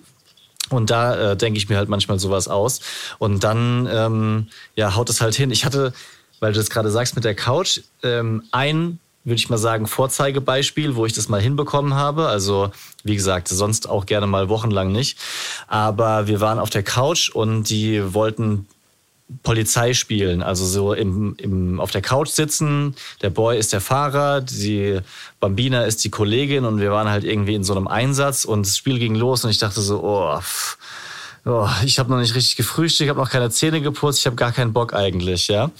Und 0.69 0.89
da 0.89 1.31
äh, 1.31 1.37
denke 1.37 1.57
ich 1.57 1.69
mir 1.69 1.77
halt 1.77 1.89
manchmal 1.89 2.19
sowas 2.19 2.47
aus. 2.47 2.81
Und 3.19 3.43
dann 3.43 3.87
ähm, 3.91 4.47
ja, 4.75 4.95
haut 4.95 5.09
es 5.09 5.21
halt 5.21 5.35
hin. 5.35 5.51
Ich 5.51 5.63
hatte, 5.63 5.93
weil 6.39 6.53
du 6.53 6.59
das 6.59 6.71
gerade 6.71 6.89
sagst 6.89 7.15
mit 7.15 7.23
der 7.23 7.35
Couch, 7.35 7.81
ähm, 8.01 8.43
ein, 8.51 8.99
würde 9.23 9.35
ich 9.35 9.49
mal 9.49 9.57
sagen, 9.57 9.85
Vorzeigebeispiel, 9.85 10.95
wo 10.95 11.05
ich 11.05 11.13
das 11.13 11.29
mal 11.29 11.41
hinbekommen 11.41 11.93
habe. 11.93 12.27
Also, 12.27 12.71
wie 13.03 13.15
gesagt, 13.15 13.47
sonst 13.47 13.87
auch 13.87 14.07
gerne 14.07 14.27
mal 14.27 14.49
wochenlang 14.49 14.91
nicht. 14.91 15.19
Aber 15.67 16.27
wir 16.27 16.41
waren 16.41 16.59
auf 16.59 16.71
der 16.71 16.83
Couch 16.83 17.29
und 17.29 17.69
die 17.69 18.13
wollten 18.13 18.67
Polizei 19.41 19.93
spielen, 19.93 20.43
also 20.43 20.65
so 20.65 20.93
im, 20.93 21.35
im, 21.39 21.79
auf 21.79 21.91
der 21.91 22.01
Couch 22.01 22.29
sitzen. 22.29 22.95
Der 23.21 23.31
Boy 23.31 23.57
ist 23.57 23.73
der 23.73 23.81
Fahrer, 23.81 24.41
die 24.41 24.99
Bambina 25.39 25.83
ist 25.83 26.03
die 26.03 26.11
Kollegin 26.11 26.63
und 26.63 26.79
wir 26.79 26.91
waren 26.91 27.09
halt 27.09 27.23
irgendwie 27.23 27.55
in 27.55 27.63
so 27.63 27.75
einem 27.75 27.88
Einsatz 27.88 28.45
und 28.45 28.67
das 28.67 28.77
Spiel 28.77 28.99
ging 28.99 29.15
los 29.15 29.43
und 29.43 29.49
ich 29.49 29.57
dachte 29.57 29.81
so, 29.81 30.03
oh, 30.03 30.39
pff, 30.39 30.77
oh 31.45 31.67
ich 31.83 31.97
habe 31.97 32.11
noch 32.11 32.19
nicht 32.19 32.35
richtig 32.35 32.55
gefrühstückt, 32.55 33.05
ich 33.05 33.09
habe 33.09 33.19
noch 33.19 33.31
keine 33.31 33.49
Zähne 33.49 33.81
geputzt, 33.81 34.19
ich 34.19 34.27
habe 34.27 34.35
gar 34.35 34.51
keinen 34.51 34.73
Bock 34.73 34.93
eigentlich, 34.93 35.47
ja. 35.47 35.71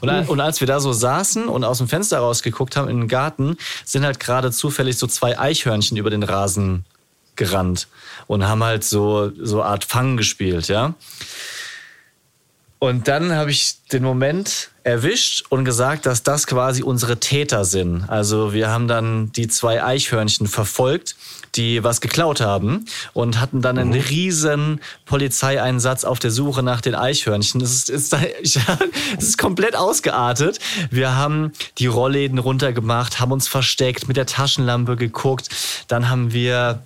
Und, 0.00 0.10
und 0.28 0.40
als 0.40 0.60
wir 0.60 0.66
da 0.66 0.78
so 0.78 0.92
saßen 0.92 1.48
und 1.48 1.64
aus 1.64 1.78
dem 1.78 1.88
Fenster 1.88 2.18
rausgeguckt 2.18 2.76
haben 2.76 2.90
in 2.90 2.98
den 2.98 3.08
Garten, 3.08 3.56
sind 3.86 4.04
halt 4.04 4.20
gerade 4.20 4.52
zufällig 4.52 4.98
so 4.98 5.06
zwei 5.06 5.38
Eichhörnchen 5.38 5.96
über 5.96 6.10
den 6.10 6.22
Rasen 6.22 6.84
gerannt 7.34 7.88
und 8.26 8.46
haben 8.46 8.62
halt 8.62 8.84
so 8.84 9.32
so 9.40 9.62
Art 9.62 9.86
Fang 9.86 10.18
gespielt, 10.18 10.68
ja. 10.68 10.94
Und 12.80 13.08
dann 13.08 13.32
habe 13.32 13.50
ich 13.50 13.76
den 13.92 14.02
Moment 14.02 14.70
erwischt 14.84 15.44
und 15.50 15.66
gesagt, 15.66 16.06
dass 16.06 16.22
das 16.22 16.46
quasi 16.46 16.82
unsere 16.82 17.20
Täter 17.20 17.66
sind. 17.66 18.08
Also 18.08 18.54
wir 18.54 18.70
haben 18.70 18.88
dann 18.88 19.30
die 19.32 19.48
zwei 19.48 19.84
Eichhörnchen 19.84 20.46
verfolgt, 20.46 21.14
die 21.56 21.84
was 21.84 22.00
geklaut 22.00 22.40
haben 22.40 22.86
und 23.12 23.38
hatten 23.38 23.60
dann 23.60 23.76
einen 23.76 23.92
riesen 23.92 24.80
Polizeieinsatz 25.04 26.04
auf 26.04 26.20
der 26.20 26.30
Suche 26.30 26.62
nach 26.62 26.80
den 26.80 26.94
Eichhörnchen. 26.94 27.60
Das 27.60 27.70
ist, 27.70 27.90
ist, 27.90 28.16
ist 29.18 29.36
komplett 29.36 29.76
ausgeartet. 29.76 30.58
Wir 30.90 31.14
haben 31.14 31.52
die 31.76 31.86
Rollläden 31.86 32.38
runtergemacht, 32.38 33.20
haben 33.20 33.32
uns 33.32 33.46
versteckt, 33.46 34.08
mit 34.08 34.16
der 34.16 34.24
Taschenlampe 34.24 34.96
geguckt. 34.96 35.50
Dann 35.86 36.08
haben 36.08 36.32
wir 36.32 36.82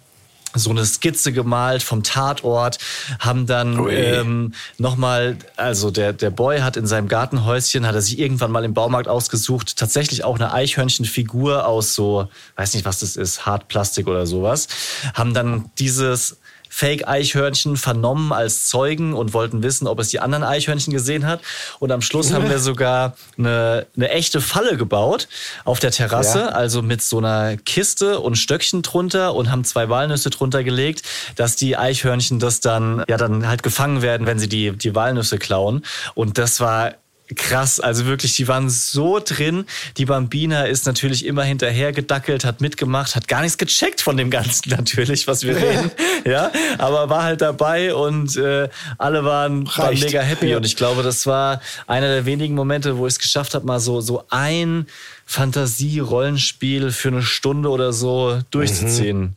so 0.55 0.71
eine 0.71 0.85
Skizze 0.85 1.33
gemalt 1.33 1.83
vom 1.83 2.03
Tatort, 2.03 2.79
haben 3.19 3.47
dann 3.47 3.79
Ui. 3.79 3.93
ähm, 3.93 4.55
nochmal, 4.79 5.37
also 5.57 5.90
der, 5.90 6.12
der 6.12 6.31
Boy 6.31 6.61
hat 6.61 6.77
in 6.77 6.87
seinem 6.87 7.09
Gartenhäuschen, 7.09 7.87
hat 7.87 7.95
er 7.95 8.03
sich 8.03 8.19
irgendwann 8.19 8.51
mal 8.51 8.64
im 8.64 8.75
Baumarkt 8.75 9.09
ausgesucht, 9.09 9.77
tatsächlich 9.77 10.25
auch 10.25 10.37
eine 10.37 10.53
Eichhörnchenfigur 10.53 11.67
aus 11.67 11.95
so, 11.95 12.29
weiß 12.57 12.75
nicht, 12.75 12.85
was 12.85 13.01
das 13.01 13.17
ist, 13.17 13.47
Hartplastik 13.47 14.07
oder 14.07 14.27
sowas, 14.27 14.69
haben 15.14 15.35
dann 15.35 15.71
dieses 15.79 16.38
Fake-Eichhörnchen 16.68 17.77
vernommen 17.77 18.33
als 18.33 18.66
Zeugen 18.66 19.14
und 19.14 19.33
wollten 19.33 19.62
wissen, 19.62 19.87
ob 19.87 19.98
es 20.00 20.09
die 20.09 20.20
anderen 20.20 20.44
Eichhörnchen 20.44 20.92
gesehen 20.92 21.27
hat. 21.27 21.40
Und 21.79 21.92
am 21.92 22.03
Schluss 22.03 22.33
haben 22.33 22.48
wir 22.48 22.59
sogar 22.61 23.16
eine, 23.38 23.87
eine 23.96 24.11
echte 24.11 24.40
Falle 24.40 24.77
gebaut 24.77 25.29
auf 25.64 25.79
der 25.79 25.90
Terrasse, 25.90 26.38
Ja. 26.40 26.48
also 26.48 26.83
mit 26.83 27.03
so 27.03 27.18
einer 27.18 27.57
Kiste 27.57 28.20
und 28.20 28.37
Stöckchen 28.37 28.83
drunter 28.83 29.35
und 29.35 29.50
haben 29.50 29.64
zwei 29.64 29.88
Walnüsse 29.88 30.31
drunter 30.31 30.64
gelegt, 30.64 31.03
dass 31.37 31.57
die 31.57 31.77
Eichhörnchen 31.77 32.38
das 32.38 32.61
dann, 32.61 33.05
ja, 33.09 33.16
dann 33.16 33.46
halt 33.48 33.62
gefangen 33.62 34.03
werden, 34.03 34.27
wenn 34.27 34.38
sie 34.38 34.48
die, 34.48 34.72
die 34.72 34.94
Walnüsse 34.94 35.38
klauen. 35.38 35.85
Und 36.14 36.38
das 36.38 36.61
war 36.61 36.94
krass. 37.34 37.80
Also 37.80 38.06
wirklich, 38.06 38.37
die 38.37 38.48
waren 38.48 38.68
so 38.68 39.18
drin. 39.18 39.66
Die 39.96 40.04
Bambina 40.04 40.64
ist 40.64 40.87
natürlich 40.87 41.24
immer 41.24 41.42
hinterher 41.44 41.92
gedackelt, 41.92 42.44
hat 42.44 42.60
mitgemacht, 42.60 43.16
hat 43.16 43.28
gar 43.28 43.42
nichts 43.42 43.58
gecheckt 43.58 44.00
von 44.00 44.16
dem 44.16 44.30
Ganzen 44.30 44.70
natürlich, 44.76 45.26
was 45.26 45.42
wir 45.42 45.56
reden. 45.56 45.90
ja, 46.24 46.52
aber 46.78 47.08
war 47.08 47.22
halt 47.22 47.40
dabei 47.40 47.94
und 47.94 48.37
äh, 48.37 48.68
alle 48.98 49.24
waren, 49.24 49.66
waren 49.76 49.98
mega 49.98 50.20
happy. 50.20 50.48
Ja. 50.48 50.58
Und 50.58 50.66
ich 50.66 50.76
glaube, 50.76 51.02
das 51.02 51.26
war 51.26 51.60
einer 51.87 52.08
der 52.08 52.26
wenigen 52.26 52.54
Momente, 52.54 52.98
wo 52.98 53.06
ich 53.06 53.14
es 53.14 53.18
geschafft 53.18 53.54
habe, 53.54 53.66
mal 53.66 53.80
so, 53.80 54.00
so 54.00 54.24
ein 54.28 54.87
Fantasie-Rollenspiel 55.26 56.92
für 56.92 57.08
eine 57.08 57.22
Stunde 57.22 57.70
oder 57.70 57.92
so 57.92 58.40
durchzuziehen. 58.50 59.37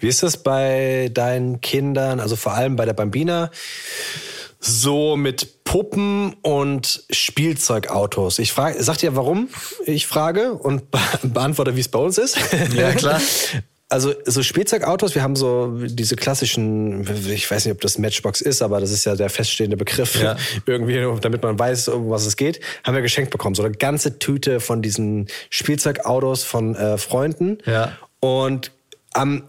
Wie 0.00 0.08
ist 0.08 0.22
das 0.22 0.38
bei 0.38 1.10
deinen 1.12 1.60
Kindern, 1.60 2.20
also 2.20 2.34
vor 2.34 2.54
allem 2.54 2.76
bei 2.76 2.86
der 2.86 2.94
Bambina, 2.94 3.50
so 4.60 5.16
mit 5.16 5.64
Puppen 5.64 6.34
und 6.42 7.04
Spielzeugautos? 7.10 8.38
Ich 8.38 8.52
frage, 8.52 8.82
sag 8.82 8.98
dir, 8.98 9.16
warum 9.16 9.48
ich 9.86 10.06
frage 10.06 10.52
und 10.52 10.90
be 10.90 10.98
beantworte, 11.22 11.76
wie 11.76 11.80
es 11.80 11.88
bei 11.88 11.98
uns 11.98 12.18
ist. 12.18 12.38
Ja, 12.74 12.92
klar. 12.92 13.20
Also 13.92 14.14
so 14.24 14.44
Spielzeugautos, 14.44 15.16
wir 15.16 15.22
haben 15.24 15.34
so 15.34 15.76
diese 15.84 16.14
klassischen, 16.14 17.00
ich 17.28 17.50
weiß 17.50 17.64
nicht, 17.64 17.74
ob 17.74 17.80
das 17.80 17.98
Matchbox 17.98 18.40
ist, 18.40 18.62
aber 18.62 18.78
das 18.80 18.92
ist 18.92 19.04
ja 19.04 19.16
der 19.16 19.28
feststehende 19.28 19.76
Begriff, 19.76 20.14
Ja. 20.22 20.36
irgendwie, 20.64 21.04
damit 21.20 21.42
man 21.42 21.58
weiß, 21.58 21.88
um 21.88 22.08
was 22.08 22.24
es 22.24 22.36
geht, 22.36 22.60
haben 22.84 22.94
wir 22.94 23.02
geschenkt 23.02 23.32
bekommen. 23.32 23.56
So 23.56 23.64
eine 23.64 23.74
ganze 23.74 24.20
Tüte 24.20 24.60
von 24.60 24.80
diesen 24.80 25.26
Spielzeugautos 25.50 26.44
von 26.44 26.76
äh, 26.76 26.98
Freunden. 26.98 27.58
Ja. 27.66 27.96
Und 28.20 28.70
am 29.12 29.42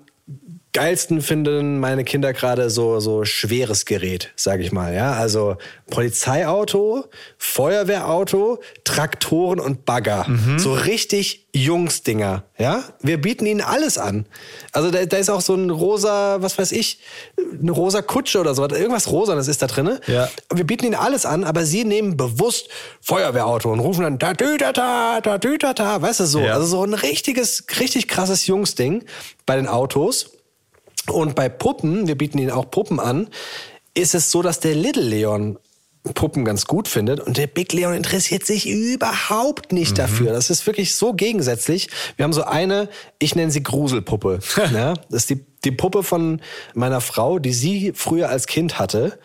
geilsten 0.73 1.21
finden 1.21 1.79
meine 1.79 2.03
Kinder 2.03 2.31
gerade 2.34 2.69
so 2.69 2.99
so 2.99 3.25
schweres 3.25 3.86
Gerät, 3.86 4.31
sage 4.36 4.63
ich 4.63 4.71
mal, 4.71 4.93
ja, 4.93 5.13
also 5.13 5.57
Polizeiauto, 5.89 7.05
Feuerwehrauto, 7.38 8.60
Traktoren 8.84 9.60
und 9.60 9.86
Bagger, 9.86 10.25
so 10.57 10.73
richtig 10.73 11.47
Jungsdinger, 11.53 12.43
ja. 12.57 12.84
Wir 13.01 13.19
bieten 13.19 13.45
ihnen 13.45 13.60
alles 13.62 13.97
an. 13.97 14.25
Also 14.71 14.89
da, 14.89 15.05
da 15.05 15.17
ist 15.17 15.29
auch 15.29 15.41
so 15.41 15.53
ein 15.53 15.69
rosa, 15.69 16.38
was 16.41 16.57
weiß 16.57 16.71
ich, 16.71 16.99
eine 17.62 17.71
rosa 17.71 18.01
Kutsche 18.01 18.39
oder 18.39 18.55
so, 18.55 18.63
irgendwas 18.67 19.12
rosanes 19.12 19.47
ist 19.49 19.62
da 19.62 19.67
drinne. 19.67 19.99
Ja. 20.07 20.29
Wir 20.53 20.65
bieten 20.65 20.86
ihnen 20.86 20.95
alles 20.95 21.25
an, 21.25 21.43
aber 21.43 21.65
sie 21.65 21.84
nehmen 21.84 22.15
bewusst 22.15 22.69
Feuerwehrauto 23.01 23.71
und 23.71 23.79
rufen 23.81 24.03
dann 24.03 24.17
da 24.19 24.34
dü 24.34 24.57
da 24.57 24.71
da 24.71 25.19
da 25.21 25.38
dü 25.38 25.57
da 25.57 25.73
da, 25.73 26.01
weißt 26.01 26.21
du 26.21 26.25
so, 26.25 26.39
Ja. 26.39 26.53
also 26.53 26.65
so 26.65 26.84
ein 26.84 26.93
richtiges 26.93 27.65
richtig 27.79 28.07
krasses 28.07 28.47
Jungsding 28.47 29.03
bei 29.45 29.55
den 29.57 29.67
Autos. 29.67 30.31
Und 31.07 31.35
bei 31.35 31.49
Puppen, 31.49 32.07
wir 32.07 32.17
bieten 32.17 32.37
ihnen 32.37 32.51
auch 32.51 32.69
Puppen 32.69 32.99
an, 32.99 33.29
ist 33.93 34.15
es 34.15 34.31
so, 34.31 34.41
dass 34.41 34.59
der 34.59 34.75
Little 34.75 35.03
Leon 35.03 35.57
Puppen 36.03 36.45
ganz 36.45 36.65
gut 36.65 36.87
findet 36.87 37.19
und 37.19 37.37
der 37.37 37.45
Big 37.45 37.73
Leon 37.73 37.93
interessiert 37.93 38.43
sich 38.43 38.67
überhaupt 38.67 39.71
nicht 39.71 39.99
dafür. 39.99 40.31
Das 40.33 40.49
ist 40.49 40.65
wirklich 40.65 40.95
so 40.95 41.13
gegensätzlich. 41.13 41.89
Wir 42.15 42.23
haben 42.23 42.33
so 42.33 42.43
eine, 42.43 42.89
ich 43.19 43.35
nenne 43.35 43.51
sie 43.51 43.61
Gruselpuppe. 43.61 44.39
ja, 44.73 44.95
das 45.09 45.23
ist 45.23 45.29
die, 45.29 45.45
die 45.63 45.71
Puppe 45.71 46.01
von 46.01 46.41
meiner 46.73 47.01
Frau, 47.01 47.37
die 47.37 47.53
sie 47.53 47.91
früher 47.93 48.29
als 48.29 48.47
Kind 48.47 48.79
hatte. 48.79 49.19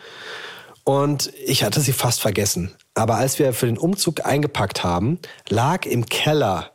Und 0.85 1.33
ich 1.45 1.65
hatte 1.65 1.81
sie 1.81 1.93
fast 1.93 2.21
vergessen. 2.21 2.75
Aber 2.95 3.17
als 3.17 3.39
wir 3.39 3.55
für 3.55 3.67
den 3.67 3.79
Umzug 3.79 4.27
eingepackt 4.27 4.85
haben, 4.85 5.19
lag 5.49 5.87
im 5.87 6.07
Keller 6.07 6.73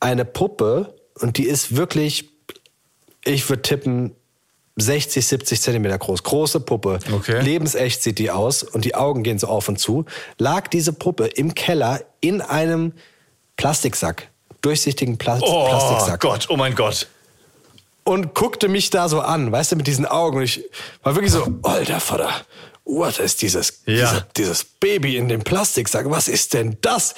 eine 0.00 0.24
Puppe 0.24 0.96
und 1.20 1.36
die 1.36 1.46
ist 1.46 1.76
wirklich, 1.76 2.30
ich 3.24 3.48
würde 3.48 3.62
tippen, 3.62 4.16
60, 4.76 5.24
70 5.26 5.60
Zentimeter 5.60 5.98
groß. 5.98 6.22
Große 6.24 6.60
Puppe. 6.60 6.98
Okay. 7.12 7.40
Lebensecht 7.40 8.02
sieht 8.02 8.18
die 8.18 8.30
aus 8.30 8.62
und 8.62 8.84
die 8.84 8.94
Augen 8.94 9.22
gehen 9.22 9.38
so 9.38 9.46
auf 9.46 9.68
und 9.68 9.78
zu. 9.78 10.04
Lag 10.38 10.68
diese 10.68 10.92
Puppe 10.92 11.26
im 11.26 11.54
Keller 11.54 12.00
in 12.20 12.40
einem 12.40 12.92
Plastiksack. 13.56 14.28
Durchsichtigen 14.62 15.18
Pla 15.18 15.38
Oh 15.42 15.68
Plastiksack. 15.68 16.20
Gott, 16.20 16.46
oh 16.48 16.56
mein 16.56 16.74
Gott. 16.74 17.06
und 18.04 18.34
guckte 18.34 18.68
mich 18.68 18.90
da 18.90 19.08
so 19.08 19.20
an, 19.20 19.50
weißt 19.52 19.72
du, 19.72 19.76
mit 19.76 19.86
diesen 19.86 20.06
Augen. 20.06 20.38
Und 20.38 20.42
ich 20.42 20.64
war 21.02 21.14
wirklich 21.14 21.32
so, 21.32 21.46
alter 21.62 22.00
Vater, 22.00 22.30
was 22.84 23.18
ist 23.18 23.40
dieses, 23.42 23.82
Ja. 23.86 23.94
dieser, 24.10 24.20
dieses 24.36 24.64
Baby 24.64 25.16
in 25.16 25.28
dem 25.28 25.42
Plastiksack? 25.44 26.10
Was 26.10 26.28
ist 26.28 26.52
denn 26.52 26.76
das? 26.80 27.14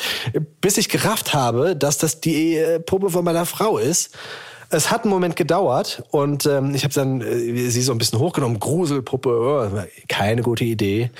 Bis 0.60 0.76
ich 0.76 0.88
gerafft 0.88 1.32
habe, 1.34 1.74
dass 1.74 1.98
das 1.98 2.20
die 2.20 2.56
äh, 2.56 2.78
Puppe 2.80 3.10
von 3.10 3.24
meiner 3.24 3.46
Frau 3.46 3.78
ist. 3.78 4.10
Es 4.70 4.90
hat 4.90 5.02
einen 5.04 5.10
Moment 5.10 5.36
gedauert 5.36 6.02
und 6.10 6.46
ähm, 6.46 6.74
ich 6.74 6.84
habe 6.84 6.94
dann 6.94 7.20
äh, 7.20 7.70
sie 7.70 7.82
so 7.82 7.92
ein 7.92 7.98
bisschen 7.98 8.18
hochgenommen. 8.18 8.58
Gruselpuppe, 8.58 9.30
oh, 9.30 9.82
keine 10.08 10.42
gute 10.42 10.64
Idee. 10.64 11.10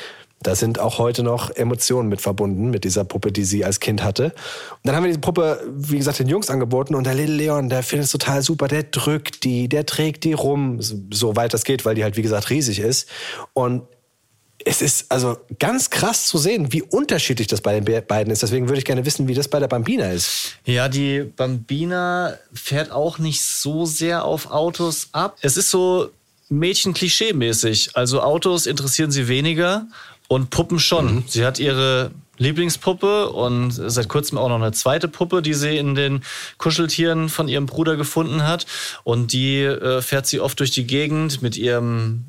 Da 0.42 0.54
sind 0.54 0.78
auch 0.78 0.98
heute 0.98 1.22
noch 1.22 1.50
Emotionen 1.56 2.08
mit 2.08 2.20
verbunden, 2.20 2.70
mit 2.70 2.84
dieser 2.84 3.04
Puppe, 3.04 3.32
die 3.32 3.44
sie 3.44 3.64
als 3.64 3.80
Kind 3.80 4.02
hatte. 4.04 4.26
Und 4.26 4.32
dann 4.84 4.94
haben 4.94 5.04
wir 5.04 5.08
diese 5.08 5.20
Puppe, 5.20 5.60
wie 5.74 5.96
gesagt, 5.96 6.18
den 6.18 6.28
Jungs 6.28 6.50
angeboten 6.50 6.94
und 6.94 7.04
der 7.06 7.14
Little 7.14 7.34
Leon, 7.36 7.68
der 7.70 7.82
findet 7.82 8.04
es 8.06 8.12
total 8.12 8.42
super, 8.42 8.68
der 8.68 8.82
drückt 8.82 9.44
die, 9.44 9.68
der 9.68 9.86
trägt 9.86 10.24
die 10.24 10.34
rum, 10.34 10.80
so- 10.82 10.96
so 11.10 11.36
weit 11.36 11.54
das 11.54 11.64
geht, 11.64 11.84
weil 11.84 11.94
die 11.94 12.04
halt, 12.04 12.16
wie 12.16 12.22
gesagt, 12.22 12.50
riesig 12.50 12.80
ist. 12.80 13.08
Und 13.54 13.82
es 14.66 14.82
ist 14.82 15.10
also 15.12 15.38
ganz 15.60 15.90
krass 15.90 16.26
zu 16.26 16.38
sehen, 16.38 16.72
wie 16.72 16.82
unterschiedlich 16.82 17.46
das 17.46 17.60
bei 17.60 17.72
den 17.72 17.84
be- 17.84 18.02
beiden 18.02 18.32
ist. 18.32 18.42
Deswegen 18.42 18.68
würde 18.68 18.78
ich 18.78 18.84
gerne 18.84 19.06
wissen, 19.06 19.28
wie 19.28 19.34
das 19.34 19.46
bei 19.48 19.60
der 19.60 19.68
Bambina 19.68 20.10
ist. 20.10 20.56
Ja, 20.64 20.88
die 20.88 21.20
Bambina 21.20 22.34
fährt 22.52 22.90
auch 22.90 23.18
nicht 23.18 23.42
so 23.42 23.86
sehr 23.86 24.24
auf 24.24 24.50
Autos 24.50 25.08
ab. 25.12 25.38
Es 25.40 25.56
ist 25.56 25.70
so 25.70 26.10
Mädchen-Klischee-mäßig. 26.50 27.90
Also 27.94 28.20
Autos 28.22 28.66
interessieren 28.66 29.12
sie 29.12 29.28
weniger 29.28 29.86
und 30.28 30.50
Puppen 30.50 30.80
schon. 30.80 31.22
Sie 31.28 31.44
hat 31.44 31.60
ihre 31.60 32.10
Lieblingspuppe 32.38 33.30
und 33.30 33.70
seit 33.70 34.08
kurzem 34.08 34.36
auch 34.36 34.48
noch 34.48 34.56
eine 34.60 34.72
zweite 34.72 35.06
Puppe, 35.08 35.42
die 35.42 35.54
sie 35.54 35.76
in 35.78 35.94
den 35.94 36.22
Kuscheltieren 36.58 37.28
von 37.28 37.46
ihrem 37.48 37.66
Bruder 37.66 37.96
gefunden 37.96 38.42
hat. 38.42 38.66
Und 39.04 39.32
die 39.32 39.62
äh, 39.62 40.02
fährt 40.02 40.26
sie 40.26 40.40
oft 40.40 40.58
durch 40.58 40.72
die 40.72 40.86
Gegend 40.86 41.40
mit 41.40 41.56
ihrem 41.56 42.24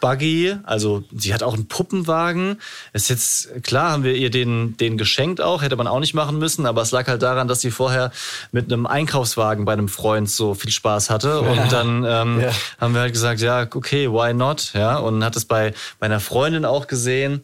Buggy, 0.00 0.56
also 0.64 1.04
sie 1.14 1.32
hat 1.34 1.42
auch 1.42 1.54
einen 1.54 1.68
Puppenwagen. 1.68 2.58
Ist 2.92 3.10
jetzt 3.10 3.62
klar, 3.62 3.92
haben 3.92 4.02
wir 4.04 4.14
ihr 4.14 4.30
den, 4.30 4.76
den 4.76 4.98
geschenkt 4.98 5.40
auch, 5.40 5.62
hätte 5.62 5.76
man 5.76 5.86
auch 5.86 6.00
nicht 6.00 6.14
machen 6.14 6.38
müssen, 6.38 6.66
aber 6.66 6.82
es 6.82 6.90
lag 6.90 7.06
halt 7.06 7.22
daran, 7.22 7.48
dass 7.48 7.60
sie 7.60 7.70
vorher 7.70 8.10
mit 8.52 8.72
einem 8.72 8.86
Einkaufswagen 8.86 9.64
bei 9.64 9.72
einem 9.72 9.88
Freund 9.88 10.30
so 10.30 10.54
viel 10.54 10.70
Spaß 10.70 11.10
hatte 11.10 11.40
und 11.40 11.70
dann 11.72 12.04
ähm, 12.06 12.40
Ja. 12.40 12.50
haben 12.80 12.94
wir 12.94 13.02
halt 13.02 13.12
gesagt, 13.12 13.40
ja, 13.40 13.62
okay, 13.62 14.10
why 14.10 14.32
not, 14.32 14.72
ja, 14.74 14.96
und 14.98 15.22
hat 15.24 15.36
es 15.36 15.44
bei 15.44 15.74
meiner 16.00 16.20
Freundin 16.20 16.64
auch 16.64 16.86
gesehen. 16.86 17.42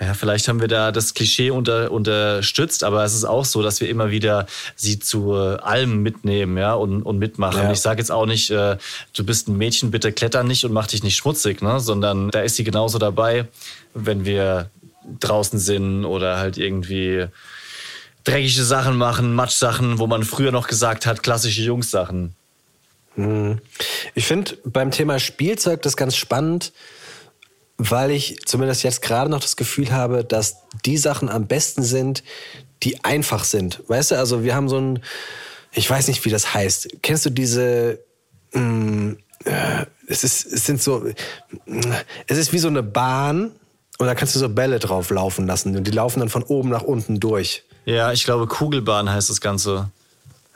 Ja, 0.00 0.14
vielleicht 0.14 0.48
haben 0.48 0.60
wir 0.60 0.68
da 0.68 0.90
das 0.90 1.14
Klischee 1.14 1.50
unter, 1.50 1.90
unterstützt, 1.92 2.82
aber 2.82 3.04
es 3.04 3.14
ist 3.14 3.24
auch 3.24 3.44
so, 3.44 3.62
dass 3.62 3.80
wir 3.80 3.88
immer 3.88 4.10
wieder 4.10 4.46
sie 4.74 4.98
zu 4.98 5.34
äh, 5.34 5.56
allem 5.56 6.02
mitnehmen 6.02 6.56
ja, 6.56 6.74
und, 6.74 7.02
und 7.02 7.18
mitmachen. 7.18 7.62
Ja. 7.62 7.72
Ich 7.72 7.80
sage 7.80 8.00
jetzt 8.00 8.10
auch 8.10 8.26
nicht, 8.26 8.50
äh, 8.50 8.78
du 9.14 9.24
bist 9.24 9.48
ein 9.48 9.56
Mädchen, 9.56 9.90
bitte 9.90 10.12
kletter 10.12 10.42
nicht 10.42 10.64
und 10.64 10.72
mach 10.72 10.86
dich 10.86 11.02
nicht 11.02 11.16
schmutzig, 11.16 11.62
ne? 11.62 11.78
sondern 11.78 12.30
da 12.30 12.40
ist 12.40 12.56
sie 12.56 12.64
genauso 12.64 12.98
dabei, 12.98 13.46
wenn 13.94 14.24
wir 14.24 14.70
draußen 15.20 15.58
sind 15.58 16.04
oder 16.04 16.38
halt 16.38 16.58
irgendwie 16.58 17.26
dreckige 18.24 18.64
Sachen 18.64 18.96
machen, 18.96 19.34
Matschsachen, 19.34 19.98
wo 19.98 20.06
man 20.06 20.24
früher 20.24 20.52
noch 20.52 20.68
gesagt 20.68 21.06
hat, 21.06 21.22
klassische 21.22 21.62
Jungs-Sachen. 21.62 22.34
Ich 24.14 24.26
finde 24.26 24.56
beim 24.64 24.90
Thema 24.90 25.18
Spielzeug 25.18 25.82
das 25.82 25.96
ganz 25.96 26.16
spannend, 26.16 26.72
weil 27.90 28.10
ich 28.10 28.38
zumindest 28.46 28.82
jetzt 28.82 29.02
gerade 29.02 29.30
noch 29.30 29.40
das 29.40 29.56
Gefühl 29.56 29.92
habe, 29.92 30.24
dass 30.24 30.56
die 30.84 30.96
Sachen 30.96 31.28
am 31.28 31.46
besten 31.46 31.82
sind, 31.82 32.22
die 32.82 33.04
einfach 33.04 33.44
sind. 33.44 33.82
Weißt 33.88 34.12
du, 34.12 34.18
also 34.18 34.44
wir 34.44 34.54
haben 34.54 34.68
so 34.68 34.78
ein, 34.78 35.02
ich 35.72 35.88
weiß 35.88 36.08
nicht, 36.08 36.24
wie 36.24 36.30
das 36.30 36.54
heißt. 36.54 37.02
Kennst 37.02 37.26
du 37.26 37.30
diese, 37.30 38.00
mh, 38.52 39.16
äh, 39.44 39.86
es 40.06 40.24
ist, 40.24 40.46
es 40.46 40.66
sind 40.66 40.82
so, 40.82 41.06
mh, 41.66 41.96
es 42.26 42.38
ist 42.38 42.52
wie 42.52 42.58
so 42.58 42.68
eine 42.68 42.82
Bahn 42.82 43.52
und 43.98 44.06
da 44.06 44.14
kannst 44.14 44.34
du 44.34 44.38
so 44.38 44.48
Bälle 44.48 44.78
drauf 44.78 45.10
laufen 45.10 45.46
lassen 45.46 45.76
und 45.76 45.86
die 45.86 45.92
laufen 45.92 46.20
dann 46.20 46.28
von 46.28 46.42
oben 46.42 46.68
nach 46.68 46.82
unten 46.82 47.20
durch. 47.20 47.64
Ja, 47.84 48.12
ich 48.12 48.24
glaube, 48.24 48.46
Kugelbahn 48.46 49.10
heißt 49.10 49.30
das 49.30 49.40
Ganze. 49.40 49.90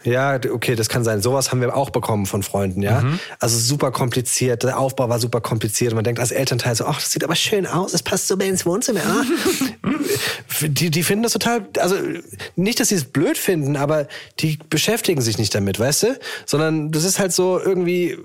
Ja, 0.07 0.39
okay, 0.53 0.77
das 0.77 0.89
kann 0.89 1.05
sein. 1.05 1.21
Sowas 1.21 1.51
haben 1.51 1.61
wir 1.61 1.77
auch 1.77 1.91
bekommen 1.91 2.27
von 2.27 2.43
Freunden, 2.43 2.81
ja. 2.81 3.05
Also 3.41 3.59
super 3.59 3.91
kompliziert. 3.91 4.63
Der 4.63 4.79
Aufbau 4.79 5.09
war 5.09 5.19
super 5.19 5.41
kompliziert. 5.41 5.93
Und 5.93 5.97
man 5.97 6.05
denkt 6.05 6.21
als 6.21 6.31
Elternteil 6.31 6.75
so, 6.77 6.87
ach, 6.87 7.01
das 7.01 7.11
sieht 7.11 7.25
aber 7.25 7.35
schön 7.35 7.67
aus. 7.67 7.93
Das 7.93 8.03
passt 8.03 8.29
so 8.29 8.37
mehr 8.37 8.49
ins 8.49 8.65
Wohnzimmer. 8.65 9.01
Ah. 9.05 9.25
die, 10.67 10.91
die 10.91 11.03
finden 11.03 11.25
das 11.25 11.33
total, 11.33 11.67
also 11.79 11.97
nicht, 12.55 12.79
dass 12.81 12.89
sie 12.89 12.95
es 12.95 13.05
blöd 13.05 13.37
finden, 13.37 13.77
aber 13.77 14.07
die 14.39 14.59
beschäftigen 14.71 15.21
sich 15.21 15.39
nicht 15.39 15.55
damit, 15.55 15.79
weißt 15.81 16.05
du? 16.05 16.19
Sondern 16.47 16.93
das 16.93 17.05
ist 17.05 17.19
halt 17.19 17.33
so 17.33 17.61
irgendwie 17.61 18.17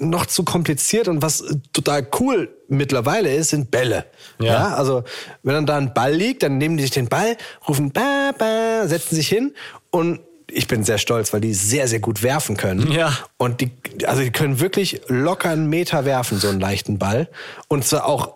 noch 0.00 0.26
zu 0.26 0.44
kompliziert 0.44 1.08
und 1.08 1.22
was 1.22 1.44
total 1.72 2.06
cool 2.20 2.48
mittlerweile 2.68 3.34
ist, 3.34 3.50
sind 3.50 3.70
Bälle. 3.70 4.06
Ja. 4.38 4.46
Ja. 4.46 4.74
also 4.74 5.04
wenn 5.42 5.54
dann 5.54 5.66
da 5.66 5.76
ein 5.76 5.94
Ball 5.94 6.14
liegt, 6.14 6.42
dann 6.42 6.58
nehmen 6.58 6.76
die 6.76 6.82
sich 6.84 6.92
den 6.92 7.08
Ball, 7.08 7.36
rufen 7.68 7.92
ba, 7.92 8.32
ba, 8.36 8.86
setzen 8.88 9.16
sich 9.16 9.28
hin 9.28 9.54
und 9.90 10.20
ich 10.48 10.68
bin 10.68 10.84
sehr 10.84 10.98
stolz, 10.98 11.32
weil 11.32 11.40
die 11.40 11.54
sehr, 11.54 11.88
sehr 11.88 12.00
gut 12.00 12.22
werfen 12.22 12.56
können. 12.56 12.90
Ja. 12.92 13.16
Und 13.36 13.60
die, 13.60 13.70
also 14.06 14.22
die 14.22 14.30
können 14.30 14.60
wirklich 14.60 15.00
locker 15.08 15.50
einen 15.50 15.68
Meter 15.68 16.04
werfen, 16.04 16.38
so 16.38 16.48
einen 16.48 16.60
leichten 16.60 16.98
Ball. 16.98 17.28
Und 17.68 17.84
zwar 17.84 18.06
auch 18.06 18.34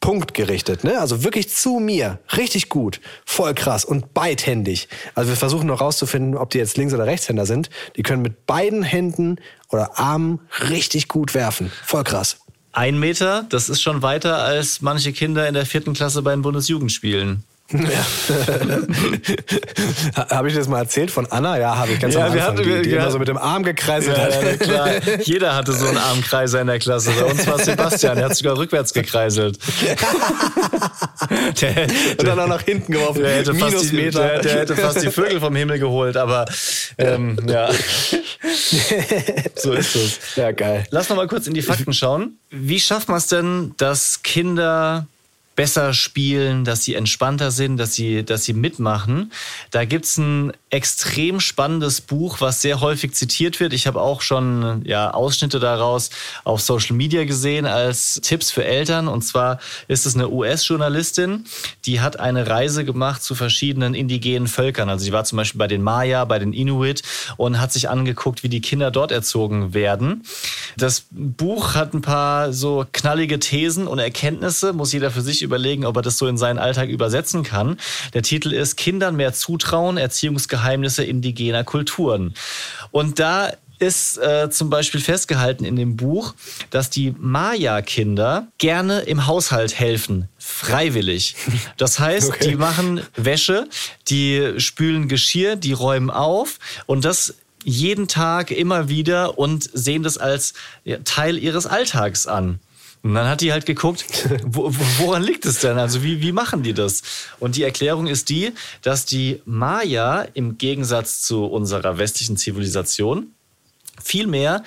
punktgerichtet, 0.00 0.84
ne? 0.84 1.00
Also 1.00 1.24
wirklich 1.24 1.48
zu 1.48 1.80
mir. 1.80 2.20
Richtig 2.36 2.68
gut. 2.68 3.00
Voll 3.24 3.54
krass. 3.54 3.84
Und 3.84 4.14
beidhändig. 4.14 4.88
Also 5.14 5.30
wir 5.30 5.36
versuchen 5.36 5.66
noch 5.66 5.80
rauszufinden, 5.80 6.36
ob 6.36 6.50
die 6.50 6.58
jetzt 6.58 6.76
Links- 6.76 6.94
oder 6.94 7.06
Rechtshänder 7.06 7.46
sind. 7.46 7.68
Die 7.96 8.02
können 8.02 8.22
mit 8.22 8.46
beiden 8.46 8.82
Händen 8.82 9.36
oder 9.70 9.98
Armen 9.98 10.40
richtig 10.70 11.08
gut 11.08 11.34
werfen. 11.34 11.72
Voll 11.84 12.04
krass. 12.04 12.38
Ein 12.72 13.00
Meter, 13.00 13.44
das 13.48 13.68
ist 13.68 13.82
schon 13.82 14.02
weiter 14.02 14.38
als 14.38 14.82
manche 14.82 15.12
Kinder 15.12 15.48
in 15.48 15.54
der 15.54 15.66
vierten 15.66 15.94
Klasse 15.94 16.22
bei 16.22 16.30
den 16.30 16.42
Bundesjugendspielen. 16.42 17.42
habe 20.30 20.48
ich 20.48 20.54
das 20.54 20.68
mal 20.68 20.78
erzählt 20.80 21.10
von 21.10 21.26
Anna? 21.26 21.58
Ja, 21.58 21.76
habe 21.76 21.92
ich 21.92 22.00
ganz 22.00 22.14
Ja, 22.14 22.26
am 22.28 22.34
wir 22.34 22.42
hatten- 22.42 22.56
die, 22.56 22.62
die 22.64 22.90
wir- 22.90 22.98
immer 23.00 23.10
so 23.10 23.18
mit 23.18 23.28
dem 23.28 23.36
Arm 23.36 23.62
gekreiselt 23.62 24.16
hat. 24.16 24.42
Ja, 24.42 24.56
klar. 24.56 24.88
Jeder 25.22 25.54
hatte 25.54 25.72
so 25.74 25.86
einen 25.86 25.98
Armkreiser 25.98 26.62
in 26.62 26.66
der 26.68 26.78
Klasse. 26.78 27.10
Bei 27.10 27.24
uns 27.24 27.46
war 27.46 27.58
Sebastian, 27.58 28.16
der 28.16 28.24
hat 28.26 28.36
sogar 28.36 28.56
rückwärts 28.56 28.94
gekreiselt. 28.94 29.58
Der, 31.60 31.86
Und 32.18 32.26
dann 32.26 32.38
auch 32.40 32.46
nach 32.46 32.62
hinten 32.62 32.92
geworfen. 32.92 33.22
der, 33.22 33.36
hätte 33.38 33.54
fast 33.54 33.90
die, 33.92 34.10
der, 34.10 34.38
der 34.40 34.60
hätte 34.60 34.76
fast 34.76 35.02
die 35.02 35.10
Vögel 35.10 35.40
vom 35.40 35.54
Himmel 35.56 35.78
geholt, 35.78 36.16
aber 36.16 36.46
ähm, 36.96 37.36
ja. 37.46 37.68
so 39.56 39.72
ist 39.72 39.94
es. 39.96 40.18
Ja, 40.36 40.52
geil. 40.52 40.86
Lass 40.90 41.08
noch 41.08 41.16
mal 41.16 41.26
kurz 41.26 41.46
in 41.46 41.54
die 41.54 41.62
Fakten 41.62 41.92
schauen. 41.92 42.38
Wie 42.50 42.78
schafft 42.80 43.08
man 43.08 43.18
es 43.18 43.26
denn, 43.26 43.74
dass 43.76 44.22
Kinder 44.22 45.06
besser 45.58 45.92
spielen, 45.92 46.64
dass 46.64 46.84
sie 46.84 46.94
entspannter 46.94 47.50
sind, 47.50 47.78
dass 47.78 47.92
sie, 47.92 48.24
dass 48.24 48.44
sie 48.44 48.52
mitmachen? 48.52 49.32
Da 49.72 49.84
gibt's 49.84 50.16
ein 50.16 50.52
extrem 50.70 51.40
spannendes 51.40 52.02
Buch, 52.02 52.40
was 52.40 52.60
sehr 52.60 52.80
häufig 52.80 53.14
zitiert 53.14 53.58
wird. 53.58 53.72
Ich 53.72 53.86
habe 53.86 54.00
auch 54.00 54.20
schon 54.20 54.82
ja, 54.84 55.12
Ausschnitte 55.12 55.60
daraus 55.60 56.10
auf 56.44 56.60
Social 56.60 56.94
Media 56.94 57.24
gesehen 57.24 57.64
als 57.64 58.20
Tipps 58.22 58.50
für 58.50 58.64
Eltern. 58.64 59.08
Und 59.08 59.22
zwar 59.22 59.60
ist 59.88 60.04
es 60.04 60.14
eine 60.14 60.28
US-Journalistin, 60.28 61.44
die 61.86 62.00
hat 62.00 62.20
eine 62.20 62.46
Reise 62.46 62.84
gemacht 62.84 63.22
zu 63.22 63.34
verschiedenen 63.34 63.94
indigenen 63.94 64.46
Völkern. 64.46 64.90
Also 64.90 65.06
sie 65.06 65.12
war 65.12 65.24
zum 65.24 65.36
Beispiel 65.36 65.58
bei 65.58 65.68
den 65.68 65.82
Maya, 65.82 66.26
bei 66.26 66.38
den 66.38 66.52
Inuit 66.52 67.02
und 67.38 67.60
hat 67.60 67.72
sich 67.72 67.88
angeguckt, 67.88 68.42
wie 68.42 68.50
die 68.50 68.60
Kinder 68.60 68.90
dort 68.90 69.10
erzogen 69.10 69.72
werden. 69.72 70.24
Das 70.76 71.06
Buch 71.10 71.74
hat 71.76 71.94
ein 71.94 72.02
paar 72.02 72.52
so 72.52 72.84
knallige 72.92 73.38
Thesen 73.38 73.86
und 73.86 74.00
Erkenntnisse, 74.00 74.74
muss 74.74 74.92
jeder 74.92 75.10
für 75.10 75.22
sich 75.22 75.40
überlegen, 75.40 75.86
ob 75.86 75.96
er 75.96 76.02
das 76.02 76.18
so 76.18 76.26
in 76.26 76.36
seinen 76.36 76.58
Alltag 76.58 76.90
übersetzen 76.90 77.42
kann. 77.42 77.78
Der 78.12 78.22
Titel 78.22 78.52
ist 78.52 78.76
Kindern 78.76 79.16
mehr 79.16 79.32
zutrauen, 79.32 79.96
Erziehungsgeheimnisse 79.96 80.57
indigener 81.02 81.64
Kulturen. 81.64 82.34
Und 82.90 83.18
da 83.18 83.52
ist 83.78 84.18
äh, 84.18 84.50
zum 84.50 84.70
Beispiel 84.70 85.00
festgehalten 85.00 85.64
in 85.64 85.76
dem 85.76 85.96
Buch, 85.96 86.34
dass 86.70 86.90
die 86.90 87.14
Maya-Kinder 87.16 88.48
gerne 88.58 89.00
im 89.00 89.26
Haushalt 89.26 89.78
helfen, 89.78 90.28
freiwillig. 90.38 91.36
Das 91.76 91.98
heißt, 92.00 92.28
Okay. 92.38 92.48
die 92.50 92.56
machen 92.56 93.00
Wäsche, 93.16 93.68
die 94.08 94.54
spülen 94.58 95.08
Geschirr, 95.08 95.56
die 95.56 95.72
räumen 95.72 96.10
auf 96.10 96.58
und 96.86 97.04
das 97.04 97.34
jeden 97.64 98.08
Tag 98.08 98.50
immer 98.50 98.88
wieder 98.88 99.38
und 99.38 99.68
sehen 99.72 100.02
das 100.02 100.18
als 100.18 100.54
Teil 101.04 101.38
ihres 101.38 101.66
Alltags 101.66 102.26
an. 102.26 102.60
Und 103.02 103.14
dann 103.14 103.28
hat 103.28 103.40
die 103.40 103.52
halt 103.52 103.66
geguckt, 103.66 104.04
wo, 104.44 104.72
wo, 104.72 105.06
woran 105.06 105.22
liegt 105.22 105.46
es 105.46 105.60
denn? 105.60 105.78
Also 105.78 106.02
wie, 106.02 106.20
wie 106.20 106.32
machen 106.32 106.62
die 106.62 106.74
das? 106.74 107.02
Und 107.38 107.56
die 107.56 107.62
Erklärung 107.62 108.06
ist 108.06 108.28
die, 108.28 108.52
dass 108.82 109.06
die 109.06 109.40
Maya 109.44 110.26
im 110.34 110.58
Gegensatz 110.58 111.22
zu 111.22 111.44
unserer 111.44 111.98
westlichen 111.98 112.36
Zivilisation 112.36 113.28
viel 114.02 114.26
mehr 114.26 114.62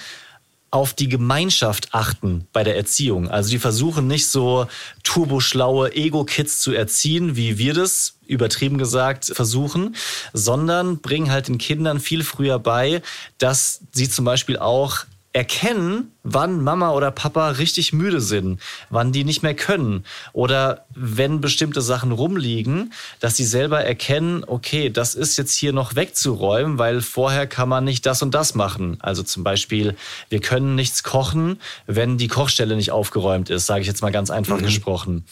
auf 0.72 0.94
die 0.94 1.10
Gemeinschaft 1.10 1.90
achten 1.94 2.48
bei 2.54 2.64
der 2.64 2.78
Erziehung. 2.78 3.30
Also 3.30 3.50
die 3.50 3.60
versuchen 3.60 4.08
nicht 4.08 4.28
so 4.28 4.68
turboschlaue 5.04 5.94
Ego-Kids 5.94 6.62
zu 6.62 6.72
erziehen, 6.72 7.36
wie 7.36 7.58
wir 7.58 7.74
das 7.74 8.16
übertrieben 8.26 8.78
gesagt 8.78 9.26
versuchen, 9.26 9.98
sondern 10.32 11.00
bringen 11.00 11.30
halt 11.30 11.50
den 11.50 11.58
Kindern 11.58 12.00
viel 12.00 12.24
früher 12.24 12.58
bei, 12.58 13.02
dass 13.38 13.82
sie 13.92 14.10
zum 14.10 14.24
Beispiel 14.24 14.58
auch 14.58 15.00
erkennen, 15.34 16.12
wann 16.24 16.62
Mama 16.62 16.92
oder 16.92 17.10
Papa 17.10 17.50
richtig 17.52 17.94
müde 17.94 18.20
sind, 18.20 18.60
wann 18.90 19.12
die 19.12 19.24
nicht 19.24 19.44
mehr 19.44 19.56
können 19.56 20.04
oder 20.34 20.86
wenn 20.94 21.40
bestimmte 21.40 21.82
Sachen 21.82 22.12
rumliegen, 22.12 22.94
dass 23.22 23.38
sie 23.38 23.46
selber 23.46 23.84
erkennen, 23.84 24.44
okay, 24.46 24.90
das 24.90 25.16
ist 25.16 25.38
jetzt 25.38 25.58
hier 25.58 25.72
noch 25.72 25.96
wegzuräumen, 25.96 26.78
weil 26.78 27.02
vorher 27.02 27.48
kann 27.48 27.70
man 27.70 27.86
nicht 27.86 28.06
das 28.06 28.22
und 28.22 28.36
das 28.36 28.56
machen. 28.56 28.98
Also 29.00 29.24
zum 29.24 29.44
Beispiel, 29.44 29.96
wir 30.30 30.42
können 30.42 30.76
nichts 30.76 31.02
kochen, 31.02 31.60
wenn 31.88 32.18
die 32.18 32.28
Kochstelle 32.28 32.76
nicht 32.76 32.92
aufgeräumt 32.92 33.50
ist, 33.50 33.66
sage 33.66 33.82
ich 33.82 33.88
jetzt 33.88 34.02
mal 34.02 34.12
ganz 34.12 34.30
einfach 34.30 34.58
mhm. 34.58 34.66
gesprochen. 34.66 35.26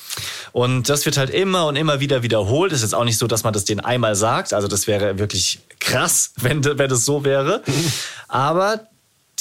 Und 0.54 0.88
das 0.90 1.06
wird 1.06 1.18
halt 1.18 1.30
immer 1.30 1.68
und 1.68 1.76
immer 1.76 2.00
wieder 2.00 2.24
wiederholt. 2.24 2.72
Ist 2.72 2.82
jetzt 2.82 2.96
auch 2.96 3.04
nicht 3.04 3.18
so, 3.18 3.28
dass 3.28 3.44
man 3.44 3.54
das 3.54 3.66
denen 3.66 3.82
einmal 3.82 4.16
sagt. 4.16 4.54
Also 4.54 4.68
das 4.68 4.88
wäre 4.88 5.20
wirklich 5.20 5.60
krass, 5.80 6.34
wenn, 6.38 6.64
wenn 6.64 6.90
das 6.90 7.06
so 7.06 7.26
wäre. 7.26 7.64
Aber 8.28 8.88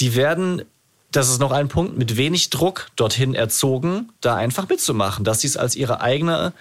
die 0.00 0.14
werden, 0.14 0.62
das 1.10 1.28
ist 1.28 1.40
noch 1.40 1.52
ein 1.52 1.68
Punkt, 1.68 1.96
mit 1.96 2.16
wenig 2.16 2.50
Druck 2.50 2.88
dorthin 2.96 3.34
erzogen, 3.34 4.10
da 4.20 4.36
einfach 4.36 4.68
mitzumachen, 4.68 5.24
dass 5.24 5.40
sie 5.40 5.46
es 5.46 5.56
als 5.56 5.76
ihre 5.76 6.00
eigene 6.00 6.52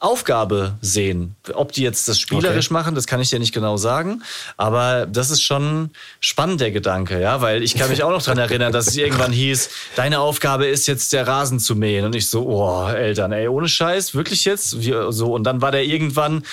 Aufgabe 0.00 0.78
sehen. 0.80 1.34
Ob 1.54 1.72
die 1.72 1.82
jetzt 1.82 2.06
das 2.06 2.20
spielerisch 2.20 2.66
okay. 2.66 2.74
machen, 2.74 2.94
das 2.94 3.08
kann 3.08 3.20
ich 3.20 3.30
dir 3.30 3.40
nicht 3.40 3.52
genau 3.52 3.76
sagen. 3.76 4.22
Aber 4.56 5.06
das 5.06 5.30
ist 5.30 5.42
schon 5.42 5.90
spannend, 6.20 6.60
der 6.60 6.70
Gedanke, 6.70 7.20
ja, 7.20 7.40
weil 7.40 7.64
ich 7.64 7.74
kann 7.74 7.90
mich 7.90 8.04
auch 8.04 8.10
noch 8.10 8.22
daran 8.22 8.38
erinnern, 8.38 8.72
dass 8.72 8.86
es 8.86 8.96
irgendwann 8.96 9.32
hieß, 9.32 9.70
deine 9.96 10.20
Aufgabe 10.20 10.66
ist 10.66 10.86
jetzt 10.86 11.12
der 11.12 11.26
Rasen 11.26 11.58
zu 11.58 11.74
mähen. 11.74 12.04
Und 12.04 12.14
ich 12.14 12.30
so, 12.30 12.46
oh, 12.46 12.88
Eltern, 12.88 13.32
ey, 13.32 13.48
ohne 13.48 13.68
Scheiß, 13.68 14.14
wirklich 14.14 14.44
jetzt? 14.44 14.80
Wie, 14.80 14.94
so. 15.10 15.34
Und 15.34 15.42
dann 15.42 15.62
war 15.62 15.72
der 15.72 15.84
irgendwann 15.84 16.44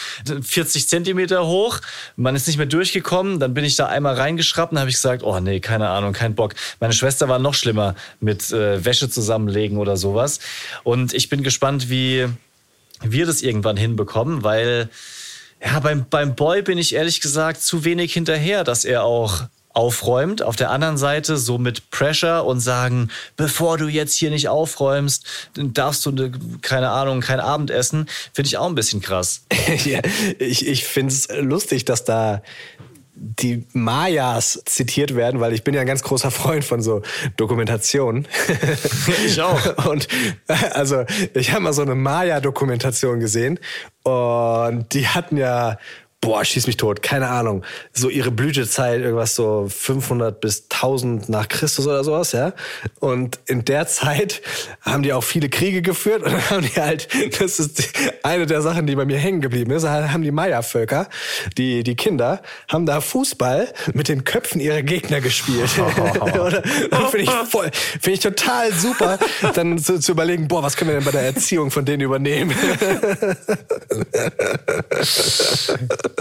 40 0.42 0.90
Zentimeter 0.90 1.46
hoch. 1.46 1.82
Man 2.16 2.36
ist 2.36 2.48
nicht 2.48 2.58
mehr 2.58 2.66
durchgekommen. 2.66 3.40
Dann 3.40 3.54
bin 3.54 3.64
ich 3.64 3.76
da 3.76 3.86
einmal 3.86 4.16
reingeschraubt 4.16 4.72
und 4.72 4.80
habe 4.80 4.90
ich 4.90 4.96
gesagt, 4.96 5.22
oh 5.22 5.40
nee, 5.40 5.60
keine 5.60 5.90
Ahnung, 5.90 6.14
kein 6.14 6.34
Bock. 6.34 6.56
Meine 6.80 6.94
Schwester 6.94 7.30
war 7.30 7.38
noch 7.38 7.54
schlimmer 7.54 7.94
mit 8.20 8.52
äh, 8.52 8.84
Wäsche 8.84 9.08
zusammenlegen 9.08 9.78
oder 9.78 9.98
sowas. 9.98 10.40
Und 10.84 11.14
ich 11.14 11.30
bin 11.30 11.44
gespannt, 11.44 11.92
wie 11.92 12.28
wir 13.02 13.26
das 13.26 13.42
irgendwann 13.42 13.78
hinbekommen, 13.78 14.44
weil 14.44 14.90
ja, 15.64 15.80
beim, 15.80 16.06
beim 16.10 16.36
Boy 16.36 16.62
bin 16.62 16.78
ich 16.78 16.94
ehrlich 16.94 17.22
gesagt 17.22 17.62
zu 17.62 17.86
wenig 17.86 18.14
hinterher, 18.14 18.64
dass 18.64 18.86
er 18.86 19.04
auch 19.04 19.44
aufräumt. 19.76 20.42
Auf 20.42 20.56
der 20.56 20.72
anderen 20.72 20.98
Seite 20.98 21.38
so 21.38 21.58
mit 21.58 21.92
Pressure 21.92 22.46
und 22.46 22.62
sagen, 22.62 23.10
bevor 23.36 23.78
du 23.78 23.88
jetzt 23.88 24.14
hier 24.14 24.30
nicht 24.30 24.48
aufräumst, 24.48 25.26
darfst 25.56 26.06
du, 26.06 26.12
ne, 26.12 26.32
keine 26.62 26.90
Ahnung, 26.90 27.20
kein 27.20 27.42
Abendessen, 27.42 28.08
finde 28.34 28.48
ich 28.48 28.58
auch 28.58 28.68
ein 28.68 28.76
bisschen 28.76 29.02
krass. 29.02 29.44
ja, 29.86 30.00
ich 30.40 30.66
ich 30.66 30.86
finde 30.86 31.14
es 31.14 31.28
lustig, 31.42 31.84
dass 31.84 32.06
da 32.06 32.42
die 33.16 33.66
Mayas 33.74 34.62
zitiert 34.66 35.16
werden, 35.16 35.40
weil 35.40 35.54
ich 35.54 35.64
bin 35.64 35.74
ja 35.74 35.82
ein 35.82 35.88
ganz 35.88 36.04
großer 36.04 36.32
Freund 36.32 36.66
von 36.66 36.82
so 36.82 37.02
Dokumentationen. 37.38 38.28
Ich 39.26 39.42
auch. 39.42 39.88
Und 39.88 40.08
also 40.74 41.06
ich 41.34 41.52
habe 41.52 41.62
mal 41.62 41.74
so 41.74 41.82
eine 41.82 41.96
Maya-Dokumentation 41.96 43.20
gesehen 43.20 43.60
und 44.04 44.94
die 44.94 45.08
hatten 45.08 45.38
ja 45.38 45.78
boah, 46.26 46.44
schieß 46.44 46.66
mich 46.66 46.76
tot, 46.76 47.04
keine 47.04 47.30
Ahnung, 47.30 47.64
so 47.94 48.10
ihre 48.10 48.32
Blütezeit, 48.32 49.02
irgendwas 49.02 49.36
so 49.36 49.68
500 49.70 50.42
bis 50.42 50.64
1000 50.72 51.30
nach 51.30 51.48
Christus 51.48 51.86
oder 51.86 52.04
sowas, 52.04 52.32
ja. 52.32 52.54
Und 53.00 53.38
in 53.46 53.64
der 53.64 53.86
Zeit 53.86 54.42
haben 54.82 55.04
die 55.04 55.14
auch 55.14 55.24
viele 55.24 55.50
Kriege 55.50 55.84
geführt 55.84 56.24
und 56.24 56.34
dann 56.34 56.50
haben 56.50 56.64
die 56.64 56.82
halt, 56.82 57.08
das 57.40 57.60
ist 57.60 57.94
eine 58.24 58.48
der 58.48 58.64
Sachen, 58.64 58.88
die 58.88 58.96
bei 58.96 59.06
mir 59.06 59.20
hängen 59.20 59.40
geblieben 59.40 59.70
ist, 59.70 59.88
haben 59.88 60.24
die 60.24 60.32
Maya-Völker, 60.32 61.10
die, 61.60 61.84
die 61.84 61.96
Kinder, 61.96 62.42
haben 62.70 62.88
da 62.88 63.02
Fußball 63.02 63.72
mit 63.94 64.08
den 64.08 64.24
Köpfen 64.24 64.60
ihrer 64.60 64.82
Gegner 64.82 65.22
gespielt. 65.22 65.70
finde 67.12 67.20
ich 67.20 67.30
voll, 67.30 67.70
finde 67.72 68.12
ich 68.12 68.20
total 68.20 68.74
super, 68.74 69.20
dann 69.54 69.78
zu, 69.78 70.00
zu 70.00 70.14
überlegen, 70.14 70.48
boah, 70.48 70.64
was 70.64 70.76
können 70.76 70.90
wir 70.90 70.96
denn 70.96 71.06
bei 71.06 71.12
der 71.12 71.22
Erziehung 71.22 71.70
von 71.70 71.86
denen 71.86 72.02
übernehmen? 72.02 72.56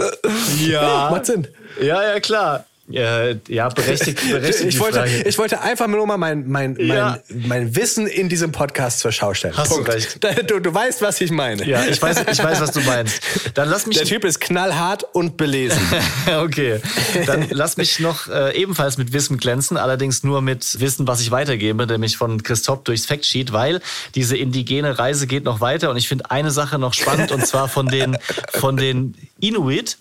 Ja. 0.67 1.09
Macht 1.11 1.25
Sinn. 1.25 1.47
Ja, 1.81 2.03
ja, 2.03 2.19
klar. 2.19 2.65
Ja, 2.87 3.31
ja 3.47 3.69
berechtigt, 3.69 4.21
berechtigt 4.29 4.69
ich, 4.69 4.79
wollte, 4.79 5.05
ich 5.25 5.37
wollte 5.39 5.61
einfach 5.61 5.87
nur 5.87 6.05
mal 6.05 6.17
mein, 6.17 6.47
mein, 6.47 6.75
ja. 6.79 7.19
mein, 7.29 7.47
mein 7.47 7.75
Wissen 7.75 8.05
in 8.05 8.29
diesem 8.29 8.51
Podcast 8.51 8.99
zur 8.99 9.11
Schau 9.11 9.33
stellen. 9.33 9.57
Hast 9.57 9.71
Punkt. 9.71 9.87
du 9.87 9.91
recht. 9.93 10.49
Du, 10.49 10.59
du 10.59 10.73
weißt, 10.73 11.01
was 11.01 11.19
ich 11.19 11.31
meine. 11.31 11.65
Ja, 11.65 11.83
ich 11.85 11.99
weiß, 11.99 12.25
ich 12.31 12.43
weiß, 12.43 12.61
was 12.61 12.71
du 12.71 12.81
meinst. 12.81 13.21
Dann 13.55 13.69
lass 13.69 13.87
mich 13.87 13.97
Der 13.97 14.05
Typ 14.05 14.23
ist 14.23 14.39
knallhart 14.39 15.03
und 15.13 15.35
belesen. 15.35 15.81
okay. 16.43 16.79
Dann 17.25 17.47
lass 17.49 17.77
mich 17.77 17.99
noch 17.99 18.27
äh, 18.27 18.55
ebenfalls 18.55 18.97
mit 18.97 19.13
Wissen 19.13 19.37
glänzen, 19.37 19.77
allerdings 19.77 20.23
nur 20.23 20.41
mit 20.43 20.79
Wissen, 20.79 21.07
was 21.07 21.21
ich 21.21 21.31
weitergebe, 21.31 21.87
nämlich 21.87 22.17
von 22.17 22.43
Christoph 22.43 22.83
durchs 22.83 23.07
Factsheet, 23.07 23.51
weil 23.51 23.81
diese 24.13 24.37
indigene 24.37 24.99
Reise 24.99 25.25
geht 25.25 25.43
noch 25.43 25.59
weiter 25.59 25.89
und 25.89 25.97
ich 25.97 26.07
finde 26.07 26.29
eine 26.29 26.51
Sache 26.51 26.77
noch 26.77 26.93
spannend 26.93 27.31
und 27.31 27.47
zwar 27.47 27.67
von 27.67 27.87
den, 27.87 28.17
von 28.53 28.77
den 28.77 29.15
Inuit 29.39 29.97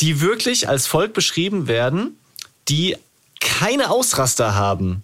die 0.00 0.20
wirklich 0.20 0.68
als 0.68 0.86
Volk 0.86 1.12
beschrieben 1.12 1.68
werden, 1.68 2.18
die 2.68 2.96
keine 3.40 3.90
Ausraster 3.90 4.54
haben, 4.54 5.02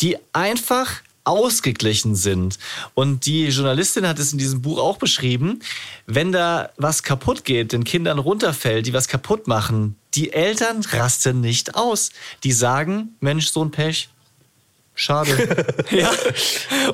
die 0.00 0.16
einfach 0.32 1.02
ausgeglichen 1.24 2.16
sind. 2.16 2.58
Und 2.94 3.26
die 3.26 3.46
Journalistin 3.46 4.06
hat 4.06 4.18
es 4.18 4.32
in 4.32 4.38
diesem 4.38 4.62
Buch 4.62 4.78
auch 4.78 4.96
beschrieben, 4.96 5.60
wenn 6.06 6.32
da 6.32 6.70
was 6.76 7.02
kaputt 7.02 7.44
geht, 7.44 7.72
den 7.72 7.84
Kindern 7.84 8.18
runterfällt, 8.18 8.86
die 8.86 8.92
was 8.92 9.06
kaputt 9.06 9.46
machen, 9.46 9.96
die 10.14 10.32
Eltern 10.32 10.84
rasten 10.90 11.40
nicht 11.40 11.76
aus. 11.76 12.10
Die 12.42 12.52
sagen, 12.52 13.14
Mensch, 13.20 13.48
so 13.48 13.64
ein 13.64 13.70
Pech, 13.70 14.08
Schade. 14.94 15.64
ja. 15.90 16.10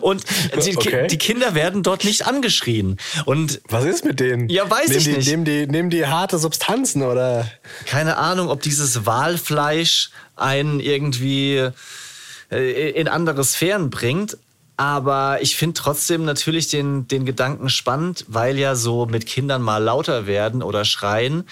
Und 0.01 0.25
die, 0.65 0.77
okay. 0.77 1.09
die, 1.09 1.19
Kinder 1.19 1.55
werden 1.55 1.83
dort 1.83 2.05
nicht 2.05 2.27
angeschrien. 2.27 2.97
Und 3.25 3.61
was 3.69 3.85
ist 3.85 4.05
mit 4.05 4.21
denen? 4.21 4.49
Ja, 4.49 4.71
weiß 4.71 4.89
nehmen 4.89 4.99
ich 4.99 5.05
die, 5.05 5.13
nicht. 5.13 5.29
Nehmen 5.29 5.45
die, 5.45 5.67
nehmen 5.67 5.91
die 5.91 6.07
harte 6.07 6.39
Substanzen 6.39 7.03
oder? 7.03 7.51
Keine 7.87 8.17
Ahnung, 8.17 8.51
ob 8.51 8.63
dieses 8.63 9.05
Walfleisch 9.05 10.11
einen 10.37 10.79
irgendwie 10.79 11.71
äh, 12.53 12.91
in 12.91 13.09
andere 13.09 13.43
Sphären 13.43 13.91
bringt. 13.91 14.39
Aber 14.77 15.39
ich 15.43 15.57
finde 15.57 15.75
trotzdem 15.75 16.25
natürlich 16.25 16.69
den, 16.69 17.09
den 17.09 17.27
Gedanken 17.27 17.69
spannend, 17.69 18.25
weil 18.29 18.57
ja 18.59 18.77
so 18.77 19.07
mit 19.07 19.27
Kindern 19.27 19.61
mal 19.61 19.83
lauter 19.83 20.29
werden 20.29 20.63
oder 20.63 20.85
schreien 20.85 21.49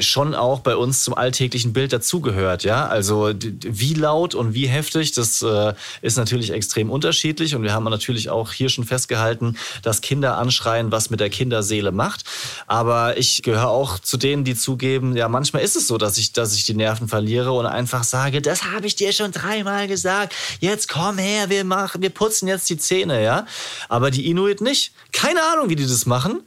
schon 0.00 0.34
auch 0.34 0.60
bei 0.60 0.76
uns 0.76 1.04
zum 1.04 1.14
alltäglichen 1.14 1.72
Bild 1.72 1.92
dazugehört. 1.92 2.64
Ja, 2.64 2.86
also 2.86 3.32
wie 3.38 3.94
laut 3.94 4.34
und 4.34 4.54
wie 4.54 4.66
heftig, 4.66 5.12
das 5.12 5.42
äh, 5.42 5.74
ist 6.02 6.16
natürlich 6.16 6.50
extrem 6.50 6.90
unterschiedlich 6.90 7.54
und 7.54 7.62
wir 7.62 7.72
haben 7.72 7.84
natürlich 7.84 8.30
auch 8.30 8.52
hier 8.52 8.68
schon 8.68 8.84
festgehalten, 8.84 9.56
dass 9.82 10.00
Kinder 10.00 10.36
anschreien, 10.36 10.90
was 10.90 11.10
mit 11.10 11.20
der 11.20 11.30
Kinderseele 11.30 11.92
macht. 11.92 12.24
Aber 12.66 13.16
ich 13.18 13.42
gehöre 13.42 13.68
auch 13.68 13.98
zu 13.98 14.16
denen, 14.16 14.44
die 14.44 14.56
zugeben, 14.56 15.16
ja, 15.16 15.28
manchmal 15.28 15.62
ist 15.62 15.76
es 15.76 15.86
so, 15.86 15.96
dass 15.96 16.18
ich, 16.18 16.32
dass 16.32 16.54
ich 16.54 16.64
die 16.64 16.74
Nerven 16.74 17.08
verliere 17.08 17.52
und 17.52 17.66
einfach 17.66 18.04
sage, 18.04 18.42
das 18.42 18.64
habe 18.64 18.86
ich 18.86 18.96
dir 18.96 19.12
schon 19.12 19.32
dreimal 19.32 19.86
gesagt. 19.86 20.34
Jetzt 20.60 20.88
komm 20.88 21.18
her, 21.18 21.50
wir 21.50 21.64
machen, 21.64 22.02
wir 22.02 22.10
putzen 22.10 22.48
jetzt 22.48 22.68
die 22.68 22.78
Zähne, 22.78 23.22
ja. 23.22 23.46
Aber 23.88 24.10
die 24.10 24.28
Inuit 24.28 24.60
nicht. 24.60 24.92
Keine 25.12 25.40
Ahnung, 25.52 25.68
wie 25.68 25.76
die 25.76 25.86
das 25.86 26.06
machen. 26.06 26.42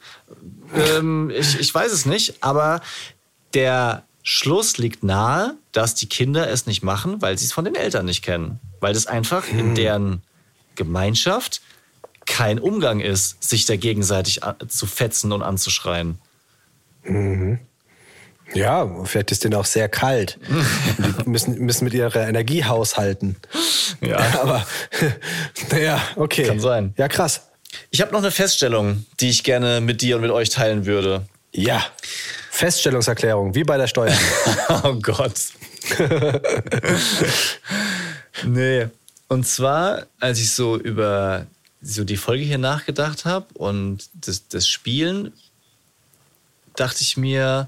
Ähm, 0.73 1.29
ich, 1.29 1.59
ich 1.59 1.73
weiß 1.73 1.91
es 1.91 2.05
nicht, 2.05 2.35
aber 2.41 2.81
der 3.53 4.03
Schluss 4.23 4.77
liegt 4.77 5.03
nahe, 5.03 5.55
dass 5.71 5.95
die 5.95 6.07
Kinder 6.07 6.49
es 6.49 6.65
nicht 6.65 6.83
machen, 6.83 7.21
weil 7.21 7.37
sie 7.37 7.45
es 7.45 7.53
von 7.53 7.65
den 7.65 7.75
Eltern 7.75 8.05
nicht 8.05 8.23
kennen. 8.23 8.59
Weil 8.79 8.93
das 8.93 9.07
einfach 9.07 9.47
hm. 9.47 9.59
in 9.59 9.75
deren 9.75 10.21
Gemeinschaft 10.75 11.61
kein 12.25 12.59
Umgang 12.59 12.99
ist, 12.99 13.43
sich 13.43 13.65
da 13.65 13.75
gegenseitig 13.75 14.41
zu 14.67 14.85
fetzen 14.85 15.31
und 15.31 15.41
anzuschreien. 15.41 16.19
Mhm. 17.03 17.59
Ja, 18.53 19.05
vielleicht 19.05 19.31
ist 19.31 19.43
denen 19.43 19.55
auch 19.55 19.65
sehr 19.65 19.89
kalt. 19.89 20.37
die 21.23 21.29
müssen, 21.29 21.57
müssen 21.59 21.85
mit 21.85 21.93
ihrer 21.93 22.27
Energie 22.27 22.65
haushalten. 22.65 23.37
Ja. 24.01 24.17
Aber, 24.41 24.65
naja, 25.71 26.01
okay. 26.15 26.43
Kann 26.43 26.59
sein. 26.59 26.93
Ja, 26.97 27.07
krass. 27.07 27.49
Ich 27.89 28.01
habe 28.01 28.11
noch 28.11 28.19
eine 28.19 28.31
Feststellung, 28.31 29.05
die 29.19 29.29
ich 29.29 29.43
gerne 29.43 29.79
mit 29.79 30.01
dir 30.01 30.17
und 30.17 30.21
mit 30.21 30.31
euch 30.31 30.49
teilen 30.49 30.85
würde. 30.85 31.25
Ja. 31.53 31.83
Feststellungserklärung, 32.61 33.55
wie 33.55 33.63
bei 33.63 33.75
der 33.75 33.87
Steuer. 33.87 34.15
oh 34.83 34.93
Gott. 35.01 35.33
nee. 38.45 38.87
Und 39.27 39.47
zwar, 39.47 40.05
als 40.19 40.37
ich 40.37 40.51
so 40.51 40.77
über 40.77 41.47
so 41.81 42.03
die 42.03 42.17
Folge 42.17 42.43
hier 42.43 42.59
nachgedacht 42.59 43.25
habe 43.25 43.47
und 43.55 44.07
das, 44.13 44.47
das 44.47 44.67
Spielen, 44.67 45.33
dachte 46.75 47.01
ich 47.01 47.17
mir, 47.17 47.67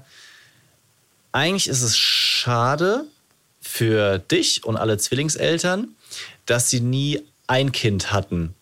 eigentlich 1.32 1.66
ist 1.66 1.82
es 1.82 1.98
schade 1.98 3.04
für 3.60 4.20
dich 4.20 4.62
und 4.62 4.76
alle 4.76 4.96
Zwillingseltern, 4.96 5.88
dass 6.46 6.70
sie 6.70 6.80
nie 6.80 7.20
ein 7.48 7.72
Kind 7.72 8.12
hatten 8.12 8.54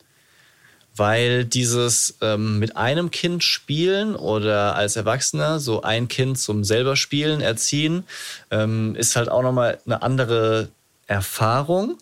weil 0.96 1.44
dieses 1.44 2.18
ähm, 2.20 2.58
mit 2.58 2.76
einem 2.76 3.10
Kind 3.10 3.44
spielen 3.44 4.14
oder 4.14 4.76
als 4.76 4.96
Erwachsener 4.96 5.58
so 5.58 5.82
ein 5.82 6.08
Kind 6.08 6.38
zum 6.38 6.64
selber 6.64 6.96
spielen, 6.96 7.40
erziehen, 7.40 8.04
ähm, 8.50 8.94
ist 8.96 9.16
halt 9.16 9.28
auch 9.28 9.42
nochmal 9.42 9.78
eine 9.86 10.02
andere 10.02 10.68
Erfahrung 11.06 11.98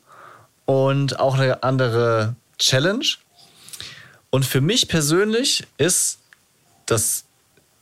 und 0.64 1.18
auch 1.20 1.34
eine 1.36 1.62
andere 1.62 2.34
Challenge. 2.58 3.06
Und 4.30 4.44
für 4.44 4.60
mich 4.60 4.88
persönlich 4.88 5.64
ist 5.78 6.18
das 6.86 7.24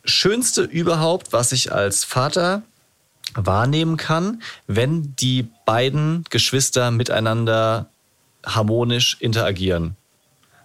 Schönste 0.04 0.62
überhaupt, 0.62 1.32
was 1.32 1.52
ich 1.52 1.72
als 1.72 2.04
Vater 2.04 2.62
wahrnehmen 3.34 3.96
kann, 3.96 4.42
wenn 4.66 5.14
die 5.16 5.48
beiden 5.66 6.24
Geschwister 6.30 6.90
miteinander 6.90 7.90
harmonisch 8.44 9.18
interagieren. 9.20 9.97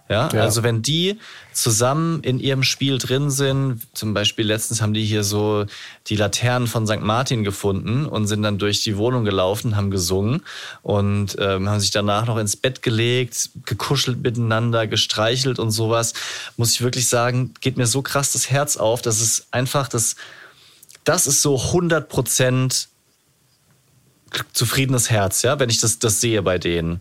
Ja, 0.08 0.28
Ja. 0.32 0.42
also 0.42 0.62
wenn 0.62 0.82
die 0.82 1.18
zusammen 1.54 2.22
in 2.22 2.38
ihrem 2.38 2.62
Spiel 2.62 2.98
drin 2.98 3.30
sind, 3.30 3.80
zum 3.94 4.12
Beispiel 4.12 4.46
letztens 4.46 4.82
haben 4.82 4.92
die 4.92 5.04
hier 5.04 5.24
so 5.24 5.64
die 6.08 6.16
Laternen 6.16 6.68
von 6.68 6.86
St. 6.86 7.00
Martin 7.00 7.42
gefunden 7.42 8.04
und 8.04 8.26
sind 8.26 8.42
dann 8.42 8.58
durch 8.58 8.82
die 8.82 8.98
Wohnung 8.98 9.24
gelaufen, 9.24 9.76
haben 9.76 9.90
gesungen 9.90 10.42
und 10.82 11.36
ähm, 11.38 11.70
haben 11.70 11.80
sich 11.80 11.90
danach 11.90 12.26
noch 12.26 12.36
ins 12.36 12.54
Bett 12.54 12.82
gelegt, 12.82 13.48
gekuschelt 13.64 14.22
miteinander, 14.22 14.86
gestreichelt 14.86 15.58
und 15.58 15.70
sowas, 15.70 16.12
muss 16.58 16.72
ich 16.72 16.82
wirklich 16.82 17.08
sagen, 17.08 17.54
geht 17.62 17.78
mir 17.78 17.86
so 17.86 18.02
krass 18.02 18.32
das 18.32 18.50
Herz 18.50 18.76
auf, 18.76 19.00
das 19.00 19.22
ist 19.22 19.46
einfach 19.52 19.88
das, 19.88 20.16
das 21.04 21.26
ist 21.26 21.40
so 21.40 21.58
100 21.58 22.10
Prozent 22.10 22.88
zufriedenes 24.52 25.10
Herz, 25.10 25.42
ja, 25.42 25.58
wenn 25.58 25.70
ich 25.70 25.80
das, 25.80 25.98
das 25.98 26.20
sehe 26.20 26.42
bei 26.42 26.58
denen. 26.58 27.00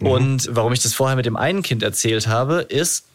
Und 0.00 0.48
warum 0.52 0.72
ich 0.72 0.82
das 0.82 0.94
vorher 0.94 1.16
mit 1.16 1.26
dem 1.26 1.36
einen 1.36 1.62
Kind 1.62 1.82
erzählt 1.82 2.26
habe, 2.26 2.60
ist, 2.60 3.06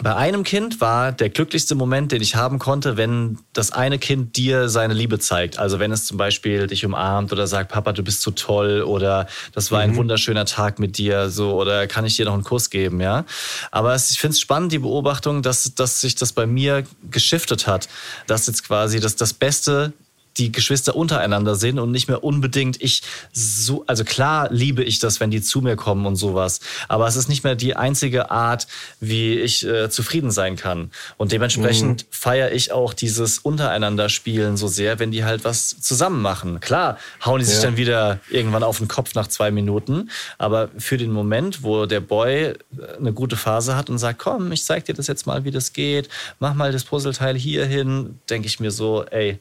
bei 0.00 0.16
einem 0.16 0.42
Kind 0.42 0.80
war 0.80 1.12
der 1.12 1.28
glücklichste 1.28 1.74
Moment, 1.74 2.12
den 2.12 2.22
ich 2.22 2.34
haben 2.34 2.58
konnte, 2.58 2.96
wenn 2.96 3.38
das 3.52 3.72
eine 3.72 3.98
Kind 3.98 4.36
dir 4.38 4.70
seine 4.70 4.94
Liebe 4.94 5.18
zeigt. 5.18 5.58
Also 5.58 5.80
wenn 5.80 5.92
es 5.92 6.06
zum 6.06 6.16
Beispiel 6.16 6.66
dich 6.66 6.86
umarmt 6.86 7.30
oder 7.30 7.46
sagt, 7.46 7.70
Papa, 7.70 7.92
du 7.92 8.02
bist 8.02 8.22
so 8.22 8.30
toll 8.30 8.82
oder 8.82 9.26
das 9.52 9.70
war 9.70 9.80
ein 9.80 9.94
wunderschöner 9.96 10.46
Tag 10.46 10.78
mit 10.78 10.96
dir, 10.96 11.28
so 11.28 11.60
oder 11.60 11.86
kann 11.86 12.06
ich 12.06 12.16
dir 12.16 12.24
noch 12.24 12.32
einen 12.32 12.42
Kuss 12.42 12.70
geben, 12.70 13.02
ja. 13.02 13.26
Aber 13.70 13.92
es, 13.92 14.10
ich 14.10 14.18
finde 14.18 14.32
es 14.32 14.40
spannend, 14.40 14.72
die 14.72 14.78
Beobachtung, 14.78 15.42
dass, 15.42 15.74
dass 15.74 16.00
sich 16.00 16.14
das 16.14 16.32
bei 16.32 16.46
mir 16.46 16.84
geschiftet 17.10 17.66
hat, 17.66 17.90
dass 18.26 18.46
jetzt 18.46 18.66
quasi 18.66 18.98
das, 18.98 19.16
das 19.16 19.34
Beste 19.34 19.92
die 20.36 20.52
Geschwister 20.52 20.96
untereinander 20.96 21.54
sind 21.54 21.78
und 21.78 21.90
nicht 21.90 22.08
mehr 22.08 22.24
unbedingt 22.24 22.80
ich 22.82 23.02
so, 23.32 23.84
also 23.86 24.04
klar 24.04 24.48
liebe 24.50 24.82
ich 24.82 24.98
das, 24.98 25.20
wenn 25.20 25.30
die 25.30 25.42
zu 25.42 25.60
mir 25.60 25.76
kommen 25.76 26.06
und 26.06 26.16
sowas, 26.16 26.60
aber 26.88 27.06
es 27.06 27.16
ist 27.16 27.28
nicht 27.28 27.44
mehr 27.44 27.54
die 27.54 27.76
einzige 27.76 28.30
Art, 28.30 28.66
wie 29.00 29.34
ich 29.34 29.66
äh, 29.66 29.90
zufrieden 29.90 30.30
sein 30.30 30.56
kann. 30.56 30.90
Und 31.16 31.32
dementsprechend 31.32 32.06
feiere 32.10 32.52
ich 32.52 32.72
auch 32.72 32.94
dieses 32.94 33.38
untereinander 33.38 34.08
Spielen 34.08 34.56
so 34.56 34.68
sehr, 34.68 34.98
wenn 34.98 35.10
die 35.10 35.24
halt 35.24 35.44
was 35.44 35.80
zusammen 35.80 36.22
machen. 36.22 36.60
Klar, 36.60 36.98
hauen 37.24 37.38
die 37.38 37.44
sich 37.44 37.56
Ja. 37.56 37.62
dann 37.64 37.76
wieder 37.76 38.20
irgendwann 38.30 38.62
auf 38.62 38.78
den 38.78 38.88
Kopf 38.88 39.14
nach 39.14 39.26
zwei 39.28 39.50
Minuten, 39.50 40.10
aber 40.38 40.70
für 40.78 40.96
den 40.96 41.12
Moment, 41.12 41.62
wo 41.62 41.86
der 41.86 42.00
Boy 42.00 42.44
äh, 42.44 42.54
eine 42.98 43.12
gute 43.12 43.36
Phase 43.36 43.76
hat 43.76 43.90
und 43.90 43.98
sagt, 43.98 44.18
komm, 44.18 44.50
ich 44.52 44.64
zeig 44.64 44.84
dir 44.86 44.94
das 44.94 45.06
jetzt 45.06 45.26
mal, 45.26 45.44
wie 45.44 45.50
das 45.50 45.72
geht, 45.72 46.08
mach 46.40 46.54
mal 46.54 46.72
das 46.72 46.84
Puzzleteil 46.84 47.36
hier 47.36 47.66
hin, 47.66 48.18
denke 48.30 48.46
ich 48.46 48.60
mir 48.60 48.70
so, 48.70 49.04
ey, 49.10 49.38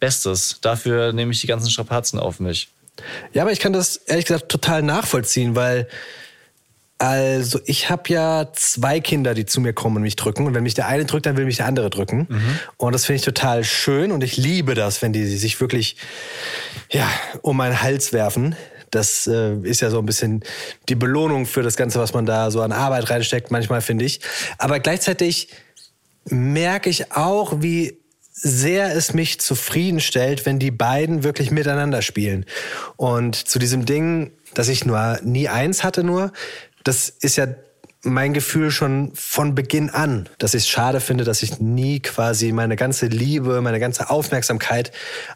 Bestes. 0.00 0.58
Dafür 0.60 1.12
nehme 1.12 1.32
ich 1.32 1.40
die 1.40 1.46
ganzen 1.46 1.70
Strapazen 1.70 2.18
auf 2.18 2.40
mich. 2.40 2.68
Ja, 3.32 3.42
aber 3.42 3.52
ich 3.52 3.60
kann 3.60 3.72
das 3.72 3.96
ehrlich 3.96 4.26
gesagt 4.26 4.48
total 4.48 4.82
nachvollziehen, 4.82 5.54
weil 5.54 5.88
also 7.00 7.60
ich 7.64 7.90
habe 7.90 8.02
ja 8.08 8.48
zwei 8.54 8.98
Kinder, 8.98 9.32
die 9.34 9.46
zu 9.46 9.60
mir 9.60 9.72
kommen 9.72 9.96
und 9.96 10.02
mich 10.02 10.16
drücken. 10.16 10.46
Und 10.46 10.54
wenn 10.54 10.64
mich 10.64 10.74
der 10.74 10.88
eine 10.88 11.04
drückt, 11.04 11.26
dann 11.26 11.36
will 11.36 11.44
mich 11.44 11.58
der 11.58 11.66
andere 11.66 11.90
drücken. 11.90 12.26
Und 12.76 12.92
das 12.92 13.06
finde 13.06 13.18
ich 13.18 13.24
total 13.24 13.62
schön 13.62 14.10
und 14.10 14.24
ich 14.24 14.36
liebe 14.36 14.74
das, 14.74 15.00
wenn 15.00 15.12
die 15.12 15.24
sich 15.24 15.60
wirklich 15.60 15.96
ja, 16.90 17.08
um 17.42 17.56
meinen 17.56 17.80
Hals 17.82 18.12
werfen. 18.12 18.56
Das 18.90 19.28
äh, 19.28 19.54
ist 19.62 19.80
ja 19.80 19.90
so 19.90 19.98
ein 19.98 20.06
bisschen 20.06 20.42
die 20.88 20.94
Belohnung 20.96 21.46
für 21.46 21.62
das 21.62 21.76
Ganze, 21.76 22.00
was 22.00 22.14
man 22.14 22.26
da 22.26 22.50
so 22.50 22.62
an 22.62 22.72
Arbeit 22.72 23.10
reinsteckt, 23.10 23.50
manchmal 23.50 23.80
finde 23.80 24.04
ich. 24.04 24.20
Aber 24.56 24.80
gleichzeitig 24.80 25.50
merke 26.24 26.90
ich 26.90 27.12
auch, 27.12 27.60
wie 27.60 27.97
sehr 28.40 28.94
es 28.94 29.14
mich 29.14 29.40
zufriedenstellt, 29.40 30.46
wenn 30.46 30.58
die 30.58 30.70
beiden 30.70 31.24
wirklich 31.24 31.50
miteinander 31.50 32.02
spielen. 32.02 32.44
Und 32.96 33.36
zu 33.36 33.58
diesem 33.58 33.84
Ding, 33.84 34.32
dass 34.54 34.68
ich 34.68 34.84
nur 34.84 35.18
nie 35.22 35.48
eins 35.48 35.84
hatte 35.84 36.04
nur, 36.04 36.32
das 36.84 37.08
ist 37.08 37.36
ja 37.36 37.46
mein 38.02 38.32
Gefühl 38.32 38.70
schon 38.70 39.10
von 39.14 39.56
Beginn 39.56 39.90
an, 39.90 40.28
dass 40.38 40.54
ich 40.54 40.62
es 40.62 40.68
schade 40.68 41.00
finde, 41.00 41.24
dass 41.24 41.42
ich 41.42 41.58
nie 41.58 41.98
quasi 41.98 42.52
meine 42.52 42.76
ganze 42.76 43.06
Liebe, 43.06 43.60
meine 43.60 43.80
ganze 43.80 44.08
Aufmerksamkeit 44.08 44.92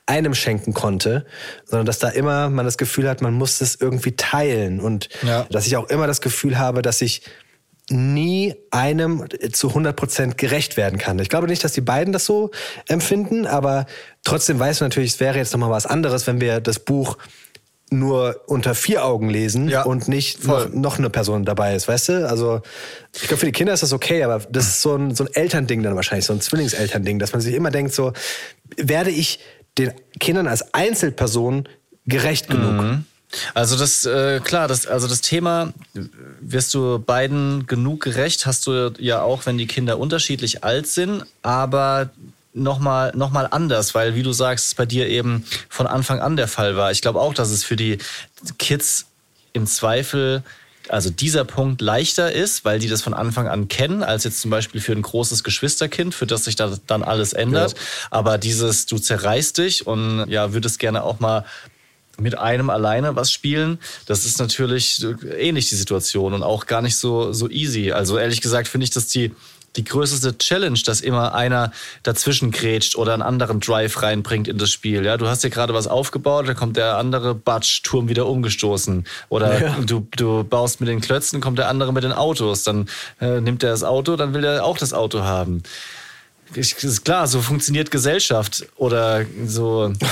einem 0.07 0.33
schenken 0.33 0.73
konnte, 0.73 1.27
sondern 1.65 1.87
dass 1.87 1.99
da 1.99 2.09
immer 2.09 2.51
man 2.51 2.65
das 2.65 2.79
Gefühl 2.79 3.09
hat, 3.09 3.21
man 3.21 3.35
muss 3.35 3.61
es 3.61 3.75
irgendwie 3.81 4.13
teilen 4.13 4.81
und 4.81 5.09
Ja. 5.23 5.45
dass 5.51 5.67
ich 5.67 5.77
auch 5.77 5.89
immer 5.91 6.07
das 6.07 6.21
Gefühl 6.21 6.57
habe, 6.57 6.83
dass 6.83 7.03
ich 7.03 7.23
nie 7.93 8.55
einem 8.71 9.25
zu 9.53 9.69
100% 9.69 10.35
gerecht 10.35 10.77
werden 10.77 10.99
kann. 10.99 11.19
Ich 11.19 11.29
glaube 11.29 11.47
nicht, 11.47 11.63
dass 11.63 11.73
die 11.73 11.81
beiden 11.81 12.13
das 12.13 12.25
so 12.25 12.51
empfinden, 12.89 13.47
aber 13.47 13.87
trotzdem 14.25 14.59
weiß 14.59 14.81
man 14.81 14.89
natürlich, 14.89 15.13
es 15.15 15.21
wäre 15.21 15.39
jetzt 15.39 15.53
nochmal 15.53 15.71
was 15.71 15.87
anderes, 15.87 16.27
wenn 16.27 16.41
wir 16.41 16.61
das 16.61 16.79
Buch 16.79 17.19
nur 17.91 18.41
unter 18.47 18.75
vier 18.75 19.05
Augen 19.05 19.29
lesen 19.29 19.69
Ja, 19.69 19.83
und 19.83 20.09
nicht 20.09 20.47
noch, 20.47 20.71
noch 20.71 20.99
eine 20.99 21.11
Person 21.11 21.45
dabei 21.45 21.75
ist, 21.75 21.89
weißt 21.89 22.09
du? 22.09 22.29
Also 22.29 22.63
ich 23.15 23.23
glaube, 23.23 23.37
für 23.37 23.47
die 23.47 23.53
Kinder 23.53 23.75
ist 23.75 23.83
das 23.83 23.93
okay, 23.93 24.25
aber 24.25 24.41
das 24.51 24.67
ist 24.67 24.83
so 24.83 24.97
ein, 24.97 25.15
so 25.15 25.25
ein 25.25 25.35
Elternding 25.35 25.83
dann 25.83 25.95
wahrscheinlich, 25.95 26.25
so 26.25 26.33
ein 26.33 26.41
Zwillingselternding, 26.41 27.19
dass 27.19 27.33
man 27.33 27.43
sich 27.43 27.55
immer 27.55 27.71
denkt, 27.71 27.93
so, 27.93 28.15
werde 28.79 29.11
ich 29.11 29.41
den 29.77 29.93
Kindern 30.19 30.49
als 30.49 30.73
Einzelperson 30.73 31.69
gerecht 32.07 32.49
genug? 32.49 32.81
Also 33.55 33.77
das, 33.77 34.05
äh, 34.05 34.41
klar, 34.41 34.69
das, 34.69 34.87
also 34.87 35.09
das 35.09 35.21
Thema, 35.21 35.73
wirst 36.41 36.75
du 36.75 36.99
beiden 36.99 37.67
genug 37.67 38.03
gerecht, 38.03 38.47
hast 38.47 38.67
du 38.67 38.93
ja 38.99 39.23
auch, 39.23 39.47
wenn 39.47 39.59
die 39.59 39.67
Kinder 39.67 39.99
unterschiedlich 39.99 40.65
alt 40.65 40.87
sind, 40.87 41.25
aber 41.43 42.11
nochmal 42.55 43.13
noch 43.15 43.31
mal 43.31 43.49
anders, 43.51 43.95
weil 43.95 44.15
wie 44.15 44.23
du 44.23 44.33
sagst, 44.33 44.67
es 44.67 44.75
bei 44.75 44.85
dir 44.85 45.09
eben 45.09 45.45
von 45.69 45.87
Anfang 45.87 46.21
an 46.21 46.37
der 46.37 46.49
Fall 46.49 46.77
war. 46.77 46.91
Ich 46.91 47.01
glaube 47.01 47.21
auch, 47.21 47.33
dass 47.33 47.51
es 47.51 47.65
für 47.65 47.77
die 47.77 47.99
Kids 48.59 49.07
im 49.55 49.67
Zweifel 49.67 50.43
also 50.89 51.11
dieser 51.11 51.45
Punkt 51.45 51.81
leichter 51.81 52.33
ist, 52.33 52.65
weil 52.65 52.79
die 52.79 52.89
das 52.89 53.03
von 53.03 53.15
Anfang 53.15 53.49
an 53.49 53.69
kennen, 53.69 54.03
als 54.03 54.25
jetzt 54.25 54.41
zum 54.41 54.51
Beispiel 54.51 54.81
für 54.81 54.93
ein 54.93 55.03
großes 55.03 55.45
Geschwisterkind, 55.45 56.15
für 56.15 56.27
das 56.27 56.45
sich 56.45 56.57
da 56.57 56.77
dann 56.87 57.03
alles 57.03 57.33
ändert. 57.33 57.73
Ja. 57.73 57.79
Aber 58.11 58.37
dieses, 58.37 58.87
du 58.87 58.99
zerreißt 58.99 59.59
dich 59.59 59.87
und 59.87 60.29
ja, 60.29 60.53
würdest 60.53 60.79
gerne 60.79 61.05
auch 61.05 61.21
mal 61.21 61.45
mit 62.19 62.39
einem 62.39 62.71
alleine 62.71 63.17
was 63.17 63.33
spielen, 63.33 63.79
das 64.07 64.25
ist 64.25 64.39
natürlich 64.39 65.05
ähnlich 65.39 65.69
die 65.69 65.77
Situation 65.77 66.35
und 66.35 66.43
auch 66.43 66.67
gar 66.67 66.83
nicht 66.83 66.97
so, 66.97 67.33
so 67.33 67.49
easy. 67.49 67.93
Also 67.93 68.19
ehrlich 68.19 68.41
gesagt 68.41 68.69
finde 68.69 68.85
ich, 68.85 68.91
dass 68.91 69.07
die, 69.09 69.33
die 69.77 69.85
größte 69.85 70.37
Challenge, 70.37 70.79
dass 70.85 71.01
immer 71.01 71.35
einer 71.35 71.73
dazwischen 72.03 72.51
grätscht 72.51 72.97
oder 72.97 73.15
einen 73.15 73.23
anderen 73.23 73.61
Drive 73.61 74.03
reinbringt 74.03 74.47
in 74.47 74.59
das 74.59 74.71
Spiel. 74.71 75.05
Ja, 75.05 75.17
du 75.17 75.27
hast 75.27 75.43
dir 75.43 75.51
gerade 75.51 75.73
was 75.73 75.87
aufgebaut, 75.87 76.47
dann 76.47 76.57
kommt 76.57 76.77
der 76.77 76.99
andere 76.99 77.35
Batsch-Turm 77.35 78.09
wieder 78.09 78.27
umgestoßen. 78.27 79.05
Oder 79.31 79.61
Ja. 79.63 79.77
du, 79.81 80.07
du 80.15 80.45
baust 80.45 80.81
mit 80.81 80.91
den 80.91 81.01
Klötzen, 81.01 81.41
kommt 81.41 81.59
der 81.59 81.69
andere 81.69 81.93
mit 81.93 82.05
den 82.05 82.13
Autos. 82.13 82.65
Dann 82.65 82.89
äh, 83.21 83.41
nimmt 83.41 83.63
er 83.63 83.71
das 83.71 83.83
Auto, 83.85 84.17
dann 84.17 84.35
will 84.35 84.45
er 84.45 84.65
auch 84.65 84.77
das 84.77 84.93
Auto 84.93 85.23
haben. 85.23 85.63
Ich, 86.55 86.75
ist 86.85 87.05
klar, 87.07 87.27
so 87.27 87.41
funktioniert 87.41 87.91
Gesellschaft 87.91 88.67
oder 88.77 89.25
so. 89.47 89.93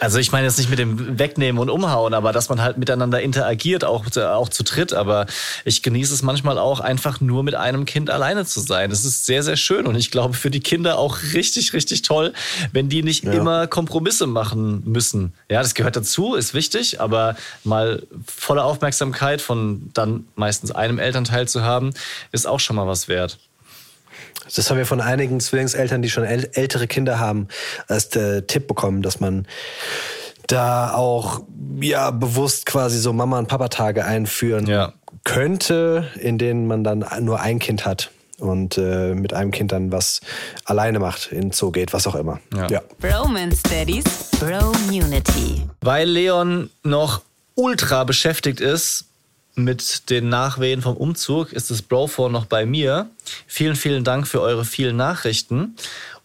Also 0.00 0.18
ich 0.18 0.30
meine 0.30 0.46
jetzt 0.46 0.58
nicht 0.58 0.70
mit 0.70 0.78
dem 0.78 1.18
Wegnehmen 1.18 1.60
und 1.60 1.68
Umhauen, 1.68 2.14
aber 2.14 2.32
dass 2.32 2.48
man 2.48 2.62
halt 2.62 2.78
miteinander 2.78 3.20
interagiert, 3.20 3.84
auch, 3.84 4.04
auch 4.16 4.48
zu 4.48 4.62
dritt. 4.62 4.92
Aber 4.92 5.26
ich 5.64 5.82
genieße 5.82 6.14
es 6.14 6.22
manchmal 6.22 6.58
auch 6.58 6.80
einfach 6.80 7.20
nur 7.20 7.42
mit 7.42 7.54
einem 7.54 7.84
Kind 7.84 8.10
alleine 8.10 8.44
zu 8.44 8.60
sein. 8.60 8.90
Das 8.90 9.04
ist 9.04 9.26
sehr, 9.26 9.42
sehr 9.42 9.56
schön 9.56 9.86
und 9.86 9.96
ich 9.96 10.10
glaube 10.10 10.34
für 10.34 10.50
die 10.50 10.60
Kinder 10.60 10.98
auch 10.98 11.18
richtig, 11.34 11.72
richtig 11.72 12.02
toll, 12.02 12.32
wenn 12.72 12.88
die 12.88 13.02
nicht 13.02 13.24
immer 13.24 13.66
Kompromisse 13.66 14.26
machen 14.26 14.82
müssen. 14.84 15.32
Ja, 15.48 15.62
das 15.62 15.74
gehört 15.74 15.96
dazu, 15.96 16.34
ist 16.34 16.54
wichtig, 16.54 17.00
aber 17.00 17.36
mal 17.64 18.02
volle 18.24 18.64
Aufmerksamkeit 18.64 19.40
von 19.40 19.90
dann 19.94 20.26
meistens 20.36 20.70
einem 20.70 20.98
Elternteil 20.98 21.48
zu 21.48 21.62
haben, 21.62 21.92
ist 22.30 22.46
auch 22.46 22.60
schon 22.60 22.76
mal 22.76 22.86
was 22.86 23.08
wert. 23.08 23.38
Das 24.54 24.68
haben 24.70 24.78
wir 24.78 24.86
von 24.86 25.00
einigen 25.00 25.40
Zwillingseltern, 25.40 26.02
die 26.02 26.10
schon 26.10 26.24
äl 26.24 26.48
ältere 26.52 26.86
Kinder 26.86 27.18
haben, 27.18 27.48
als 27.88 28.08
der 28.08 28.46
Tipp 28.46 28.66
bekommen, 28.68 29.02
dass 29.02 29.20
man 29.20 29.46
da 30.48 30.92
auch 30.94 31.42
ja 31.80 32.10
bewusst 32.10 32.66
quasi 32.66 32.98
so 32.98 33.12
Mama- 33.12 33.38
und 33.38 33.46
Papa-Tage 33.48 34.04
einführen 34.04 34.66
Ja. 34.66 34.92
könnte, 35.24 36.08
in 36.20 36.38
denen 36.38 36.66
man 36.66 36.84
dann 36.84 37.04
nur 37.20 37.40
ein 37.40 37.58
Kind 37.58 37.86
hat 37.86 38.10
und 38.38 38.76
äh, 38.76 39.14
mit 39.14 39.32
einem 39.32 39.52
Kind 39.52 39.72
dann 39.72 39.92
was 39.92 40.20
alleine 40.64 40.98
macht, 40.98 41.30
in 41.30 41.40
den 41.42 41.52
Zoo 41.52 41.70
geht, 41.70 41.92
was 41.92 42.06
auch 42.06 42.16
immer. 42.16 42.40
Ja. 42.68 42.82
Bromance 43.00 43.62
Daddies, 43.62 44.04
Bro-Unity. 44.40 45.62
Weil 45.80 46.08
Leon 46.08 46.70
noch 46.82 47.22
ultra 47.54 48.04
beschäftigt 48.04 48.60
ist 48.60 49.04
mit 49.54 50.08
den 50.10 50.28
Nachwehen 50.28 50.80
vom 50.82 50.96
Umzug, 50.96 51.52
ist 51.52 51.70
das 51.70 51.82
Brophone 51.82 52.32
noch 52.32 52.46
bei 52.46 52.64
mir. 52.64 53.10
Vielen, 53.46 53.76
vielen 53.76 54.04
Dank 54.04 54.26
für 54.26 54.40
eure 54.40 54.64
vielen 54.64 54.96
Nachrichten. 54.96 55.76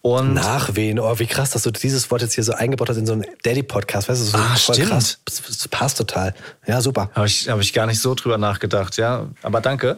Und 0.02 0.36
Nachwehen, 0.36 1.00
oh, 1.00 1.20
wie 1.20 1.26
krass, 1.26 1.50
dass 1.52 1.64
du 1.64 1.72
dieses 1.72 2.10
Wort 2.12 2.22
jetzt 2.22 2.34
hier 2.36 2.44
so 2.44 2.54
eingebaut 2.54 2.88
hast 2.90 2.96
in 2.98 3.06
so 3.06 3.14
einen 3.14 3.26
Daddy-Podcast. 3.44 4.08
Weißt 4.08 4.22
du, 4.22 4.26
so 4.26 4.38
Ah, 4.38 4.56
voll 4.56 4.76
stimmt. 4.76 4.92
krass. 4.92 5.18
Das, 5.26 5.68
passt 5.68 5.98
total. 5.98 6.34
Ja, 6.66 6.80
super. 6.82 7.10
Habe 7.14 7.28
ich, 7.28 7.50
hab 7.50 7.60
ich 7.60 7.74
gar 7.74 7.88
nicht 7.88 8.00
so 8.00 8.16
drüber 8.16 8.38
nachgedacht, 8.38 8.96
ja. 8.96 9.28
Aber 9.42 9.60
danke. 9.60 9.98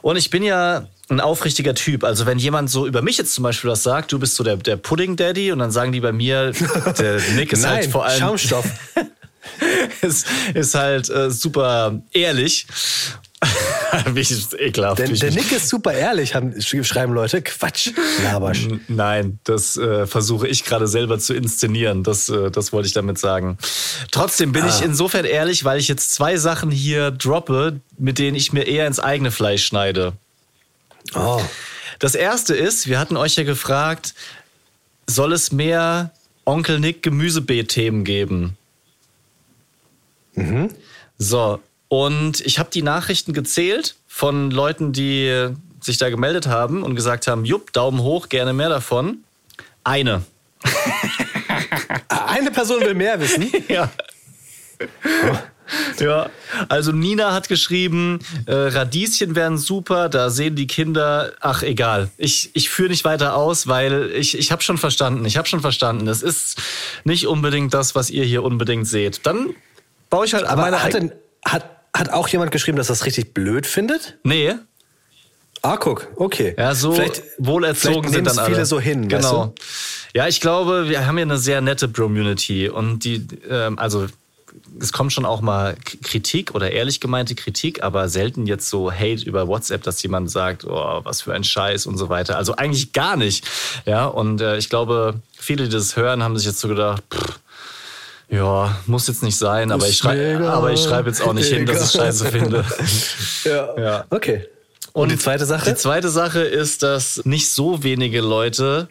Und 0.00 0.16
ich 0.16 0.30
bin 0.30 0.42
ja 0.42 0.86
ein 1.10 1.20
aufrichtiger 1.20 1.74
Typ. 1.74 2.04
Also 2.04 2.24
wenn 2.24 2.38
jemand 2.38 2.70
so 2.70 2.86
über 2.86 3.02
mich 3.02 3.18
jetzt 3.18 3.34
zum 3.34 3.42
Beispiel 3.44 3.68
was 3.68 3.82
sagt, 3.82 4.12
du 4.12 4.18
bist 4.18 4.36
so 4.36 4.44
der, 4.44 4.56
der 4.56 4.76
Pudding-Daddy 4.76 5.52
und 5.52 5.58
dann 5.58 5.70
sagen 5.72 5.92
die 5.92 6.00
bei 6.00 6.12
mir, 6.12 6.52
der 6.98 7.20
Nick 7.34 7.52
ist 7.52 7.66
halt 7.66 7.90
vor 7.90 8.06
allem... 8.06 8.20
Schaumstoff. 8.20 8.64
ist, 10.02 10.26
ist 10.54 10.74
halt 10.74 11.08
äh, 11.10 11.30
super 11.30 12.00
ehrlich. 12.12 12.66
Wie 14.14 14.20
ich- 14.20 14.52
ekelhaft. 14.58 14.98
Der, 15.00 15.08
der 15.08 15.30
Nick 15.32 15.50
ist 15.52 15.68
super 15.68 15.92
ehrlich, 15.92 16.34
haben, 16.34 16.52
sch- 16.54 16.84
schreiben 16.84 17.12
Leute. 17.12 17.42
Quatsch. 17.42 17.90
Labersch. 18.22 18.68
Nein, 18.88 19.40
das 19.44 19.76
äh, 19.76 20.06
versuche 20.06 20.46
ich 20.46 20.64
gerade 20.64 20.86
selber 20.86 21.18
zu 21.18 21.34
inszenieren. 21.34 22.04
Das, 22.04 22.28
äh, 22.28 22.50
das 22.50 22.72
wollte 22.72 22.86
ich 22.86 22.94
damit 22.94 23.18
sagen. 23.18 23.58
Trotzdem 24.12 24.52
bin 24.52 24.66
ich 24.68 24.80
insofern 24.82 25.24
ehrlich, 25.24 25.64
weil 25.64 25.80
ich 25.80 25.88
jetzt 25.88 26.12
zwei 26.14 26.36
Sachen 26.36 26.70
hier 26.70 27.10
droppe, 27.10 27.80
mit 27.98 28.18
denen 28.18 28.36
ich 28.36 28.52
mir 28.52 28.62
eher 28.66 28.86
ins 28.86 29.00
eigene 29.00 29.30
Fleisch 29.32 29.64
schneide. 29.66 30.12
Oh. 31.14 31.42
Das 31.98 32.14
erste 32.14 32.54
ist, 32.54 32.86
wir 32.86 32.98
hatten 32.98 33.16
euch 33.16 33.36
ja 33.36 33.42
gefragt, 33.44 34.14
soll 35.08 35.32
es 35.32 35.50
mehr 35.52 36.12
Onkel 36.44 36.78
Nick 36.78 37.02
Gemüsebeet-Themen 37.02 38.04
geben? 38.04 38.56
So, 41.18 41.60
und 41.88 42.40
ich 42.40 42.58
habe 42.58 42.70
die 42.72 42.82
Nachrichten 42.82 43.32
gezählt 43.32 43.96
von 44.06 44.50
Leuten, 44.50 44.92
die 44.92 45.50
sich 45.80 45.98
da 45.98 46.10
gemeldet 46.10 46.46
haben 46.46 46.82
und 46.82 46.94
gesagt 46.94 47.26
haben, 47.26 47.44
jupp, 47.44 47.72
Daumen 47.72 48.00
hoch, 48.00 48.28
gerne 48.28 48.52
mehr 48.52 48.68
davon. 48.68 49.18
Eine. 49.84 50.22
Eine 52.08 52.50
Person 52.50 52.80
will 52.80 52.94
mehr 52.94 53.20
wissen. 53.20 53.50
Ja. 53.68 53.90
Ja, 55.98 56.28
also 56.68 56.92
Nina 56.92 57.32
hat 57.32 57.48
geschrieben, 57.48 58.18
äh, 58.46 58.52
Radieschen 58.52 59.34
wären 59.34 59.56
super, 59.56 60.08
da 60.08 60.28
sehen 60.28 60.54
die 60.54 60.66
Kinder, 60.66 61.32
ach 61.40 61.62
egal, 61.62 62.10
ich, 62.18 62.50
ich 62.54 62.68
führe 62.68 62.90
nicht 62.90 63.04
weiter 63.04 63.36
aus, 63.36 63.68
weil 63.68 64.10
ich, 64.14 64.36
ich 64.36 64.52
habe 64.52 64.62
schon 64.62 64.76
verstanden, 64.76 65.24
ich 65.24 65.36
habe 65.38 65.48
schon 65.48 65.60
verstanden, 65.60 66.08
es 66.08 66.22
ist 66.22 66.60
nicht 67.04 67.26
unbedingt 67.26 67.72
das, 67.72 67.94
was 67.94 68.10
ihr 68.10 68.24
hier 68.24 68.42
unbedingt 68.42 68.86
seht. 68.86 69.24
Dann 69.24 69.54
baue 70.12 70.26
ich 70.26 70.34
halt 70.34 70.44
Aber 70.44 70.62
meine 70.62 70.82
hat, 70.82 70.92
denn, 70.94 71.10
hat, 71.44 71.64
hat 71.96 72.10
auch 72.12 72.28
jemand 72.28 72.50
geschrieben, 72.52 72.76
dass 72.76 72.86
das 72.88 73.04
richtig 73.06 73.32
blöd 73.34 73.66
findet? 73.66 74.18
Nee, 74.22 74.54
Ah, 75.64 75.76
guck, 75.76 76.08
okay. 76.16 76.56
Ja, 76.58 76.74
so 76.74 76.90
Vielleicht- 76.92 77.22
wohlerzogen 77.38 78.02
vielleicht 78.02 78.14
sind 78.14 78.26
dann 78.26 78.38
alle. 78.40 78.52
viele 78.54 78.66
so 78.66 78.80
hin, 78.80 79.08
weißt 79.08 79.28
Genau. 79.30 79.46
du? 79.46 79.54
Ja, 80.12 80.26
ich 80.26 80.40
glaube, 80.40 80.88
wir 80.88 81.06
haben 81.06 81.16
ja 81.18 81.22
eine 81.22 81.38
sehr 81.38 81.60
nette 81.60 81.88
Community 81.88 82.68
und 82.68 83.04
die, 83.04 83.24
ähm, 83.48 83.78
also 83.78 84.08
es 84.80 84.90
kommt 84.92 85.12
schon 85.12 85.24
auch 85.24 85.40
mal 85.40 85.76
Kritik 86.02 86.56
oder 86.56 86.72
ehrlich 86.72 86.98
gemeinte 86.98 87.36
Kritik, 87.36 87.80
aber 87.84 88.08
selten 88.08 88.46
jetzt 88.48 88.68
so 88.70 88.90
Hate 88.90 89.22
über 89.24 89.46
WhatsApp, 89.46 89.84
dass 89.84 90.02
jemand 90.02 90.32
sagt, 90.32 90.64
oh, 90.64 91.00
was 91.04 91.22
für 91.22 91.32
ein 91.32 91.44
Scheiß 91.44 91.86
und 91.86 91.96
so 91.96 92.08
weiter. 92.08 92.36
Also 92.38 92.56
eigentlich 92.56 92.92
gar 92.92 93.16
nicht. 93.16 93.44
Ja, 93.86 94.06
und 94.06 94.40
äh, 94.40 94.56
ich 94.58 94.68
glaube, 94.68 95.20
viele, 95.38 95.62
die 95.64 95.70
das 95.70 95.94
hören, 95.96 96.24
haben 96.24 96.36
sich 96.36 96.46
jetzt 96.46 96.58
so 96.58 96.66
gedacht, 96.66 97.04
pff, 97.14 97.38
ja, 98.32 98.76
muss 98.86 99.08
jetzt 99.08 99.22
nicht 99.22 99.36
sein, 99.36 99.70
aber 99.70 99.86
ich 99.86 100.00
egal. 100.02 100.46
aber 100.46 100.72
ich 100.72 100.82
schreibe 100.82 101.10
jetzt 101.10 101.20
auch 101.20 101.34
nicht 101.34 101.52
hin, 101.52 101.66
dass 101.66 101.94
ich. 101.94 102.00
Scheiße 102.00 102.26
finde. 102.26 102.64
Ja. 103.44 103.76
Ja. 103.76 104.04
Okay. 104.08 104.46
Und, 104.92 105.10
die 105.10 105.18
zweite 105.18 105.44
Sache? 105.46 105.70
Die 105.70 105.76
zweite 105.76 106.08
Sache 106.08 106.40
ist, 106.40 106.82
dass 106.82 107.22
nicht 107.24 107.50
so 107.50 107.82
wenige 107.82 108.20
Leute 108.20 108.88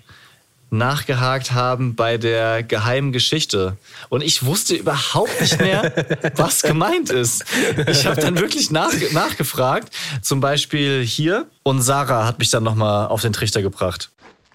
nachgehakt 0.69 1.53
haben 1.53 1.95
bei 1.95 2.17
der 2.17 2.63
geheimen 2.63 3.11
Geschichte. 3.11 3.77
Und 4.09 4.21
ich 4.21 4.45
wusste 4.45 4.75
überhaupt 4.75 5.39
nicht 5.39 5.59
mehr, 5.59 5.93
was 6.35 6.61
gemeint 6.63 7.09
ist. 7.09 7.45
Ich 7.87 8.05
habe 8.05 8.19
dann 8.19 8.39
wirklich 8.39 8.71
nach, 8.71 8.91
nachgefragt, 9.11 9.93
zum 10.21 10.39
Beispiel 10.39 11.03
hier. 11.03 11.45
Und 11.63 11.81
Sarah 11.81 12.25
hat 12.25 12.39
mich 12.39 12.49
dann 12.49 12.63
nochmal 12.63 13.07
auf 13.07 13.21
den 13.21 13.33
Trichter 13.33 13.61
gebracht. 13.61 14.09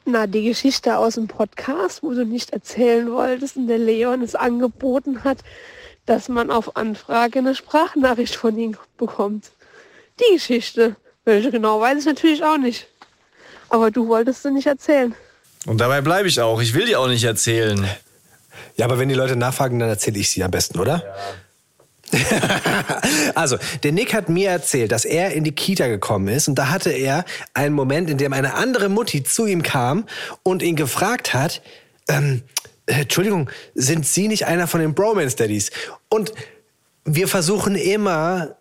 Na, 0.08 0.28
die 0.28 0.44
Geschichte 0.44 0.98
aus 0.98 1.16
dem 1.16 1.26
Podcast, 1.26 2.04
wo 2.04 2.12
du 2.12 2.24
nicht 2.24 2.50
erzählen 2.50 3.10
wolltest 3.10 3.56
und 3.56 3.66
der 3.66 3.78
Leon 3.78 4.22
es 4.22 4.36
angeboten 4.36 5.24
hat, 5.24 5.38
dass 6.06 6.28
man 6.28 6.52
auf 6.52 6.76
Anfrage 6.76 7.40
eine 7.40 7.56
Sprachnachricht 7.56 8.36
von 8.36 8.56
ihm 8.56 8.76
bekommt. 8.96 9.50
Die 10.20 10.34
Geschichte. 10.34 10.94
Welche 11.24 11.50
genau 11.50 11.80
weiß 11.80 11.98
ich 11.98 12.06
natürlich 12.06 12.44
auch 12.44 12.56
nicht. 12.56 12.86
Aber 13.68 13.90
du 13.90 14.06
wolltest 14.06 14.44
sie 14.44 14.52
nicht 14.52 14.68
erzählen. 14.68 15.12
Und 15.66 15.80
dabei 15.80 16.00
bleibe 16.02 16.28
ich 16.28 16.40
auch. 16.40 16.62
Ich 16.62 16.72
will 16.72 16.86
die 16.86 16.94
auch 16.94 17.08
nicht 17.08 17.24
erzählen. 17.24 17.84
Ja, 18.76 18.84
aber 18.84 19.00
wenn 19.00 19.08
die 19.08 19.16
Leute 19.16 19.34
nachfragen, 19.34 19.80
dann 19.80 19.88
erzähle 19.88 20.20
ich 20.20 20.30
sie 20.30 20.44
am 20.44 20.52
besten, 20.52 20.78
oder? 20.78 21.02
also, 23.34 23.56
der 23.82 23.92
Nick 23.92 24.14
hat 24.14 24.28
mir 24.28 24.50
erzählt, 24.50 24.92
dass 24.92 25.04
er 25.04 25.32
in 25.32 25.44
die 25.44 25.52
Kita 25.52 25.88
gekommen 25.88 26.28
ist 26.28 26.48
und 26.48 26.56
da 26.56 26.70
hatte 26.70 26.90
er 26.90 27.24
einen 27.54 27.74
Moment, 27.74 28.08
in 28.10 28.18
dem 28.18 28.32
eine 28.32 28.54
andere 28.54 28.88
Mutti 28.88 29.24
zu 29.24 29.46
ihm 29.46 29.62
kam 29.62 30.06
und 30.42 30.62
ihn 30.62 30.76
gefragt 30.76 31.34
hat, 31.34 31.62
ähm, 32.08 32.42
äh, 32.86 33.00
Entschuldigung, 33.02 33.50
sind 33.74 34.06
Sie 34.06 34.28
nicht 34.28 34.46
einer 34.46 34.66
von 34.66 34.80
den 34.80 34.94
Bromance 34.94 35.36
Daddies? 35.36 35.70
Und 36.08 36.32
wir 37.04 37.28
versuchen 37.28 37.74
immer, 37.74 38.56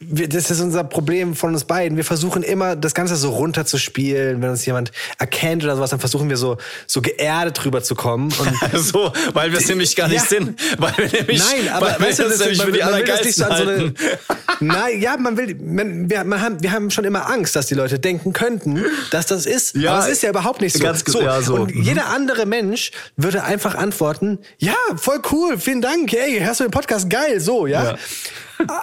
wir, 0.00 0.28
das 0.28 0.48
ist 0.50 0.60
unser 0.60 0.84
Problem 0.84 1.34
von 1.34 1.52
uns 1.52 1.64
beiden. 1.64 1.96
Wir 1.96 2.04
versuchen 2.04 2.44
immer, 2.44 2.76
das 2.76 2.94
Ganze 2.94 3.16
so 3.16 3.30
runterzuspielen. 3.30 4.40
Wenn 4.40 4.50
uns 4.50 4.64
jemand 4.64 4.92
erkennt 5.18 5.64
oder 5.64 5.74
sowas, 5.74 5.90
dann 5.90 5.98
versuchen 5.98 6.28
wir 6.28 6.36
so, 6.36 6.56
so 6.86 7.02
geerdet 7.02 7.58
drüber 7.64 7.82
zu 7.82 7.96
kommen. 7.96 8.32
Und 8.38 8.54
So, 8.80 9.12
weil 9.32 9.50
wir 9.50 9.58
es 9.58 9.66
nämlich 9.68 9.96
gar 9.96 10.06
nicht 10.06 10.22
Ja. 10.22 10.28
sind. 10.28 10.60
Weil 10.78 10.92
wir 10.98 11.10
nämlich, 11.12 11.38
Nein, 11.40 11.68
aber 11.72 11.96
weil 11.98 12.08
weißt 12.10 12.20
du, 12.20 12.22
das, 12.24 12.38
nämlich 12.38 12.58
man, 12.58 12.66
für 12.68 12.72
die 12.72 12.78
man 12.78 12.94
will 12.94 13.04
das 13.04 13.24
nicht 13.24 13.34
so 13.36 13.44
an 13.44 13.56
so 13.56 13.68
eine. 13.68 13.94
Nein, 14.60 15.00
ja, 15.00 15.16
man 15.16 15.36
will, 15.36 15.56
man, 15.60 16.08
wir, 16.08 16.22
man 16.24 16.40
haben, 16.42 16.62
wir 16.62 16.70
haben 16.72 16.90
schon 16.90 17.04
immer 17.04 17.28
Angst, 17.28 17.56
dass 17.56 17.66
die 17.66 17.74
Leute 17.74 17.98
denken 17.98 18.32
könnten, 18.32 18.84
dass 19.10 19.26
das 19.26 19.46
ist. 19.46 19.74
Ja, 19.74 19.94
aber 19.94 20.04
es 20.06 20.12
ist 20.12 20.22
ja 20.22 20.30
überhaupt 20.30 20.60
nicht 20.60 20.74
so. 20.76 20.82
ganz 20.82 21.04
ge- 21.04 21.24
ja, 21.24 21.42
so. 21.42 21.54
Und 21.56 21.74
Mhm. 21.74 21.82
jeder 21.82 22.06
andere 22.06 22.46
Mensch 22.46 22.92
würde 23.16 23.42
einfach 23.42 23.74
antworten, 23.74 24.38
ja, 24.58 24.74
voll 24.96 25.20
cool, 25.32 25.58
vielen 25.58 25.80
Dank, 25.82 26.12
hey, 26.12 26.38
hörst 26.40 26.60
du 26.60 26.64
den 26.64 26.70
Podcast, 26.70 27.10
geil, 27.10 27.40
so, 27.40 27.66
ja. 27.66 27.82
Ja. 27.84 27.98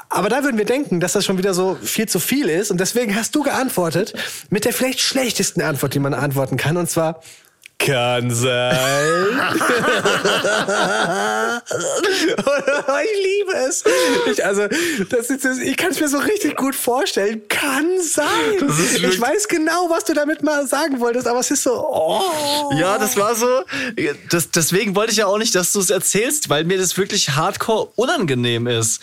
Aber 0.09 0.29
da 0.29 0.43
würden 0.43 0.57
wir 0.57 0.65
denken, 0.65 0.99
dass 0.99 1.13
das 1.13 1.25
schon 1.25 1.37
wieder 1.37 1.53
so 1.53 1.77
viel 1.81 2.07
zu 2.07 2.19
viel 2.19 2.49
ist. 2.49 2.71
Und 2.71 2.79
deswegen 2.79 3.15
hast 3.15 3.35
du 3.35 3.43
geantwortet 3.43 4.13
mit 4.49 4.65
der 4.65 4.73
vielleicht 4.73 4.99
schlechtesten 4.99 5.61
Antwort, 5.61 5.93
die 5.93 5.99
man 5.99 6.13
antworten 6.13 6.57
kann. 6.57 6.77
Und 6.77 6.89
zwar, 6.89 7.21
kann 7.77 8.33
sein. 8.33 8.75
ich 13.03 13.23
liebe 13.23 13.53
es. 13.67 13.83
Ich, 14.31 14.43
also, 14.43 14.67
das 15.09 15.29
ist, 15.29 15.45
das, 15.45 15.59
ich 15.59 15.77
kann 15.77 15.91
es 15.91 15.99
mir 15.99 16.07
so 16.07 16.17
richtig 16.17 16.55
gut 16.55 16.73
vorstellen. 16.73 17.47
Kann 17.49 17.85
sein. 18.01 18.25
Ich 18.95 19.19
weiß 19.19 19.49
genau, 19.49 19.89
was 19.89 20.05
du 20.05 20.13
damit 20.13 20.41
mal 20.41 20.65
sagen 20.67 20.99
wolltest, 20.99 21.27
aber 21.27 21.39
es 21.39 21.51
ist 21.51 21.63
so, 21.63 21.73
oh. 21.73 22.71
Ja, 22.79 22.97
das 22.97 23.17
war 23.17 23.35
so. 23.35 23.63
Das, 24.29 24.51
deswegen 24.51 24.95
wollte 24.95 25.11
ich 25.11 25.17
ja 25.17 25.27
auch 25.27 25.37
nicht, 25.37 25.53
dass 25.53 25.73
du 25.73 25.79
es 25.79 25.89
erzählst, 25.89 26.49
weil 26.49 26.63
mir 26.63 26.77
das 26.77 26.97
wirklich 26.97 27.31
hardcore 27.31 27.89
unangenehm 27.95 28.67
ist. 28.67 29.01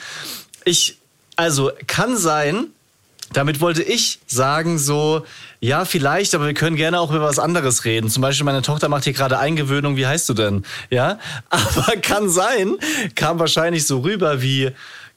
Ich, 0.65 0.99
also 1.37 1.71
kann 1.87 2.17
sein, 2.17 2.67
damit 3.33 3.61
wollte 3.61 3.83
ich 3.83 4.21
sagen, 4.27 4.79
so, 4.79 5.25
ja, 5.61 5.85
vielleicht, 5.85 6.35
aber 6.35 6.47
wir 6.47 6.55
können 6.55 6.77
gerne 6.77 7.01
auch 7.01 7.11
über 7.11 7.23
was 7.23 7.39
anderes 7.39 7.85
reden. 7.85 8.11
Zum 8.11 8.21
Beispiel, 8.21 8.45
meine 8.45 8.63
Tochter 8.63 8.89
macht 8.89 9.05
hier 9.05 9.13
gerade 9.13 9.39
Eingewöhnung, 9.39 9.97
wie 9.97 10.07
heißt 10.07 10.29
du 10.29 10.35
denn? 10.35 10.65
Ja, 10.91 11.19
aber 11.51 11.97
kann 12.03 12.29
sein, 12.29 12.77
kam 13.15 13.39
wahrscheinlich 13.39 13.87
so 13.87 14.01
rüber 14.01 14.43
wie, 14.43 14.71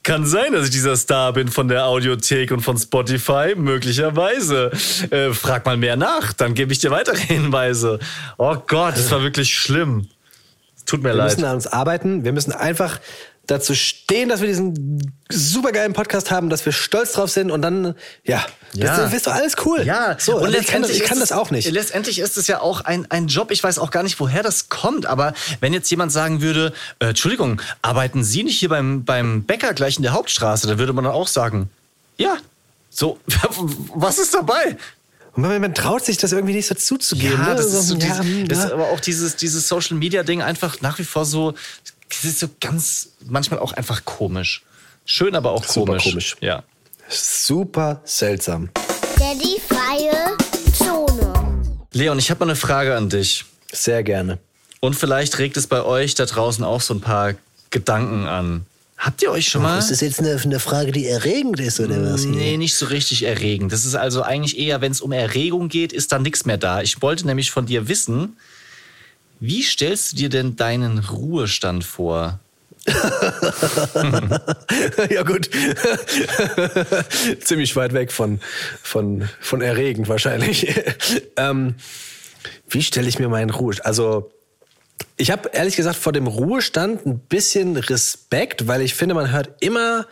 kann 0.04 0.26
sein, 0.26 0.54
dass 0.54 0.66
ich 0.66 0.72
dieser 0.72 0.96
Star 0.96 1.34
bin 1.34 1.48
von 1.48 1.68
der 1.68 1.86
Audiothek 1.86 2.52
und 2.52 2.62
von 2.62 2.78
Spotify, 2.78 3.56
möglicherweise. 3.56 4.72
Äh, 5.10 5.34
frag 5.34 5.66
mal 5.66 5.78
mehr 5.78 5.98
nach, 5.98 6.32
dann 6.32 6.54
gebe 6.54 6.72
ich 6.72 6.80
dir 6.80 6.92
weitere 6.92 7.18
Hinweise. 7.28 8.00
Oh 8.38 8.56
Gott, 8.68 8.96
das 8.96 9.10
war 9.12 9.24
wirklich 9.24 9.54
schlimm. 9.54 10.08
Tut 10.86 11.02
mir 11.02 11.10
Wir 11.10 11.16
leid. 11.16 11.32
müssen 11.32 11.46
an 11.46 11.56
uns 11.56 11.66
arbeiten. 11.66 12.24
Wir 12.24 12.32
müssen 12.32 12.52
einfach 12.52 13.00
dazu 13.48 13.76
stehen, 13.76 14.30
dass 14.30 14.42
wir 14.42 14.48
diesen 14.48 15.14
supergeilen 15.30 15.94
Podcast 15.94 16.32
haben, 16.32 16.50
dass 16.50 16.66
wir 16.66 16.74
stolz 16.74 17.14
drauf 17.14 17.30
sind 17.30 17.52
und 17.52 17.62
dann, 17.62 17.96
ja, 18.24 18.46
Ja. 18.74 18.98
das 18.98 19.14
ist 19.14 19.28
doch 19.28 19.34
alles 19.34 19.56
cool. 19.66 19.84
Ja, 19.84 20.18
so, 20.20 20.38
und 20.38 20.48
und 20.48 20.56
ich 20.56 20.68
kann, 20.68 20.82
das, 20.82 20.92
ich 20.92 21.04
kann 21.04 21.20
das 21.20 21.32
auch 21.32 21.52
nicht. 21.52 21.70
Letztendlich 21.72 22.20
ist 22.20 22.38
es 22.38 22.48
ja 22.48 22.62
auch 22.62 22.82
ein, 22.82 23.10
ein 23.10 23.28
Job. 23.28 23.52
Ich 23.52 23.64
weiß 23.64 23.80
auch 23.80 23.92
gar 23.92 24.04
nicht, 24.04 24.20
woher 24.20 24.44
das 24.44 24.70
kommt. 24.70 25.06
Aber 25.06 25.34
wenn 25.62 25.74
jetzt 25.74 25.90
jemand 25.90 26.12
sagen 26.12 26.42
würde, 26.42 26.74
äh, 27.00 27.08
Entschuldigung, 27.08 27.62
arbeiten 27.82 28.24
Sie 28.24 28.44
nicht 28.44 28.60
hier 28.60 28.70
beim, 28.70 29.04
beim 29.04 29.44
Bäcker 29.44 29.74
gleich 29.74 29.98
in 29.98 30.04
der 30.04 30.14
Hauptstraße, 30.14 30.68
dann 30.68 30.78
würde 30.78 30.94
man 30.94 31.04
dann 31.04 31.14
auch 31.14 31.28
sagen, 31.28 31.70
ja. 32.18 32.38
So, 32.90 33.20
was 33.96 34.20
ist 34.20 34.34
dabei? 34.34 34.78
Und 35.36 35.42
man, 35.42 35.60
man 35.60 35.74
traut 35.74 36.06
sich 36.06 36.18
das 36.18 36.32
irgendwie 36.32 36.54
nicht 36.54 36.68
so 36.68 36.76
zuzugeben. 36.76 37.40
Ja, 37.40 37.50
ne? 37.50 37.56
das 37.56 37.74
ist, 37.74 37.88
so 37.88 37.96
ja, 37.96 38.00
diese, 38.00 38.20
hm, 38.24 38.48
das 38.48 38.60
ja. 38.60 38.66
ist 38.66 38.72
aber 38.72 38.90
auch 38.90 39.00
dieses, 39.00 39.36
dieses 39.36 39.68
Social 39.68 39.98
Media 39.98 40.24
Ding 40.24 40.42
einfach 40.42 40.80
nach 40.82 40.98
wie 40.98 41.04
vor 41.04 41.26
so, 41.26 41.54
das 42.10 42.26
ist 42.26 42.40
so 42.40 42.48
ganz, 42.60 43.10
manchmal 43.26 43.60
auch 43.60 43.74
einfach 43.74 44.06
komisch. 44.06 44.64
Schön, 45.06 45.36
aber 45.36 45.52
auch 45.52 45.64
Super 45.64 45.94
komisch. 45.98 46.04
komisch. 46.04 46.36
Ja. 46.42 46.64
Super 47.10 48.02
seltsam. 48.06 48.70
Daddy 49.18 49.60
freie 49.68 50.36
Zone. 50.74 51.34
Leon, 51.94 52.18
ich 52.20 52.30
habe 52.32 52.40
mal 52.40 52.52
eine 52.52 52.56
Frage 52.56 52.96
an 52.96 53.10
dich. 53.10 53.46
Sehr 53.72 54.04
gerne. 54.04 54.40
Und 54.80 54.96
vielleicht 54.96 55.38
regt 55.40 55.58
es 55.58 55.68
bei 55.68 55.84
euch 55.84 56.16
da 56.16 56.26
draußen 56.26 56.64
auch 56.64 56.82
so 56.82 56.94
ein 56.94 57.02
paar 57.02 57.34
Gedanken 57.70 58.26
an. 58.26 58.66
Habt 58.98 59.22
ihr 59.22 59.32
euch 59.32 59.50
schon 59.50 59.62
mal. 59.62 59.78
Ist 59.78 59.92
das 59.92 60.02
jetzt 60.02 60.20
eine, 60.20 60.40
eine 60.42 60.60
Frage, 60.60 60.92
die 60.92 61.06
erregend 61.06 61.60
ist 61.60 61.80
oder 61.80 62.02
was? 62.14 62.22
hier? 62.22 62.32
Nee, 62.32 62.58
nicht 62.58 62.76
so 62.76 62.86
richtig 62.86 63.24
erregend. 63.24 63.72
Das 63.72 63.86
ist 63.86 63.96
also 63.96 64.22
eigentlich 64.22 64.58
eher, 64.58 64.82
wenn 64.82 64.92
es 64.92 65.02
um 65.02 65.12
Erregung 65.12 65.68
geht, 65.68 65.92
ist 65.92 66.12
da 66.12 66.20
nichts 66.20 66.46
mehr 66.46 66.58
da. 66.58 66.82
Ich 66.82 67.02
wollte 67.02 67.28
nämlich 67.28 67.52
von 67.52 67.66
dir 67.66 67.88
wissen, 67.88 68.38
wie 69.40 69.64
stellst 69.64 70.14
du 70.14 70.18
dir 70.18 70.30
denn 70.30 70.56
deinen 70.56 71.00
Ruhestand 71.00 71.84
vor? 71.84 72.40
ja, 75.10 75.24
gut. 75.24 75.50
Ziemlich 77.42 77.76
weit 77.76 77.94
weg 77.94 78.12
von, 78.12 78.40
von, 78.82 79.28
von 79.40 79.62
erregend 79.62 80.08
wahrscheinlich. 80.08 80.68
ähm, 81.38 81.76
wie 82.70 82.84
stelle 82.84 83.08
ich 83.08 83.18
mir 83.18 83.30
meinen 83.30 83.50
Ruhestand? 83.50 83.88
Also, 83.88 84.32
ich 85.18 85.32
habe 85.32 85.50
ehrlich 85.54 85.76
gesagt 85.76 85.98
vor 85.98 86.14
dem 86.14 86.28
Ruhestand 86.28 87.06
ein 87.06 87.20
bisschen 87.20 87.78
Respekt, 87.78 88.68
weil 88.68 88.82
ich 88.82 88.94
finde, 88.94 89.16
man 89.16 89.32
hört 89.32 89.50
immer 89.62 90.06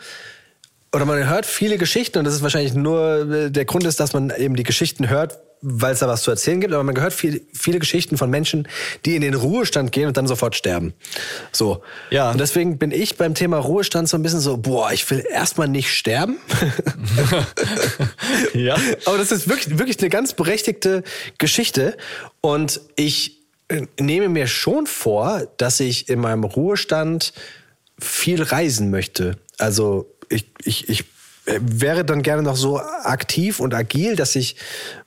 oder 0.92 1.04
man 1.04 1.28
hört 1.28 1.46
viele 1.46 1.78
Geschichten 1.78 2.18
und 2.18 2.24
das 2.24 2.34
ist 2.34 2.42
wahrscheinlich 2.42 2.74
nur 2.74 3.30
äh, 3.30 3.50
der 3.50 3.64
Grund 3.64 3.84
ist, 3.84 4.00
dass 4.00 4.12
man 4.12 4.30
eben 4.30 4.56
die 4.56 4.62
Geschichten 4.62 5.08
hört, 5.08 5.38
weil 5.66 5.94
es 5.94 6.00
da 6.00 6.08
was 6.08 6.22
zu 6.22 6.30
erzählen 6.30 6.60
gibt, 6.60 6.74
aber 6.74 6.82
man 6.82 7.00
hört 7.00 7.14
viel, 7.14 7.46
viele 7.54 7.78
Geschichten 7.78 8.18
von 8.18 8.28
Menschen, 8.28 8.68
die 9.06 9.16
in 9.16 9.22
den 9.22 9.34
Ruhestand 9.34 9.92
gehen 9.92 10.06
und 10.06 10.16
dann 10.16 10.26
sofort 10.26 10.54
sterben. 10.54 10.92
So. 11.52 11.82
Ja. 12.10 12.30
Und 12.30 12.38
deswegen 12.38 12.76
bin 12.76 12.90
ich 12.90 13.16
beim 13.16 13.34
Thema 13.34 13.56
Ruhestand 13.56 14.08
so 14.08 14.18
ein 14.18 14.22
bisschen 14.22 14.40
so, 14.40 14.58
boah, 14.58 14.92
ich 14.92 15.10
will 15.10 15.24
erstmal 15.30 15.68
nicht 15.68 15.92
sterben. 15.92 16.36
Ja. 18.52 18.76
Aber 19.04 19.18
das 19.18 19.32
ist 19.32 19.48
wirklich, 19.48 19.78
wirklich 19.78 19.98
eine 20.00 20.08
ganz 20.08 20.32
berechtigte 20.32 21.02
Geschichte. 21.38 21.96
Und 22.40 22.80
ich 22.96 23.42
äh, 23.68 23.82
nehme 24.00 24.28
mir 24.28 24.46
schon 24.46 24.86
vor, 24.86 25.46
dass 25.56 25.80
ich 25.80 26.08
in 26.08 26.20
meinem 26.20 26.44
Ruhestand 26.44 27.32
viel 27.98 28.42
reisen 28.42 28.90
möchte. 28.90 29.38
Also 29.58 30.14
ich, 30.28 30.46
ich, 30.64 30.88
ich 30.88 31.04
wäre 31.46 32.04
dann 32.06 32.22
gerne 32.22 32.42
noch 32.42 32.56
so 32.56 32.78
aktiv 32.78 33.60
und 33.60 33.74
agil, 33.74 34.16
dass 34.16 34.34
ich 34.34 34.56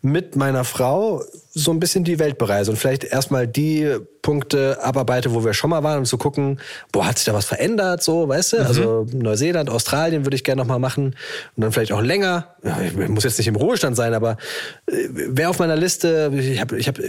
mit 0.02 0.36
meiner 0.36 0.64
Frau 0.64 1.24
so 1.52 1.72
ein 1.72 1.80
bisschen 1.80 2.04
die 2.04 2.20
Welt 2.20 2.38
bereise 2.38 2.70
und 2.70 2.78
vielleicht 2.78 3.04
erstmal 3.04 3.48
die 3.48 3.96
Punkte 4.22 4.78
abarbeite, 4.84 5.34
wo 5.34 5.44
wir 5.44 5.54
schon 5.56 5.72
mal 5.72 5.82
waren, 5.82 5.98
um 6.00 6.06
zu 6.06 6.20
gucken, 6.20 6.60
boah, 6.92 7.08
hat 7.08 7.18
sich 7.18 7.26
da 7.26 7.34
was 7.34 7.46
verändert, 7.46 8.04
so, 8.04 8.28
weißt 8.30 8.54
du? 8.54 8.58
Also 8.58 9.08
Neuseeland, 9.12 9.70
Australien 9.72 10.26
würde 10.26 10.36
ich 10.36 10.44
gerne 10.44 10.62
noch 10.62 10.68
mal 10.68 10.78
machen 10.78 11.16
und 11.56 11.64
dann 11.64 11.72
vielleicht 11.72 11.92
auch 11.92 12.02
länger. 12.02 12.56
Ich 12.86 12.96
muss 13.10 13.24
jetzt 13.24 13.40
nicht 13.40 13.48
im 13.48 13.56
Ruhestand 13.56 13.96
sein, 13.96 14.14
aber 14.14 14.38
äh, 14.86 14.94
wäre 15.10 15.50
auf 15.50 15.58
meiner 15.58 15.76
Liste, 15.76 16.32
ich 16.36 16.62
habe 16.62 16.78
ich 16.78 16.88
hab 16.88 17.00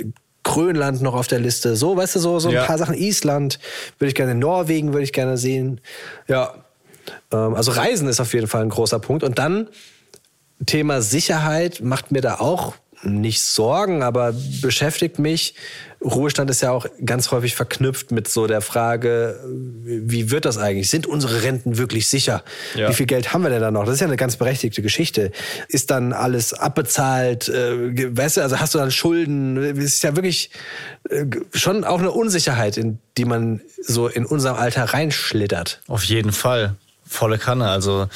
Grönland 0.44 1.02
noch 1.02 1.14
auf 1.14 1.26
der 1.26 1.40
Liste, 1.40 1.76
so, 1.76 1.94
weißt 1.98 2.14
du, 2.16 2.20
so, 2.20 2.38
so 2.38 2.48
ein 2.48 2.54
Ja. 2.54 2.64
paar 2.64 2.78
Sachen. 2.78 2.94
Island 2.94 3.58
würde 3.98 4.08
ich 4.08 4.14
gerne, 4.14 4.34
Norwegen 4.34 4.94
würde 4.94 5.02
ich 5.04 5.12
gerne 5.12 5.36
sehen. 5.36 5.82
Ja, 6.28 6.54
also 7.30 7.72
Reisen 7.72 8.08
ist 8.08 8.20
auf 8.20 8.34
jeden 8.34 8.46
Fall 8.46 8.62
ein 8.62 8.68
großer 8.68 8.98
Punkt. 8.98 9.22
Und 9.22 9.38
dann 9.38 9.68
Thema 10.66 11.02
Sicherheit 11.02 11.80
macht 11.80 12.10
mir 12.10 12.20
da 12.20 12.36
auch 12.36 12.74
nicht 13.02 13.42
Sorgen, 13.42 14.02
aber 14.02 14.34
beschäftigt 14.60 15.18
mich. 15.18 15.54
Ruhestand 16.04 16.50
ist 16.50 16.62
ja 16.62 16.70
auch 16.70 16.86
ganz 17.04 17.30
häufig 17.30 17.54
verknüpft 17.54 18.12
mit 18.12 18.28
so 18.28 18.46
der 18.46 18.60
Frage, 18.60 19.40
wie 19.44 20.30
wird 20.30 20.44
das 20.44 20.58
eigentlich? 20.58 20.90
Sind 20.90 21.06
unsere 21.06 21.42
Renten 21.42 21.76
wirklich 21.76 22.08
sicher? 22.08 22.44
Ja. 22.74 22.88
Wie 22.88 22.94
viel 22.94 23.06
Geld 23.06 23.32
haben 23.32 23.42
wir 23.42 23.50
denn 23.50 23.60
da 23.60 23.70
noch? 23.70 23.84
Das 23.84 23.94
ist 23.94 24.00
ja 24.00 24.06
eine 24.06 24.16
ganz 24.16 24.36
berechtigte 24.36 24.82
Geschichte. 24.82 25.32
Ist 25.68 25.90
dann 25.90 26.12
alles 26.12 26.54
abbezahlt? 26.54 27.48
Äh, 27.48 28.16
weißt 28.16 28.38
du, 28.38 28.42
also 28.42 28.60
hast 28.60 28.74
du 28.74 28.78
dann 28.78 28.90
Schulden? 28.90 29.56
Es 29.56 29.94
ist 29.94 30.02
ja 30.02 30.14
wirklich 30.14 30.50
äh, 31.08 31.24
schon 31.52 31.84
auch 31.84 31.98
eine 31.98 32.10
Unsicherheit, 32.10 32.76
in 32.76 32.98
die 33.16 33.24
man 33.24 33.60
so 33.80 34.06
in 34.08 34.24
unserem 34.24 34.56
Alter 34.56 34.84
reinschlittert. 34.84 35.82
Auf 35.88 36.04
jeden 36.04 36.32
Fall. 36.32 36.76
Volle 37.08 37.38
Kanne. 37.38 37.68
Also 37.68 38.08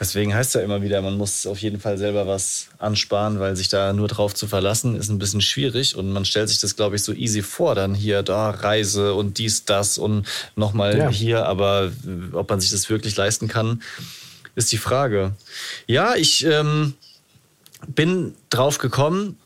deswegen 0.00 0.34
heißt 0.34 0.54
ja 0.54 0.60
immer 0.62 0.82
wieder, 0.82 1.00
man 1.02 1.16
muss 1.16 1.46
auf 1.46 1.58
jeden 1.58 1.80
Fall 1.80 1.98
selber 1.98 2.26
was 2.26 2.68
ansparen, 2.78 3.38
weil 3.40 3.56
sich 3.56 3.68
da 3.68 3.92
nur 3.92 4.08
drauf 4.08 4.34
zu 4.34 4.46
verlassen, 4.46 4.96
ist 4.96 5.08
ein 5.08 5.18
bisschen 5.18 5.40
schwierig. 5.40 5.96
Und 5.96 6.12
man 6.12 6.24
stellt 6.24 6.48
sich 6.48 6.60
das, 6.60 6.76
glaube 6.76 6.96
ich, 6.96 7.02
so 7.02 7.12
easy 7.12 7.42
vor, 7.42 7.74
dann 7.74 7.94
hier, 7.94 8.22
da, 8.22 8.50
Reise 8.50 9.14
und 9.14 9.38
dies, 9.38 9.64
das 9.64 9.98
und 9.98 10.26
nochmal 10.54 10.98
Ja. 10.98 11.08
hier. 11.10 11.46
Aber 11.46 11.92
äh, 12.06 12.34
ob 12.34 12.50
man 12.50 12.60
sich 12.60 12.70
das 12.70 12.88
wirklich 12.90 13.16
leisten 13.16 13.48
kann, 13.48 13.82
ist 14.54 14.72
die 14.72 14.78
Frage. 14.78 15.32
Ja, 15.86 16.14
ich 16.14 16.44
ähm, 16.44 16.94
bin 17.86 18.34
drauf 18.50 18.78
gekommen, 18.78 19.38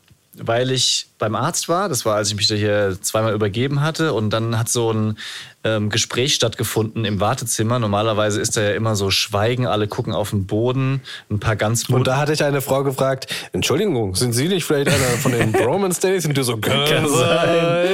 weil 0.43 0.71
ich 0.71 1.07
beim 1.19 1.35
Arzt 1.35 1.69
war. 1.69 1.87
Das 1.87 2.05
war, 2.05 2.15
als 2.15 2.29
ich 2.29 2.35
mich 2.35 2.47
da 2.47 2.55
hier 2.55 2.97
zweimal 2.99 3.33
übergeben 3.33 3.81
hatte. 3.81 4.13
Und 4.13 4.31
dann 4.31 4.57
hat 4.57 4.69
so 4.69 4.91
ein 4.91 5.17
ähm, 5.63 5.89
Gespräch 5.89 6.33
stattgefunden 6.33 7.05
im 7.05 7.19
Wartezimmer. 7.19 7.77
Normalerweise 7.79 8.41
ist 8.41 8.57
da 8.57 8.61
ja 8.61 8.71
immer 8.71 8.95
so 8.95 9.11
Schweigen, 9.11 9.67
alle 9.67 9.87
gucken 9.87 10.13
auf 10.13 10.31
den 10.31 10.47
Boden, 10.47 11.01
ein 11.29 11.39
paar 11.39 11.55
ganz 11.55 11.87
Und 11.89 12.07
da 12.07 12.17
hatte 12.17 12.33
ich 12.33 12.43
eine 12.43 12.61
Frau 12.61 12.83
gefragt, 12.83 13.27
Entschuldigung, 13.53 14.15
sind 14.15 14.33
Sie 14.33 14.47
nicht 14.47 14.65
vielleicht 14.65 14.87
einer 14.87 15.17
von 15.21 15.31
den 15.31 15.51
Bromance 15.51 16.01
Days? 16.01 16.25
Und 16.25 16.35
du 16.35 16.43
so, 16.43 16.57
kann, 16.57 16.87
Kann 16.87 17.07
sein. 17.07 17.87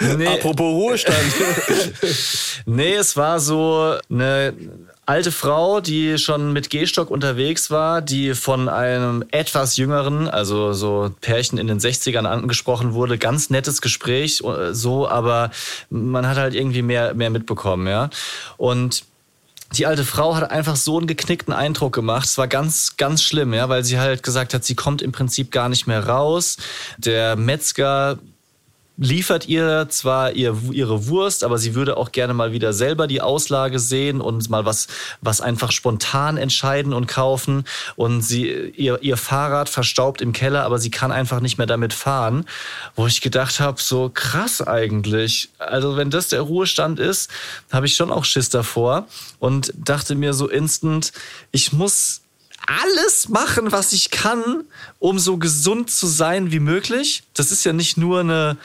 Nee. 0.16 0.26
Apropos 0.26 0.66
Ruhestand. 0.66 1.18
Nee, 2.66 2.94
es 2.94 3.16
war 3.16 3.40
so 3.40 3.94
eine 4.10 4.54
alte 5.06 5.32
Frau, 5.32 5.80
die 5.80 6.18
schon 6.18 6.52
mit 6.52 6.70
Gehstock 6.70 7.10
unterwegs 7.10 7.70
war, 7.70 8.00
die 8.02 8.34
von 8.34 8.68
einem 8.68 9.24
etwas 9.30 9.76
jüngeren, 9.76 10.28
also 10.28 10.72
so 10.72 11.12
Pärchen 11.20 11.58
in 11.58 11.66
den 11.66 11.78
60ern 11.78 12.24
angesprochen 12.24 12.94
wurde. 12.94 13.18
Ganz 13.18 13.50
nettes 13.50 13.82
Gespräch, 13.82 14.42
äh, 14.42 14.72
so, 14.72 15.08
aber 15.08 15.50
man 15.90 16.26
hat 16.26 16.36
halt 16.36 16.54
irgendwie 16.54 16.82
mehr, 16.82 17.14
mehr 17.14 17.30
mitbekommen, 17.30 17.86
ja. 17.86 18.10
Und 18.56 19.04
die 19.72 19.86
alte 19.86 20.04
Frau 20.04 20.36
hat 20.36 20.50
einfach 20.50 20.76
so 20.76 20.98
einen 20.98 21.06
geknickten 21.06 21.52
Eindruck 21.52 21.92
gemacht. 21.92 22.26
Es 22.26 22.38
war 22.38 22.46
ganz, 22.46 22.96
ganz 22.96 23.22
schlimm, 23.22 23.52
ja, 23.52 23.68
weil 23.68 23.84
sie 23.84 23.98
halt 23.98 24.22
gesagt 24.22 24.54
hat, 24.54 24.64
sie 24.64 24.76
kommt 24.76 25.02
im 25.02 25.10
Prinzip 25.10 25.50
gar 25.50 25.68
nicht 25.68 25.86
mehr 25.86 26.06
raus. 26.06 26.58
Der 26.98 27.34
Metzger 27.34 28.18
liefert 28.96 29.48
ihr 29.48 29.88
zwar 29.88 30.32
ihr, 30.32 30.56
ihre 30.70 31.08
Wurst, 31.08 31.42
aber 31.42 31.58
sie 31.58 31.74
würde 31.74 31.96
auch 31.96 32.12
gerne 32.12 32.32
mal 32.32 32.52
wieder 32.52 32.72
selber 32.72 33.06
die 33.06 33.20
Auslage 33.20 33.80
sehen 33.80 34.20
und 34.20 34.48
mal 34.50 34.64
was, 34.64 34.86
was 35.20 35.40
einfach 35.40 35.72
spontan 35.72 36.36
entscheiden 36.36 36.92
und 36.92 37.06
kaufen. 37.06 37.64
Und 37.96 38.22
sie, 38.22 38.48
ihr, 38.48 39.02
ihr 39.02 39.16
Fahrrad 39.16 39.68
verstaubt 39.68 40.20
im 40.22 40.32
Keller, 40.32 40.64
aber 40.64 40.78
sie 40.78 40.90
kann 40.90 41.10
einfach 41.10 41.40
nicht 41.40 41.58
mehr 41.58 41.66
damit 41.66 41.92
fahren. 41.92 42.44
Wo 42.94 43.06
ich 43.06 43.20
gedacht 43.20 43.58
habe, 43.58 43.82
so 43.82 44.10
krass 44.14 44.62
eigentlich. 44.62 45.48
Also 45.58 45.96
wenn 45.96 46.10
das 46.10 46.28
der 46.28 46.42
Ruhestand 46.42 47.00
ist, 47.00 47.30
habe 47.72 47.86
ich 47.86 47.96
schon 47.96 48.12
auch 48.12 48.24
Schiss 48.24 48.48
davor 48.48 49.08
und 49.40 49.72
dachte 49.76 50.14
mir 50.14 50.34
so 50.34 50.48
instant, 50.48 51.12
ich 51.50 51.72
muss 51.72 52.20
alles 52.66 53.28
machen, 53.28 53.72
was 53.72 53.92
ich 53.92 54.10
kann, 54.10 54.64
um 54.98 55.18
so 55.18 55.36
gesund 55.36 55.90
zu 55.90 56.06
sein 56.06 56.50
wie 56.52 56.60
möglich. 56.60 57.24
Das 57.34 57.52
ist 57.52 57.64
ja 57.64 57.72
nicht 57.72 57.96
nur 57.96 58.20
eine, 58.20 58.56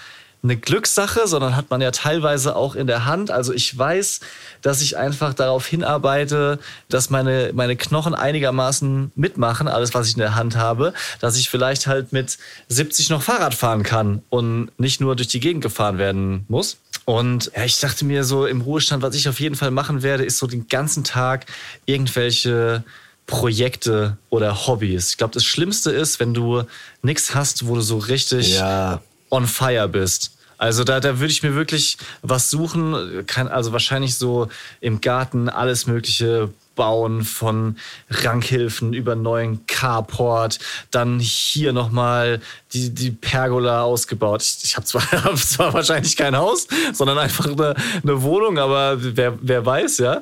eine 0.42 0.56
Glückssache, 0.56 1.28
sondern 1.28 1.56
hat 1.56 1.70
man 1.70 1.82
ja 1.82 1.92
teilweise 1.92 2.56
auch 2.56 2.76
in 2.76 2.88
der 2.88 3.06
Hand. 3.06 3.30
Also 3.30 3.54
ich 3.54 3.78
weiß, 3.78 4.22
dass 4.62 4.82
ich 4.82 4.98
einfach 4.98 5.34
darauf 5.34 5.66
hinarbeite, 5.66 6.60
dass 6.88 7.10
meine, 7.10 7.52
meine 7.54 7.76
Knochen 7.76 8.16
einigermaßen 8.16 9.12
mitmachen, 9.16 9.68
alles, 9.68 9.94
was 9.94 10.08
ich 10.08 10.14
in 10.14 10.22
der 10.22 10.36
Hand 10.36 10.56
habe, 10.56 10.94
dass 11.20 11.38
ich 11.38 11.50
vielleicht 11.50 11.88
halt 11.88 12.14
mit 12.14 12.38
70 12.70 13.10
noch 13.10 13.22
Fahrrad 13.22 13.54
fahren 13.54 13.84
kann 13.84 14.22
und 14.30 14.72
nicht 14.78 15.02
nur 15.02 15.16
durch 15.16 15.28
die 15.28 15.42
Gegend 15.42 15.62
gefahren 15.62 15.98
werden 15.98 16.46
muss. 16.48 16.78
Und 17.04 17.52
ja, 17.56 17.66
ich 17.66 17.80
dachte 17.80 18.06
mir 18.06 18.24
so 18.24 18.46
im 18.46 18.62
Ruhestand, 18.62 19.04
was 19.04 19.16
ich 19.16 19.28
auf 19.28 19.40
jeden 19.40 19.56
Fall 19.56 19.72
machen 19.72 20.04
werde, 20.04 20.24
ist 20.24 20.38
so 20.38 20.48
den 20.48 20.68
ganzen 20.68 21.04
Tag 21.04 21.48
irgendwelche 21.86 22.84
Projekte 23.26 24.18
oder 24.30 24.68
Hobbys. 24.68 25.12
Ich 25.12 25.18
glaube, 25.18 25.34
das 25.34 25.44
Schlimmste 25.44 25.92
ist, 25.92 26.20
wenn 26.20 26.34
du 26.34 26.64
nichts 27.02 27.36
hast, 27.36 27.68
wo 27.68 27.76
du 27.76 27.82
so 27.82 27.98
richtig 27.98 28.58
Ja. 28.58 29.02
On 29.30 29.48
fire 29.48 29.88
bist. 29.88 30.32
Also 30.58 30.84
da, 30.84 31.00
da 31.00 31.20
würde 31.20 31.32
ich 31.32 31.42
mir 31.42 31.56
wirklich 31.56 31.98
was 32.22 32.50
suchen, 32.50 33.26
kann 33.28 33.48
also 33.48 33.72
wahrscheinlich 33.72 34.16
so 34.16 34.50
im 34.82 35.00
Garten 35.00 35.48
alles 35.48 35.88
Mögliche 35.88 36.50
bauen, 36.80 37.26
von 37.26 37.76
Rankhilfen 38.10 38.94
über 38.94 39.14
neuen 39.14 39.66
Carport, 39.68 40.60
dann 40.92 41.20
hier 41.20 41.74
nochmal 41.74 42.40
die, 42.72 42.90
die 42.90 43.12
Pergola 43.12 43.84
ausgebaut. 43.84 44.42
Ich, 44.42 44.60
ich 44.64 44.78
habe 44.78 44.86
zwar, 44.86 45.02
hab 45.12 45.38
zwar 45.38 45.74
wahrscheinlich 45.74 46.16
kein 46.16 46.38
Haus, 46.38 46.68
sondern 46.94 47.18
einfach 47.18 47.48
eine, 47.48 47.76
eine 48.02 48.22
Wohnung, 48.22 48.58
aber 48.58 48.96
wer, 48.98 49.38
wer 49.42 49.66
weiß, 49.66 49.98
ja. 49.98 50.22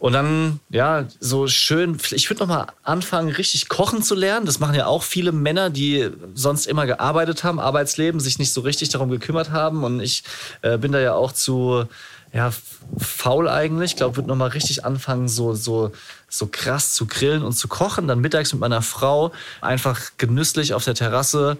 Und 0.00 0.14
dann, 0.14 0.58
ja, 0.70 1.06
so 1.20 1.46
schön, 1.46 1.96
ich 2.10 2.28
würde 2.28 2.40
nochmal 2.40 2.66
anfangen, 2.82 3.28
richtig 3.28 3.68
kochen 3.68 4.02
zu 4.02 4.16
lernen. 4.16 4.44
Das 4.44 4.58
machen 4.58 4.74
ja 4.74 4.86
auch 4.86 5.04
viele 5.04 5.30
Männer, 5.30 5.70
die 5.70 6.10
sonst 6.34 6.66
immer 6.66 6.86
gearbeitet 6.86 7.44
haben, 7.44 7.60
Arbeitsleben, 7.60 8.18
sich 8.18 8.40
nicht 8.40 8.52
so 8.52 8.62
richtig 8.62 8.88
darum 8.88 9.08
gekümmert 9.08 9.52
haben. 9.52 9.84
Und 9.84 10.00
ich 10.00 10.24
äh, 10.62 10.78
bin 10.78 10.90
da 10.90 10.98
ja 10.98 11.14
auch 11.14 11.30
zu 11.30 11.86
ja, 12.32 12.50
faul 12.98 13.48
eigentlich. 13.48 13.92
Ich 13.92 13.96
glaube, 13.96 14.16
würde 14.16 14.28
nochmal 14.28 14.50
richtig 14.50 14.84
anfangen, 14.84 15.28
so, 15.28 15.54
so, 15.54 15.92
so 16.28 16.46
krass 16.46 16.94
zu 16.94 17.06
grillen 17.06 17.42
und 17.42 17.52
zu 17.52 17.68
kochen. 17.68 18.08
Dann 18.08 18.20
mittags 18.20 18.52
mit 18.52 18.60
meiner 18.60 18.82
Frau 18.82 19.32
einfach 19.60 20.00
genüsslich 20.16 20.74
auf 20.74 20.84
der 20.84 20.94
Terrasse 20.94 21.58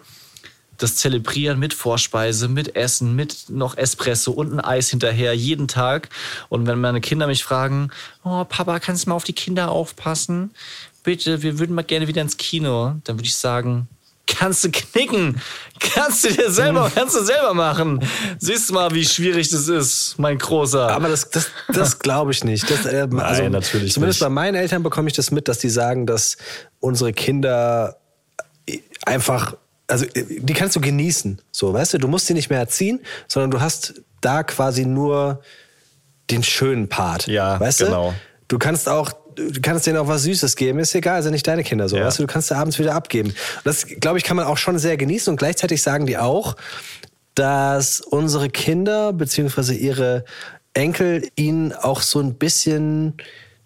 das 0.78 0.96
zelebrieren 0.96 1.58
mit 1.58 1.74
Vorspeise, 1.74 2.48
mit 2.48 2.74
Essen, 2.76 3.14
mit 3.14 3.48
noch 3.48 3.76
Espresso 3.76 4.32
und 4.32 4.52
ein 4.52 4.60
Eis 4.60 4.88
hinterher, 4.88 5.34
jeden 5.34 5.68
Tag. 5.68 6.08
Und 6.48 6.66
wenn 6.66 6.80
meine 6.80 7.00
Kinder 7.00 7.26
mich 7.26 7.44
fragen, 7.44 7.90
oh 8.24 8.44
Papa, 8.44 8.80
kannst 8.80 9.04
du 9.04 9.10
mal 9.10 9.16
auf 9.16 9.24
die 9.24 9.32
Kinder 9.32 9.70
aufpassen? 9.70 10.50
Bitte, 11.04 11.42
wir 11.42 11.58
würden 11.58 11.74
mal 11.74 11.82
gerne 11.82 12.08
wieder 12.08 12.22
ins 12.22 12.36
Kino. 12.36 12.96
Dann 13.04 13.16
würde 13.16 13.26
ich 13.26 13.36
sagen, 13.36 13.88
kannst 14.36 14.64
du 14.64 14.70
knicken. 14.70 15.40
Kannst 15.78 16.24
du 16.24 16.32
dir 16.32 16.50
selber, 16.50 16.90
kannst 16.94 17.16
du 17.16 17.24
selber 17.24 17.54
machen. 17.54 18.04
Siehst 18.38 18.70
du 18.70 18.74
mal, 18.74 18.92
wie 18.94 19.04
schwierig 19.04 19.50
das 19.50 19.68
ist, 19.68 20.14
mein 20.18 20.38
Großer. 20.38 20.88
Aber 20.88 21.08
das, 21.08 21.28
das, 21.30 21.50
das 21.68 21.98
glaube 22.00 22.30
ich 22.32 22.44
nicht. 22.44 22.70
Das, 22.70 22.86
äh, 22.86 23.08
also, 23.16 23.48
natürlich 23.48 23.92
Zumindest 23.92 24.20
nicht. 24.20 24.26
bei 24.26 24.30
meinen 24.30 24.54
Eltern 24.54 24.82
bekomme 24.82 25.08
ich 25.08 25.14
das 25.14 25.30
mit, 25.30 25.48
dass 25.48 25.58
die 25.58 25.68
sagen, 25.68 26.06
dass 26.06 26.36
unsere 26.80 27.12
Kinder 27.12 27.96
einfach, 29.04 29.56
also 29.88 30.06
die 30.14 30.54
kannst 30.54 30.76
du 30.76 30.80
genießen. 30.80 31.40
So, 31.50 31.72
weißt 31.72 31.94
du, 31.94 31.98
du 31.98 32.08
musst 32.08 32.26
sie 32.26 32.34
nicht 32.34 32.50
mehr 32.50 32.60
erziehen, 32.60 33.00
sondern 33.28 33.50
du 33.50 33.60
hast 33.60 33.94
da 34.20 34.42
quasi 34.44 34.86
nur 34.86 35.42
den 36.30 36.42
schönen 36.42 36.88
Part. 36.88 37.26
Ja, 37.26 37.58
weißt 37.58 37.80
genau. 37.80 38.10
du? 38.10 38.16
Du 38.48 38.58
kannst 38.58 38.88
auch, 38.88 39.12
du 39.34 39.60
kannst 39.60 39.86
denen 39.86 39.98
auch 39.98 40.08
was 40.08 40.22
Süßes 40.22 40.56
geben. 40.56 40.78
Ist 40.78 40.94
egal, 40.94 41.22
sind 41.22 41.32
nicht 41.32 41.46
deine 41.46 41.64
Kinder 41.64 41.88
so. 41.88 41.96
Ja. 41.96 42.06
Weißt 42.06 42.18
du, 42.18 42.24
du 42.24 42.26
kannst 42.26 42.48
sie 42.48 42.56
abends 42.56 42.78
wieder 42.78 42.94
abgeben. 42.94 43.30
Und 43.30 43.36
das, 43.64 43.86
glaube 43.86 44.18
ich, 44.18 44.24
kann 44.24 44.36
man 44.36 44.46
auch 44.46 44.58
schon 44.58 44.78
sehr 44.78 44.96
genießen. 44.96 45.30
Und 45.30 45.36
gleichzeitig 45.36 45.82
sagen 45.82 46.06
die 46.06 46.18
auch, 46.18 46.56
dass 47.34 48.00
unsere 48.00 48.50
Kinder 48.50 49.12
beziehungsweise 49.12 49.74
ihre 49.74 50.24
Enkel 50.74 51.28
ihnen 51.36 51.72
auch 51.72 52.00
so 52.02 52.20
ein 52.20 52.34
bisschen 52.34 53.14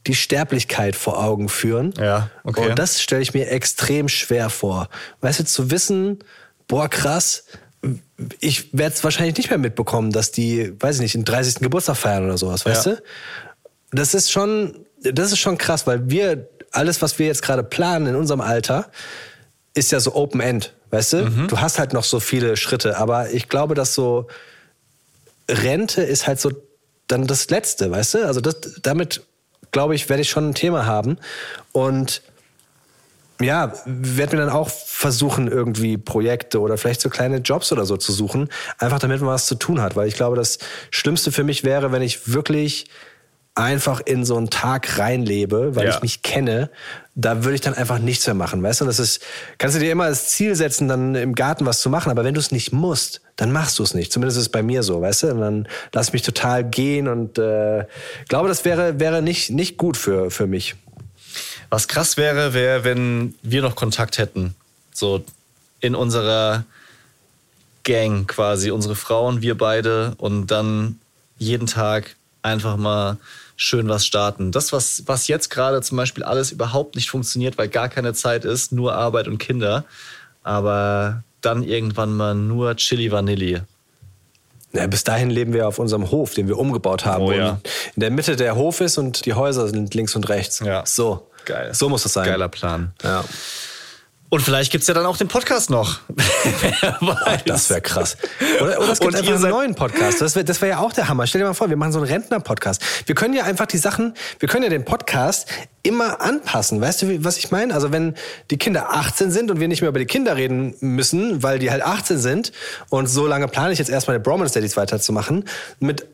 die 0.07 0.14
Sterblichkeit 0.14 0.95
vor 0.95 1.23
Augen 1.23 1.49
führen. 1.49 1.93
Ja, 1.99 2.31
okay. 2.45 2.71
Und 2.71 2.79
das 2.79 3.03
stelle 3.03 3.23
ich 3.23 3.35
mir 3.35 3.51
extrem 3.51 4.09
schwer 4.09 4.51
vor. 4.51 4.89
Weißt 5.21 5.41
du, 5.41 5.45
zu 5.45 5.71
wissen, 5.71 6.21
boah, 6.69 6.89
krass, 6.89 7.45
ich 8.41 8.73
werde 8.73 8.95
es 8.95 9.05
wahrscheinlich 9.05 9.37
nicht 9.37 9.51
mehr 9.51 9.59
mitbekommen, 9.59 10.11
dass 10.12 10.31
die, 10.31 10.73
weiß 10.81 10.97
ich 10.97 11.03
nicht, 11.03 11.14
den 11.14 11.25
30. 11.25 11.57
Geburtstag 11.57 11.97
feiern 11.97 12.25
oder 12.25 12.39
sowas, 12.39 12.64
weißt 12.64 12.87
Ja. 12.87 12.93
du? 12.95 13.03
Das 13.93 14.14
ist 14.14 14.31
schon, 14.31 14.87
das 15.13 15.33
ist 15.33 15.39
schon 15.39 15.59
krass, 15.59 15.87
weil 15.87 16.11
wir, 16.11 16.49
alles, 16.73 17.03
was 17.03 17.19
wir 17.19 17.27
jetzt 17.27 17.43
gerade 17.43 17.63
planen 17.63 18.07
in 18.07 18.17
unserem 18.17 18.41
Alter, 18.41 18.91
ist 19.75 19.93
ja 19.93 20.01
so 20.01 20.15
Open 20.15 20.41
End, 20.41 20.73
weißt 20.91 21.13
du? 21.15 21.17
Mhm. 21.25 21.49
Du 21.49 21.61
hast 21.61 21.79
halt 21.79 21.93
noch 21.93 22.05
so 22.05 22.21
viele 22.21 22.57
Schritte, 22.57 22.97
aber 22.97 23.31
ich 23.31 23.49
glaube, 23.49 23.75
dass 23.75 23.95
so 23.95 24.27
Rente 25.49 26.03
ist 26.03 26.27
halt 26.27 26.41
so 26.41 26.51
dann 27.07 27.27
das 27.27 27.51
Letzte, 27.51 27.91
weißt 27.91 28.15
du? 28.15 28.27
Also 28.27 28.41
das, 28.41 28.57
damit, 28.83 29.23
glaube 29.71 29.95
ich, 29.95 30.09
werde 30.09 30.23
ich 30.23 30.31
schon 30.31 30.51
ein 30.51 30.55
Thema 30.55 30.87
haben. 30.87 31.19
Und 31.73 32.23
ja, 33.41 33.75
werde 33.85 34.37
mir 34.37 34.43
dann 34.45 34.53
auch 34.53 34.71
versuchen, 34.71 35.47
irgendwie 35.47 35.99
Projekte 35.99 36.61
oder 36.61 36.79
vielleicht 36.79 37.03
so 37.03 37.11
kleine 37.11 37.39
Jobs 37.39 37.71
oder 37.71 37.85
so 37.85 37.97
zu 37.97 38.13
suchen, 38.13 38.49
einfach 38.79 38.99
damit 38.99 39.21
man 39.21 39.31
was 39.31 39.47
zu 39.47 39.57
tun 39.57 39.81
hat. 39.81 39.95
Weil 39.95 40.09
ich 40.09 40.15
glaube, 40.15 40.37
das 40.37 40.59
Schlimmste 40.91 41.31
für 41.31 41.45
mich 41.45 41.63
wäre, 41.63 41.93
wenn 41.93 42.03
ich 42.03 42.33
wirklich 42.33 42.87
einfach 43.57 44.01
in 44.05 44.25
so 44.27 44.37
einen 44.37 44.51
Tag 44.51 44.99
reinlebe, 44.99 45.75
weil 45.75 45.87
Ja. 45.87 45.95
ich 45.97 46.03
mich 46.03 46.23
kenne, 46.23 46.71
da 47.15 47.43
würde 47.43 47.55
ich 47.55 47.63
dann 47.63 47.73
einfach 47.73 47.99
nichts 47.99 48.27
mehr 48.27 48.35
machen, 48.35 48.63
weißt 48.63 48.83
du? 48.83 48.85
Das 48.85 48.99
ist, 48.99 49.23
kannst 49.57 49.75
du 49.75 49.81
dir 49.81 49.91
immer 49.91 50.05
als 50.05 50.29
Ziel 50.29 50.55
setzen, 50.55 50.89
dann 50.89 51.15
im 51.15 51.35
Garten 51.35 51.65
was 51.65 51.81
zu 51.81 51.89
machen, 51.89 52.11
aber 52.11 52.23
wenn 52.23 52.35
du 52.35 52.41
es 52.41 52.53
nicht 52.53 52.73
musst, 52.73 53.23
dann 53.37 53.53
machst 53.53 53.79
du 53.79 53.83
es 53.83 53.95
nicht. 53.95 54.13
Zumindest 54.13 54.37
ist 54.37 54.43
es 54.43 54.49
bei 54.51 54.63
mir 54.63 54.83
so, 54.83 55.01
weißt 55.01 55.23
du? 55.25 55.27
Und 55.33 55.41
dann 55.41 55.69
lass 55.95 56.09
ich 56.09 56.13
mich 56.13 56.23
total 56.23 56.65
gehen 56.65 57.09
und 57.09 57.39
äh, 57.39 57.87
glaube, 58.29 58.49
das 58.49 58.67
wäre, 58.67 59.01
wäre 59.01 59.23
nicht, 59.23 59.49
nicht 59.51 59.79
gut 59.79 59.97
für, 59.97 60.31
für 60.31 60.47
mich. 60.47 60.75
Was 61.71 61.89
krass 61.89 62.19
wäre, 62.19 62.53
wäre, 62.53 62.85
wenn 62.85 63.35
wir 63.43 63.63
noch 63.63 63.75
Kontakt 63.75 64.19
hätten. 64.19 64.55
So 64.93 65.25
in 65.81 65.95
unserer 65.95 66.65
Gang 67.85 68.29
quasi, 68.29 68.71
unsere 68.71 68.97
Frauen, 68.97 69.41
wir 69.41 69.57
beide 69.57 70.15
und 70.19 70.49
dann 70.49 70.99
jeden 71.39 71.67
Tag 71.67 72.17
einfach 72.43 72.77
mal 72.77 73.17
schön 73.57 73.89
was 73.89 74.07
starten. 74.07 74.53
Das, 74.53 74.73
was, 74.73 75.03
was 75.07 75.29
jetzt 75.29 75.49
gerade 75.49 75.81
zum 75.83 75.97
Beispiel 75.97 76.23
alles 76.23 76.53
überhaupt 76.53 76.95
nicht 76.95 77.11
funktioniert, 77.11 77.59
weil 77.59 77.69
gar 77.69 77.89
keine 77.89 78.13
Zeit 78.15 78.45
ist, 78.45 78.73
nur 78.73 78.95
Arbeit 78.95 79.29
und 79.29 79.39
Kinder. 79.39 79.85
Aber 80.43 81.25
dann 81.41 81.63
irgendwann 81.63 82.15
mal 82.17 82.35
nur 82.35 82.77
Chili 82.77 83.11
Vanilli. 83.11 83.63
Ja, 84.73 84.87
bis 84.87 85.05
dahin 85.05 85.31
leben 85.31 85.53
wir 85.53 85.67
auf 85.67 85.79
unserem 85.79 86.11
Hof, 86.11 86.35
den 86.35 86.49
wir 86.49 86.59
umgebaut 86.59 87.07
haben. 87.07 87.25
Oh 87.25 87.33
ja. 87.33 87.61
In 87.95 88.01
der 88.01 88.11
Mitte 88.11 88.37
der 88.37 88.57
Hof 88.57 88.81
ist 88.81 88.99
und 88.99 89.25
die 89.25 89.33
Häuser 89.33 89.69
sind 89.69 89.95
links 89.95 90.15
und 90.15 90.29
rechts. 90.29 90.61
Ja. 90.61 90.85
So. 90.85 91.31
Geil. 91.47 91.73
So 91.73 91.89
muss 91.89 92.05
es 92.05 92.13
sein. 92.13 92.27
Geiler 92.27 92.49
Plan. 92.49 92.93
Ja. 93.03 93.25
Und 94.37 94.43
vielleicht 94.43 94.70
gibt's 94.70 94.87
ja 94.87 94.93
dann 94.93 95.07
auch 95.07 95.16
den 95.16 95.28
Podcast 95.28 95.70
noch. 95.70 96.01
Weiß. 97.01 97.45
Das 97.47 97.70
wäre 97.70 97.80
krass. 97.80 98.18
Oder, 98.61 98.78
oder 98.78 98.93
es 98.93 99.01
gibt 99.01 99.14
Und 99.14 99.18
einfach 99.18 99.32
einen 99.32 99.49
neuen 99.49 99.74
Podcast. 99.74 100.20
Das 100.20 100.34
wäre 100.34 100.45
das 100.45 100.61
wär 100.61 100.68
ja 100.68 100.78
auch 100.80 100.93
der 100.93 101.09
Hammer. 101.09 101.26
Stell 101.26 101.41
dir 101.41 101.47
mal 101.47 101.55
vor, 101.55 101.70
wir 101.70 101.76
machen 101.78 101.93
so 101.93 102.01
einen 102.01 102.07
Rentner-Podcast. 102.07 102.82
Wir 103.07 103.14
können 103.14 103.32
ja 103.32 103.45
einfach 103.45 103.64
die 103.64 103.78
Sachen, 103.78 104.12
wir 104.39 104.47
können 104.47 104.64
ja 104.64 104.68
den 104.68 104.84
Podcast 104.84 105.49
immer 105.82 106.20
anpassen. 106.20 106.82
Weißt 106.82 107.01
du, 107.01 107.24
was 107.24 107.39
ich 107.39 107.51
meine? 107.51 107.72
Also 107.72 107.93
wenn 107.93 108.14
die 108.51 108.59
Kinder 108.59 108.91
18 108.91 109.30
sind 109.30 109.51
und 109.51 109.59
wir 109.59 109.68
nicht 109.68 109.80
mehr 109.80 109.89
über 109.89 110.01
die 110.01 110.05
Kinder 110.05 110.37
reden 110.37 110.74
müssen, 110.80 111.43
weil 111.43 111.59
die 111.59 111.70
halt 111.70 111.82
18 111.82 112.18
sind 112.18 112.53
und 112.91 113.07
so 113.07 113.26
lange 113.26 113.49
plane 113.49 113.72
ich 113.72 113.78
jetzt 113.78 113.89
erstmal 113.89 114.18
die 114.18 114.22
Bromance 114.22 114.53
Daddies 114.53 114.76
weiterzumachen, 114.76 115.47
mit 115.80 116.05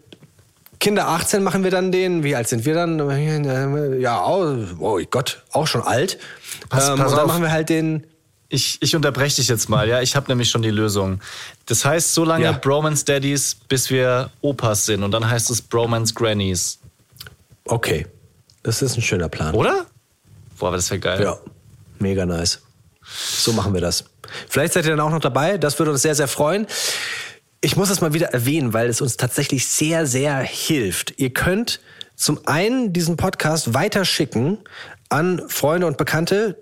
Kinder 0.79 1.09
18 1.09 1.43
machen 1.43 1.65
wir 1.65 1.73
dann 1.73 1.91
den, 1.91 2.23
wie 2.23 2.37
alt 2.37 2.47
sind 2.47 2.65
wir 2.65 2.75
dann? 2.75 4.01
Ja, 4.01 4.25
oh, 4.25 4.57
oh 4.79 5.01
Gott, 5.11 5.43
auch 5.51 5.67
schon 5.67 5.83
alt. 5.83 6.19
Pass- 6.69 6.89
ähm, 6.89 6.97
pass 6.99 7.11
und 7.11 7.17
dann 7.17 7.25
auf. 7.25 7.27
machen 7.27 7.43
wir 7.43 7.51
halt 7.53 7.69
den, 7.69 8.05
Ich, 8.53 8.79
ich 8.83 8.95
unterbreche 8.95 9.37
dich 9.37 9.49
jetzt 9.49 9.69
mal, 9.69 9.89
ja. 9.89 10.03
Ich 10.03 10.15
habe 10.15 10.27
nämlich 10.31 10.51
schon 10.51 10.63
die 10.63 10.71
Lösung. 10.71 11.21
Das 11.67 11.85
heißt, 11.85 12.13
so 12.13 12.25
lange 12.25 12.45
Ja. 12.45 12.53
Bromance 12.53 13.05
Daddies, 13.05 13.55
bis 13.69 13.89
wir 13.91 14.31
Opas 14.43 14.85
sind. 14.87 15.03
Und 15.03 15.11
dann 15.13 15.29
heißt 15.29 15.51
es 15.51 15.63
Bromance 15.63 16.13
Grannies. 16.15 16.79
okay, 17.65 18.07
das 18.63 18.83
ist 18.83 18.97
ein 18.97 19.03
schöner 19.03 19.29
Plan. 19.29 19.55
Oder? 19.55 19.87
Boah, 20.59 20.69
aber 20.69 20.77
das 20.77 20.91
wäre 20.91 21.01
geil. 21.01 21.23
Ja, 21.23 21.39
mega 21.99 22.25
nice. 22.27 22.61
So 23.05 23.53
machen 23.53 23.75
wir 23.75 23.81
das. 23.81 24.05
Vielleicht 24.49 24.75
seid 24.75 24.85
ihr 24.85 24.91
dann 24.93 25.01
auch 25.01 25.11
noch 25.11 25.21
dabei. 25.21 25.59
Das 25.59 25.79
würde 25.79 25.91
uns 25.91 26.03
sehr, 26.03 26.15
sehr 26.15 26.29
freuen. 26.29 26.67
Ich 27.61 27.77
muss 27.77 27.91
es 27.91 28.01
mal 28.01 28.13
wieder 28.13 28.29
erwähnen, 28.29 28.73
weil 28.73 28.89
es 28.89 29.01
uns 29.01 29.17
tatsächlich 29.17 29.67
sehr, 29.67 30.07
sehr 30.07 30.37
hilft. 30.39 31.15
Ihr 31.19 31.31
könnt 31.31 31.81
zum 32.17 32.47
einen 32.47 32.93
diesen 32.93 33.17
Podcast 33.17 33.75
weiterschicken 33.75 34.59
an 35.09 35.43
Freunde 35.49 35.87
und 35.87 35.97
Bekannte, 35.97 36.59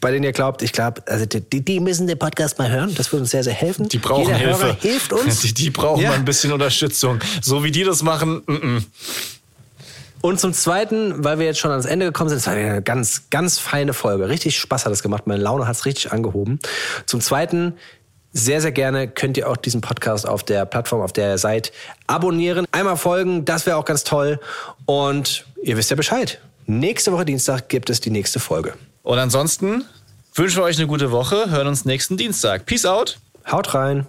bei 0.00 0.10
denen 0.10 0.24
ihr 0.24 0.32
glaubt, 0.32 0.62
ich 0.62 0.72
glaube, 0.72 1.02
also 1.06 1.26
die, 1.26 1.40
die 1.64 1.80
müssen 1.80 2.06
den 2.06 2.18
Podcast 2.18 2.58
mal 2.58 2.70
hören. 2.70 2.94
Das 2.94 3.12
würde 3.12 3.22
uns 3.22 3.30
sehr, 3.30 3.44
sehr 3.44 3.52
helfen. 3.54 3.88
Die 3.88 3.98
brauchen 3.98 4.24
Jeder 4.26 4.36
Hilfe. 4.36 4.62
Hörer 4.66 4.76
hilft 4.80 5.12
uns. 5.12 5.40
Die, 5.42 5.54
die 5.54 5.70
brauchen 5.70 6.02
Ja. 6.02 6.10
mal 6.10 6.16
ein 6.16 6.24
bisschen 6.24 6.52
Unterstützung. 6.52 7.20
So 7.40 7.64
wie 7.64 7.70
die 7.70 7.84
das 7.84 8.02
machen, 8.02 8.42
mm 8.46 8.52
-mm. 8.52 8.82
Und 10.20 10.40
zum 10.40 10.52
Zweiten, 10.52 11.22
weil 11.24 11.38
wir 11.38 11.46
jetzt 11.46 11.60
schon 11.60 11.70
ans 11.70 11.86
Ende 11.86 12.06
gekommen 12.06 12.28
sind, 12.28 12.38
es 12.38 12.46
war 12.48 12.54
eine 12.54 12.82
ganz, 12.82 13.30
ganz 13.30 13.60
feine 13.60 13.92
Folge. 13.94 14.28
Richtig 14.28 14.58
Spaß 14.58 14.84
hat 14.84 14.92
es 14.92 15.02
gemacht. 15.02 15.28
Meine 15.28 15.40
Laune 15.40 15.68
hat 15.68 15.76
es 15.76 15.86
richtig 15.86 16.10
angehoben. 16.10 16.58
Zum 17.06 17.20
Zweiten, 17.20 17.74
sehr, 18.32 18.60
sehr 18.60 18.72
gerne 18.72 19.06
könnt 19.06 19.36
ihr 19.36 19.48
auch 19.48 19.56
diesen 19.56 19.80
Podcast 19.80 20.26
auf 20.28 20.42
der 20.42 20.66
Plattform, 20.66 21.02
auf 21.02 21.12
der 21.12 21.30
ihr 21.30 21.38
seid, 21.38 21.72
abonnieren. 22.08 22.66
Einmal 22.72 22.96
folgen, 22.96 23.44
das 23.44 23.64
wäre 23.66 23.76
auch 23.76 23.84
ganz 23.84 24.02
toll. 24.02 24.40
Und 24.86 25.46
ihr 25.62 25.76
wisst 25.76 25.90
ja 25.90 25.96
Bescheid. 25.96 26.40
Nächste 26.66 27.12
Woche 27.12 27.24
Dienstag 27.24 27.68
gibt 27.68 27.88
es 27.88 28.00
die 28.00 28.10
nächste 28.10 28.40
Folge. 28.40 28.74
Und 29.08 29.18
ansonsten 29.18 29.86
wünschen 30.34 30.58
wir 30.58 30.64
euch 30.64 30.76
eine 30.76 30.86
gute 30.86 31.10
Woche. 31.10 31.50
Hören 31.50 31.66
uns 31.66 31.86
nächsten 31.86 32.18
Dienstag. 32.18 32.66
Peace 32.66 32.84
out. 32.84 33.18
Haut 33.50 33.72
rein. 33.72 34.04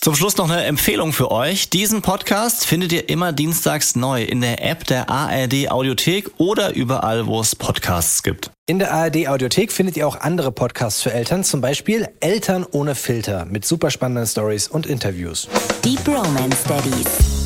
Zum 0.00 0.14
Schluss 0.14 0.36
noch 0.36 0.48
eine 0.48 0.62
Empfehlung 0.62 1.12
für 1.12 1.32
euch. 1.32 1.68
Diesen 1.68 2.00
Podcast 2.02 2.64
findet 2.64 2.92
ihr 2.92 3.08
immer 3.08 3.32
dienstags 3.32 3.96
neu 3.96 4.22
in 4.22 4.40
der 4.40 4.64
App 4.64 4.84
der 4.84 5.10
ARD 5.10 5.68
Audiothek 5.72 6.30
oder 6.38 6.76
überall, 6.76 7.26
wo 7.26 7.40
es 7.40 7.56
Podcasts 7.56 8.22
gibt. 8.22 8.52
In 8.66 8.78
der 8.78 8.92
ARD 8.92 9.26
Audiothek 9.26 9.72
findet 9.72 9.96
ihr 9.96 10.06
auch 10.06 10.20
andere 10.20 10.52
Podcasts 10.52 11.02
für 11.02 11.12
Eltern, 11.12 11.42
zum 11.42 11.60
Beispiel 11.60 12.08
Eltern 12.20 12.64
ohne 12.70 12.94
Filter 12.94 13.46
mit 13.46 13.64
super 13.64 13.90
spannenden 13.90 14.28
Stories 14.28 14.68
und 14.68 14.86
Interviews. 14.86 15.48
Die 15.84 15.96
Bromance 16.04 16.68
Daddies. 16.68 17.41